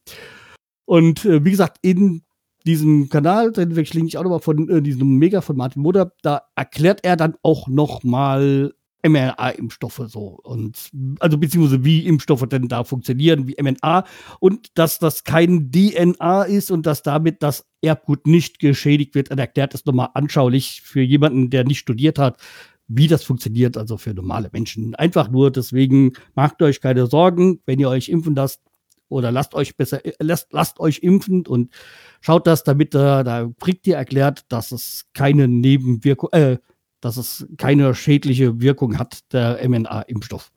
Und 0.85 1.25
äh, 1.25 1.43
wie 1.43 1.51
gesagt, 1.51 1.77
in 1.81 2.23
diesem 2.65 3.09
Kanal, 3.09 3.51
den 3.51 3.75
wechsle 3.75 4.03
ich 4.05 4.17
auch 4.17 4.23
nochmal 4.23 4.39
von 4.39 4.69
äh, 4.69 4.81
diesem 4.81 5.17
Mega 5.17 5.41
von 5.41 5.57
Martin 5.57 5.81
Mutter, 5.81 6.11
da 6.21 6.43
erklärt 6.55 7.03
er 7.03 7.15
dann 7.15 7.35
auch 7.43 7.67
nochmal 7.67 8.73
mRNA-Impfstoffe 9.07 10.01
so 10.07 10.39
und 10.43 10.89
also 11.19 11.37
beziehungsweise 11.37 11.85
wie 11.85 12.07
Impfstoffe 12.07 12.47
denn 12.47 12.67
da 12.67 12.83
funktionieren, 12.83 13.47
wie 13.47 13.55
mRNA 13.61 14.05
und 14.39 14.69
dass 14.75 14.99
das 14.99 15.23
kein 15.23 15.71
DNA 15.71 16.43
ist 16.43 16.71
und 16.71 16.85
dass 16.85 17.03
damit 17.03 17.43
das 17.43 17.65
Erbgut 17.81 18.25
nicht 18.25 18.59
geschädigt 18.59 19.15
wird. 19.15 19.29
Er 19.29 19.37
erklärt 19.37 19.75
es 19.75 19.85
nochmal 19.85 20.09
anschaulich 20.15 20.81
für 20.83 21.01
jemanden, 21.01 21.51
der 21.51 21.65
nicht 21.65 21.79
studiert 21.79 22.17
hat, 22.17 22.39
wie 22.87 23.07
das 23.07 23.23
funktioniert, 23.23 23.77
also 23.77 23.97
für 23.97 24.13
normale 24.13 24.49
Menschen. 24.51 24.95
Einfach 24.95 25.29
nur 25.29 25.51
deswegen 25.51 26.13
macht 26.35 26.61
euch 26.61 26.81
keine 26.81 27.07
Sorgen, 27.07 27.59
wenn 27.65 27.79
ihr 27.79 27.89
euch 27.89 28.09
impfen 28.09 28.35
lasst, 28.35 28.61
oder 29.09 29.31
lasst 29.31 29.53
euch 29.53 29.75
besser, 29.75 30.05
äh, 30.05 30.13
lasst, 30.19 30.47
lasst 30.51 30.79
euch 30.79 30.99
impfen 30.99 31.45
und 31.45 31.73
schaut 32.21 32.47
das, 32.47 32.63
damit 32.63 32.93
da, 32.93 33.23
da 33.23 33.49
kriegt 33.59 33.87
ihr 33.87 33.95
erklärt, 33.95 34.45
dass 34.49 34.71
es 34.71 35.05
keine 35.13 35.47
Nebenwirkung, 35.47 36.31
äh, 36.31 36.57
dass 37.01 37.17
es 37.17 37.47
keine 37.57 37.93
schädliche 37.93 38.61
Wirkung 38.61 38.97
hat, 38.97 39.31
der 39.31 39.59
mRNA-Impfstoff. 39.67 40.51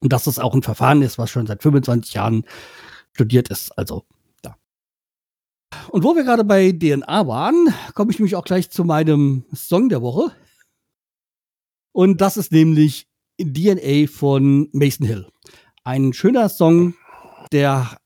Und 0.00 0.12
dass 0.12 0.26
es 0.26 0.38
auch 0.38 0.54
ein 0.54 0.62
Verfahren 0.62 1.02
ist, 1.02 1.18
was 1.18 1.30
schon 1.30 1.46
seit 1.46 1.62
25 1.62 2.14
Jahren 2.14 2.44
studiert 3.12 3.48
ist. 3.48 3.76
Also, 3.76 4.04
da. 4.42 4.56
Und 5.90 6.04
wo 6.04 6.14
wir 6.14 6.24
gerade 6.24 6.44
bei 6.44 6.72
DNA 6.72 7.26
waren, 7.26 7.74
komme 7.94 8.12
ich 8.12 8.18
nämlich 8.18 8.36
auch 8.36 8.44
gleich 8.44 8.70
zu 8.70 8.84
meinem 8.84 9.44
Song 9.54 9.88
der 9.88 10.02
Woche. 10.02 10.32
Und 11.92 12.20
das 12.20 12.36
ist 12.36 12.52
nämlich 12.52 13.08
DNA 13.40 14.08
von 14.08 14.68
Mason 14.72 15.06
Hill. 15.06 15.26
Ein 15.84 16.12
schöner 16.12 16.48
Song, 16.48 16.94
der 17.52 17.98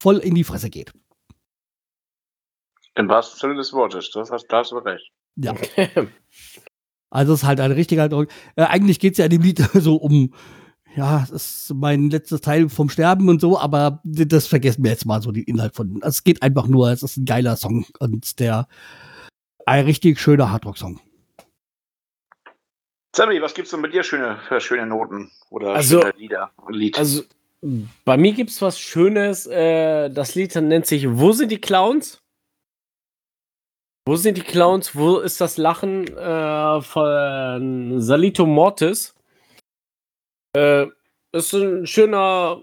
voll 0.00 0.18
in 0.18 0.34
die 0.34 0.44
Fresse 0.44 0.70
geht. 0.70 0.92
Im 2.94 3.08
wahrsten 3.08 3.38
Sinne 3.38 3.54
des 3.56 3.72
Wortes, 3.72 4.10
das 4.10 4.30
hast, 4.30 4.46
da 4.48 4.58
hast 4.58 4.72
du 4.72 4.78
recht. 4.78 5.10
Ja. 5.36 5.54
Also 7.08 7.34
es 7.34 7.42
ist 7.42 7.46
halt 7.46 7.60
ein 7.60 7.70
richtiger 7.70 8.02
Eindruck. 8.02 8.28
Äh, 8.56 8.64
eigentlich 8.64 8.98
geht 8.98 9.12
es 9.12 9.18
ja 9.18 9.26
in 9.26 9.30
dem 9.30 9.42
Lied 9.42 9.58
so 9.74 9.94
um, 9.94 10.34
ja, 10.96 11.20
das 11.20 11.30
ist 11.30 11.74
mein 11.74 12.10
letztes 12.10 12.40
Teil 12.40 12.68
vom 12.68 12.88
Sterben 12.88 13.28
und 13.28 13.40
so, 13.40 13.58
aber 13.58 14.00
das 14.04 14.46
vergessen 14.46 14.82
wir 14.82 14.90
jetzt 14.90 15.06
mal 15.06 15.22
so, 15.22 15.30
den 15.30 15.44
Inhalt 15.44 15.76
von. 15.76 16.00
Es 16.02 16.24
geht 16.24 16.42
einfach 16.42 16.66
nur, 16.66 16.90
es 16.90 17.02
ist 17.02 17.16
ein 17.16 17.24
geiler 17.24 17.56
Song 17.56 17.86
und 18.00 18.40
der 18.40 18.66
ein 19.66 19.84
richtig 19.84 20.18
schöner 20.20 20.50
Hardrock-Song. 20.50 21.00
Sammy, 23.14 23.40
was 23.40 23.54
gibt's 23.54 23.70
denn 23.70 23.80
mit 23.80 23.94
dir 23.94 24.02
schöne, 24.02 24.38
für 24.48 24.60
schöne 24.60 24.86
Noten 24.86 25.30
oder 25.50 25.74
also, 25.74 26.02
schöne 26.02 26.14
Lieder? 26.16 26.50
Lied? 26.68 26.98
Also 26.98 27.22
bei 28.04 28.16
mir 28.16 28.32
gibt 28.32 28.50
es 28.50 28.62
was 28.62 28.78
Schönes. 28.78 29.46
Äh, 29.46 30.10
das 30.10 30.34
Lied 30.34 30.54
nennt 30.56 30.86
sich 30.86 31.06
Wo 31.08 31.32
sind 31.32 31.50
die 31.50 31.60
Clowns? 31.60 32.22
Wo 34.06 34.14
sind 34.16 34.36
die 34.36 34.42
Clowns? 34.42 34.94
Wo 34.94 35.18
ist 35.18 35.40
das 35.40 35.56
Lachen 35.56 36.06
äh, 36.16 36.80
von 36.80 38.00
Salito 38.00 38.46
Mortis? 38.46 39.14
Äh, 40.56 40.86
ist 41.32 41.52
ein 41.54 41.86
schöner 41.86 42.62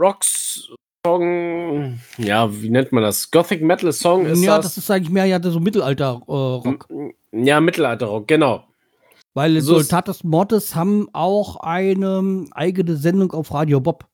Rocks-Song. 0.00 1.98
Ja, 2.18 2.52
wie 2.62 2.68
nennt 2.68 2.92
man 2.92 3.02
das? 3.02 3.30
Gothic 3.30 3.62
Metal 3.62 3.92
Song 3.92 4.26
ist 4.26 4.42
ja, 4.42 4.56
das? 4.56 4.66
das 4.66 4.84
ist 4.84 4.90
eigentlich 4.90 5.10
mehr 5.10 5.24
ja 5.24 5.42
so 5.42 5.60
Mittelalter-Rock. 5.60 6.88
Ja, 7.32 7.60
Mittelalter-Rock, 7.60 8.28
genau. 8.28 8.69
Weil 9.34 9.60
So 9.60 9.76
ist- 9.78 9.88
Soldatus 9.88 10.24
Mortis 10.24 10.74
haben 10.74 11.08
auch 11.12 11.56
eine 11.56 12.46
eigene 12.52 12.96
Sendung 12.96 13.32
auf 13.32 13.52
Radio 13.52 13.80
Bob. 13.80 14.06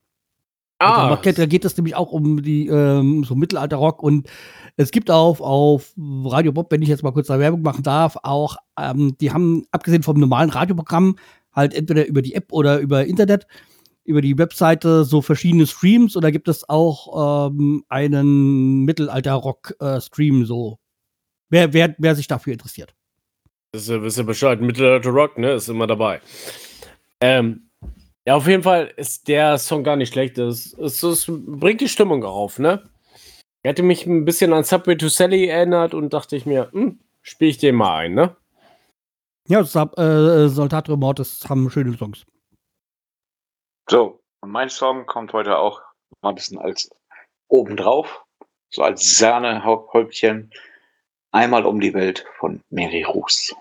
Also 0.78 1.00
Ah, 1.00 1.08
man 1.08 1.22
kennt, 1.22 1.38
da 1.38 1.46
geht 1.46 1.64
es 1.64 1.74
nämlich 1.78 1.94
auch 1.94 2.12
um 2.12 2.42
die 2.42 2.66
ähm, 2.66 3.24
so 3.24 3.34
Mittelalter-Rock 3.34 4.02
und 4.02 4.28
es 4.76 4.90
gibt 4.90 5.10
auf, 5.10 5.40
auf 5.40 5.94
Radio 5.96 6.52
Bob, 6.52 6.70
wenn 6.70 6.82
ich 6.82 6.88
jetzt 6.90 7.02
mal 7.02 7.12
kurz 7.12 7.28
da 7.28 7.38
Werbung 7.38 7.62
machen 7.62 7.82
darf, 7.82 8.18
auch, 8.22 8.56
ähm, 8.78 9.16
die 9.18 9.32
haben 9.32 9.64
abgesehen 9.70 10.02
vom 10.02 10.20
normalen 10.20 10.50
Radioprogramm 10.50 11.16
halt 11.50 11.72
entweder 11.72 12.06
über 12.06 12.20
die 12.20 12.34
App 12.34 12.52
oder 12.52 12.78
über 12.80 13.06
Internet, 13.06 13.46
über 14.04 14.20
die 14.20 14.36
Webseite 14.36 15.04
so 15.04 15.22
verschiedene 15.22 15.66
Streams 15.66 16.14
oder 16.14 16.30
gibt 16.30 16.46
es 16.46 16.68
auch 16.68 17.48
ähm, 17.48 17.82
einen 17.88 18.84
Mittelalter-Rock-Stream 18.84 20.44
so. 20.44 20.78
Wer, 21.48 21.72
wer, 21.72 21.94
wer 21.98 22.14
sich 22.14 22.26
dafür 22.28 22.52
interessiert. 22.52 22.94
Wisst 23.72 23.88
ihr, 23.88 24.02
wisst 24.02 24.18
ihr 24.18 24.24
Bescheid, 24.24 24.60
Mittelalter 24.60 25.10
Rock, 25.10 25.38
ne? 25.38 25.52
Ist 25.52 25.68
immer 25.68 25.86
dabei. 25.86 26.20
Ähm, 27.20 27.70
ja, 28.26 28.34
auf 28.36 28.46
jeden 28.46 28.62
Fall 28.62 28.92
ist 28.96 29.28
der 29.28 29.58
Song 29.58 29.84
gar 29.84 29.96
nicht 29.96 30.12
schlecht. 30.12 30.38
Es, 30.38 30.72
es, 30.74 31.02
es 31.02 31.26
bringt 31.28 31.80
die 31.80 31.88
Stimmung 31.88 32.24
auf, 32.24 32.58
ne? 32.58 32.82
Er 33.62 33.70
hatte 33.70 33.82
mich 33.82 34.06
ein 34.06 34.24
bisschen 34.24 34.52
an 34.52 34.64
Subway 34.64 34.96
to 34.96 35.08
Sally 35.08 35.46
erinnert 35.46 35.94
und 35.94 36.12
dachte 36.12 36.36
ich 36.36 36.46
mir, 36.46 36.70
hm, 36.72 37.00
spiele 37.22 37.50
ich 37.50 37.58
den 37.58 37.74
mal 37.74 37.98
ein, 37.98 38.14
ne? 38.14 38.36
Ja, 39.48 39.62
Sub, 39.62 39.96
äh, 39.98 40.48
Soldato 40.48 40.96
Mortis 40.96 41.44
haben 41.48 41.70
schöne 41.70 41.96
Songs. 41.96 42.26
So, 43.88 44.20
und 44.40 44.50
mein 44.50 44.68
Song 44.68 45.06
kommt 45.06 45.32
heute 45.32 45.56
auch 45.58 45.80
mal 46.22 46.30
ein 46.30 46.34
bisschen 46.34 46.58
als 46.58 46.90
obendrauf, 47.48 48.24
so 48.70 48.82
als 48.82 49.18
Sahnehäubchen. 49.18 50.50
Einmal 51.36 51.66
um 51.66 51.80
die 51.80 51.92
Welt 51.92 52.24
von 52.38 52.62
Mary 52.70 53.02
Ruß. 53.02 53.54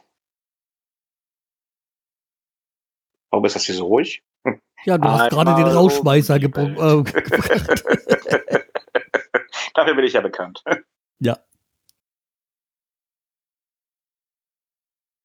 Warum 3.29 3.43
ist 3.43 3.57
das 3.57 3.65
hier 3.65 3.75
so 3.75 3.87
ruhig? 3.87 4.23
Ja, 4.85 4.97
du 4.97 5.09
hast 5.09 5.29
gerade 5.29 5.55
den 5.55 5.67
Rauschmeißer 5.67 6.35
um 6.35 6.39
äh, 6.39 6.39
gebracht. 6.39 6.73
Dafür 9.73 9.93
bin 9.93 10.05
ich 10.05 10.13
ja 10.13 10.21
bekannt. 10.21 10.63
Ja. 11.19 11.37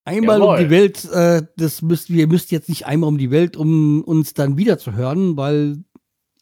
Einmal 0.05 0.43
um 0.43 0.49
Jawohl. 0.49 0.65
die 0.65 0.71
Welt, 0.71 1.05
äh, 1.05 1.47
das 1.57 1.83
müsst, 1.83 2.11
ihr 2.11 2.27
müsst 2.27 2.51
jetzt 2.51 2.69
nicht 2.69 2.85
einmal 2.85 3.07
um 3.07 3.19
die 3.19 3.31
Welt, 3.31 3.57
um 3.57 4.03
uns 4.03 4.35
dann 4.35 4.57
wieder 4.57 4.77
zu 4.77 4.95
hören, 4.95 5.37
weil 5.37 5.85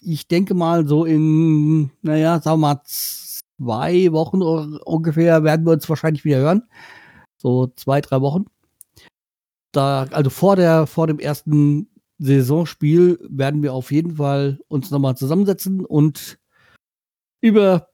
ich 0.00 0.26
denke 0.26 0.54
mal, 0.54 0.88
so 0.88 1.04
in, 1.04 1.90
naja, 2.00 2.40
sagen 2.40 2.60
wir 2.60 2.68
mal, 2.68 2.82
zwei 3.58 4.12
Wochen 4.12 4.42
ungefähr 4.42 5.44
werden 5.44 5.66
wir 5.66 5.72
uns 5.72 5.88
wahrscheinlich 5.88 6.24
wieder 6.24 6.38
hören. 6.38 6.62
So 7.36 7.68
zwei, 7.76 8.00
drei 8.00 8.20
Wochen. 8.20 8.46
Da, 9.72 10.06
also 10.10 10.30
vor 10.30 10.56
der, 10.56 10.86
vor 10.86 11.06
dem 11.06 11.18
ersten 11.18 11.88
Saisonspiel 12.18 13.18
werden 13.28 13.62
wir 13.62 13.72
auf 13.72 13.92
jeden 13.92 14.16
Fall 14.16 14.58
uns 14.68 14.90
nochmal 14.90 15.16
zusammensetzen 15.16 15.84
und 15.84 16.38
über 17.40 17.88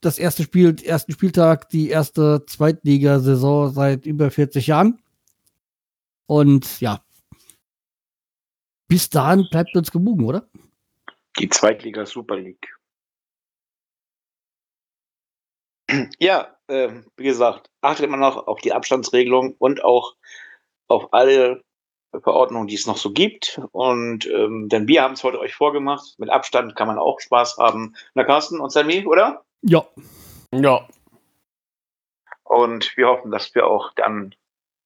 das 0.00 0.18
erste 0.18 0.42
Spiel, 0.42 0.74
den 0.74 0.86
ersten 0.86 1.12
Spieltag, 1.12 1.70
die 1.70 1.88
erste 1.88 2.44
Zweitligasaison 2.46 3.72
seit 3.72 4.06
über 4.06 4.30
40 4.30 4.66
Jahren. 4.66 5.00
Und 6.26 6.80
ja, 6.80 7.02
bis 8.86 9.08
dahin 9.08 9.48
bleibt 9.50 9.74
uns 9.74 9.90
gewogen, 9.90 10.24
oder? 10.24 10.48
Die 11.38 11.48
Zweitliga 11.48 12.06
Super 12.06 12.36
League. 12.36 12.68
Ja, 16.18 16.56
ähm, 16.68 17.06
wie 17.16 17.24
gesagt, 17.24 17.70
achtet 17.80 18.06
immer 18.06 18.16
noch 18.16 18.46
auf 18.46 18.60
die 18.60 18.72
Abstandsregelung 18.72 19.54
und 19.58 19.84
auch 19.84 20.14
auf 20.88 21.12
alle 21.12 21.62
Verordnungen, 22.22 22.68
die 22.68 22.74
es 22.74 22.86
noch 22.86 22.96
so 22.96 23.12
gibt. 23.12 23.60
Und 23.72 24.26
ähm, 24.26 24.68
denn 24.68 24.88
wir 24.88 25.02
haben 25.02 25.14
es 25.14 25.24
heute 25.24 25.40
euch 25.40 25.54
vorgemacht. 25.54 26.14
Mit 26.18 26.30
Abstand 26.30 26.76
kann 26.76 26.86
man 26.86 26.98
auch 26.98 27.20
Spaß 27.20 27.58
haben. 27.58 27.94
Na, 28.14 28.24
Carsten 28.24 28.60
und 28.60 28.70
Sammy, 28.70 29.06
oder? 29.06 29.44
Ja, 29.62 29.86
Ja. 30.52 30.86
Und 32.44 32.96
wir 32.96 33.08
hoffen, 33.08 33.30
dass 33.30 33.54
wir 33.54 33.66
auch 33.66 33.92
dann 33.94 34.34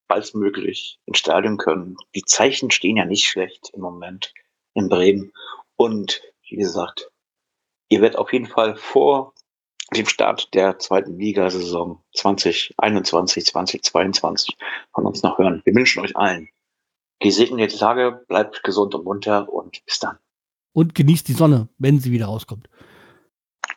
baldmöglich 0.06 0.98
ins 1.04 1.18
Stadion 1.18 1.58
können. 1.58 1.96
Die 2.14 2.22
Zeichen 2.22 2.70
stehen 2.70 2.96
ja 2.96 3.04
nicht 3.04 3.26
schlecht 3.26 3.70
im 3.74 3.80
Moment 3.80 4.32
in 4.74 4.88
Bremen. 4.88 5.32
Und 5.76 6.22
wie 6.48 6.56
gesagt, 6.56 7.10
ihr 7.88 8.00
werdet 8.00 8.18
auf 8.18 8.32
jeden 8.32 8.46
Fall 8.46 8.76
vor 8.76 9.34
dem 9.94 10.06
Start 10.06 10.52
der 10.54 10.78
zweiten 10.78 11.18
Ligasaison 11.18 12.02
2021, 12.14 13.46
2022 13.46 14.56
von 14.92 15.06
uns 15.06 15.22
noch 15.22 15.38
hören. 15.38 15.62
Wir 15.64 15.74
wünschen 15.74 16.02
euch 16.02 16.16
allen 16.16 16.48
gesegnete 17.20 17.76
Tage, 17.78 18.24
bleibt 18.28 18.62
gesund 18.62 18.94
und 18.94 19.04
munter 19.04 19.52
und 19.52 19.84
bis 19.84 19.98
dann. 19.98 20.18
und 20.72 20.94
genießt 20.94 21.26
die 21.26 21.32
Sonne, 21.32 21.68
wenn 21.78 21.98
sie 21.98 22.12
wieder 22.12 22.26
rauskommt. 22.26 22.68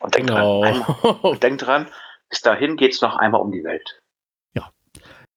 Und 0.00 0.14
denkt 0.14 0.28
Genau. 0.28 0.62
dran, 0.62 0.82
einmal, 1.02 1.14
und 1.22 1.42
denkt 1.42 1.62
dran, 1.62 1.88
bis 2.28 2.40
dahin 2.42 2.76
geht's 2.76 3.00
noch 3.00 3.16
einmal 3.16 3.40
um 3.40 3.50
die 3.52 3.64
Welt. 3.64 3.98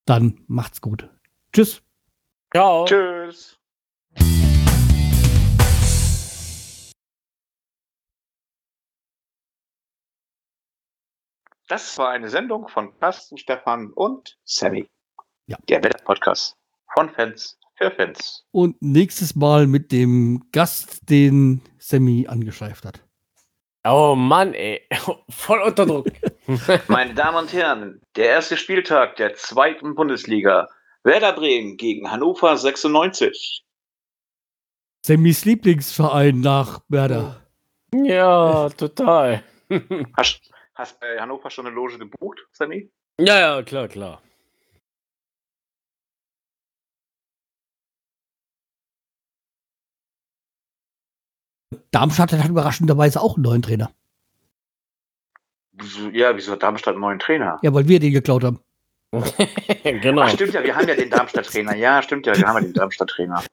Dann 0.07 0.43
macht's 0.45 0.81
gut. 0.81 1.09
Tschüss. 1.51 1.81
Ciao. 2.53 2.85
Tschüss. 2.85 3.57
Das 11.67 11.97
war 11.97 12.09
eine 12.09 12.29
Sendung 12.29 12.67
von 12.67 12.97
Carsten, 12.99 13.37
Stefan 13.37 13.91
und 13.93 14.37
Sammy. 14.43 14.87
Ja. 15.47 15.57
Der 15.67 15.83
Wetter-Podcast 15.83 16.55
von 16.93 17.09
Fans 17.09 17.57
für 17.75 17.89
Fans. 17.89 18.45
Und 18.51 18.79
nächstes 18.81 19.35
Mal 19.35 19.65
mit 19.65 19.91
dem 19.91 20.45
Gast, 20.51 21.09
den 21.09 21.61
Sammy 21.79 22.27
angeschleift 22.27 22.85
hat. 22.85 23.01
Oh 23.83 24.15
Mann, 24.15 24.53
ey. 24.53 24.87
Voll 25.29 25.61
unter 25.61 25.85
Druck. 25.87 26.07
Meine 26.87 27.15
Damen 27.15 27.37
und 27.37 27.53
Herren, 27.53 28.01
der 28.15 28.25
erste 28.25 28.57
Spieltag 28.57 29.15
der 29.15 29.33
zweiten 29.33 29.95
Bundesliga. 29.95 30.67
Werder 31.03 31.33
Bremen 31.33 31.77
gegen 31.77 32.09
Hannover 32.11 32.57
96. 32.57 33.63
Sammys 35.03 35.45
Lieblingsverein 35.45 36.41
nach 36.41 36.81
Werder. 36.89 37.41
ja, 37.93 38.69
total. 38.69 39.43
Hast, 40.17 40.41
hast 40.75 40.99
bei 40.99 41.19
Hannover 41.19 41.49
schon 41.49 41.65
eine 41.65 41.75
Loge 41.75 41.97
gebucht, 41.97 42.45
Sammy? 42.51 42.91
ja, 43.19 43.39
ja, 43.39 43.63
klar, 43.63 43.87
klar. 43.87 44.21
Darmstadt 51.91 52.33
hat 52.33 52.49
überraschenderweise 52.49 53.21
auch 53.21 53.35
einen 53.35 53.43
neuen 53.43 53.61
Trainer. 53.61 53.91
Ja, 56.11 56.35
wieso 56.35 56.53
hat 56.53 56.63
Darmstadt 56.63 56.93
einen 56.93 57.01
neuen 57.01 57.19
Trainer? 57.19 57.59
Ja, 57.61 57.73
weil 57.73 57.87
wir 57.87 57.99
den 57.99 58.13
geklaut 58.13 58.43
haben. 58.43 58.59
genau. 59.83 60.23
Ach, 60.23 60.29
stimmt 60.29 60.53
ja, 60.53 60.63
wir 60.63 60.75
haben 60.75 60.87
ja 60.87 60.95
den 60.95 61.09
Darmstadt-Trainer. 61.09 61.75
Ja, 61.75 62.01
stimmt 62.01 62.25
ja, 62.25 62.35
wir 62.35 62.47
haben 62.47 62.55
ja 62.57 62.61
den 62.61 62.73
Darmstadt-Trainer. 62.73 63.43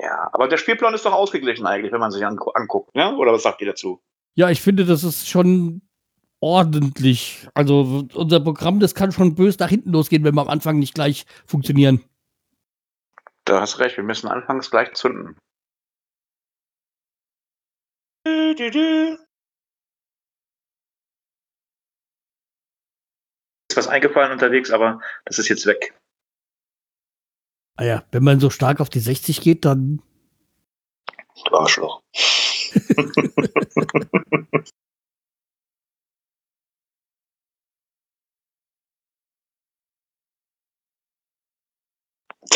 Ja, 0.00 0.28
aber 0.32 0.48
der 0.48 0.58
Spielplan 0.58 0.94
ist 0.94 1.04
doch 1.04 1.12
ausgeglichen 1.12 1.66
eigentlich, 1.66 1.92
wenn 1.92 2.00
man 2.00 2.12
sich 2.12 2.24
angu 2.24 2.50
anguckt, 2.50 2.94
ne? 2.94 3.16
Oder 3.16 3.32
was 3.32 3.42
sagt 3.42 3.60
ihr 3.60 3.66
dazu? 3.66 4.00
Ja, 4.34 4.48
ich 4.50 4.60
finde, 4.60 4.84
das 4.84 5.02
ist 5.02 5.28
schon 5.28 5.82
ordentlich. 6.40 7.48
Also 7.54 8.06
unser 8.14 8.40
Programm, 8.40 8.78
das 8.78 8.94
kann 8.94 9.10
schon 9.10 9.34
bös 9.34 9.58
nach 9.58 9.68
hinten 9.68 9.90
losgehen, 9.90 10.22
wenn 10.22 10.34
wir 10.34 10.42
am 10.42 10.48
Anfang 10.48 10.78
nicht 10.78 10.94
gleich 10.94 11.26
funktionieren. 11.46 12.04
Da 13.44 13.60
hast 13.60 13.80
recht, 13.80 13.96
wir 13.96 14.04
müssen 14.04 14.28
anfangs 14.28 14.70
gleich 14.70 14.92
zünden. 14.94 15.36
Du, 18.24 18.54
du, 18.54 18.70
du. 18.70 19.18
Ist 23.70 23.76
was 23.76 23.88
eingefallen 23.88 24.32
unterwegs, 24.32 24.70
aber 24.70 25.00
das 25.24 25.38
ist 25.38 25.48
jetzt 25.48 25.66
weg. 25.66 25.98
Ah 27.80 27.84
ja, 27.84 28.04
wenn 28.10 28.24
man 28.24 28.40
so 28.40 28.50
stark 28.50 28.80
auf 28.80 28.90
die 28.90 28.98
60 28.98 29.40
geht, 29.40 29.64
dann 29.64 30.02
Du 31.44 31.56
Arschloch. 31.56 32.02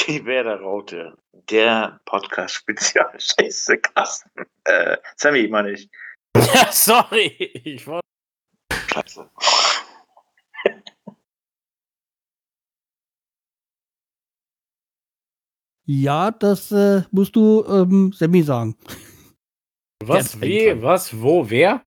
Die 0.09 0.25
Werder 0.27 0.61
Raute, 0.61 1.17
der 1.33 2.01
Podcast-Spezial. 2.05 3.13
Scheiße, 3.21 3.79
Carsten. 3.79 4.45
Äh, 4.65 4.97
Sammy, 5.17 5.47
meine 5.47 5.71
ich. 5.71 5.89
Ja, 6.37 6.73
sorry. 6.73 7.27
Ich 7.63 7.87
war 7.87 8.01
Scheiße. 8.93 9.31
Ja, 15.95 16.31
das 16.31 16.73
äh, 16.73 17.03
musst 17.11 17.37
du 17.37 17.65
ähm, 17.69 18.13
Sammy 18.15 18.43
sagen. 18.43 18.77
was, 20.03 20.41
wie, 20.41 20.81
was, 20.81 21.21
wo, 21.21 21.51
wer? 21.51 21.81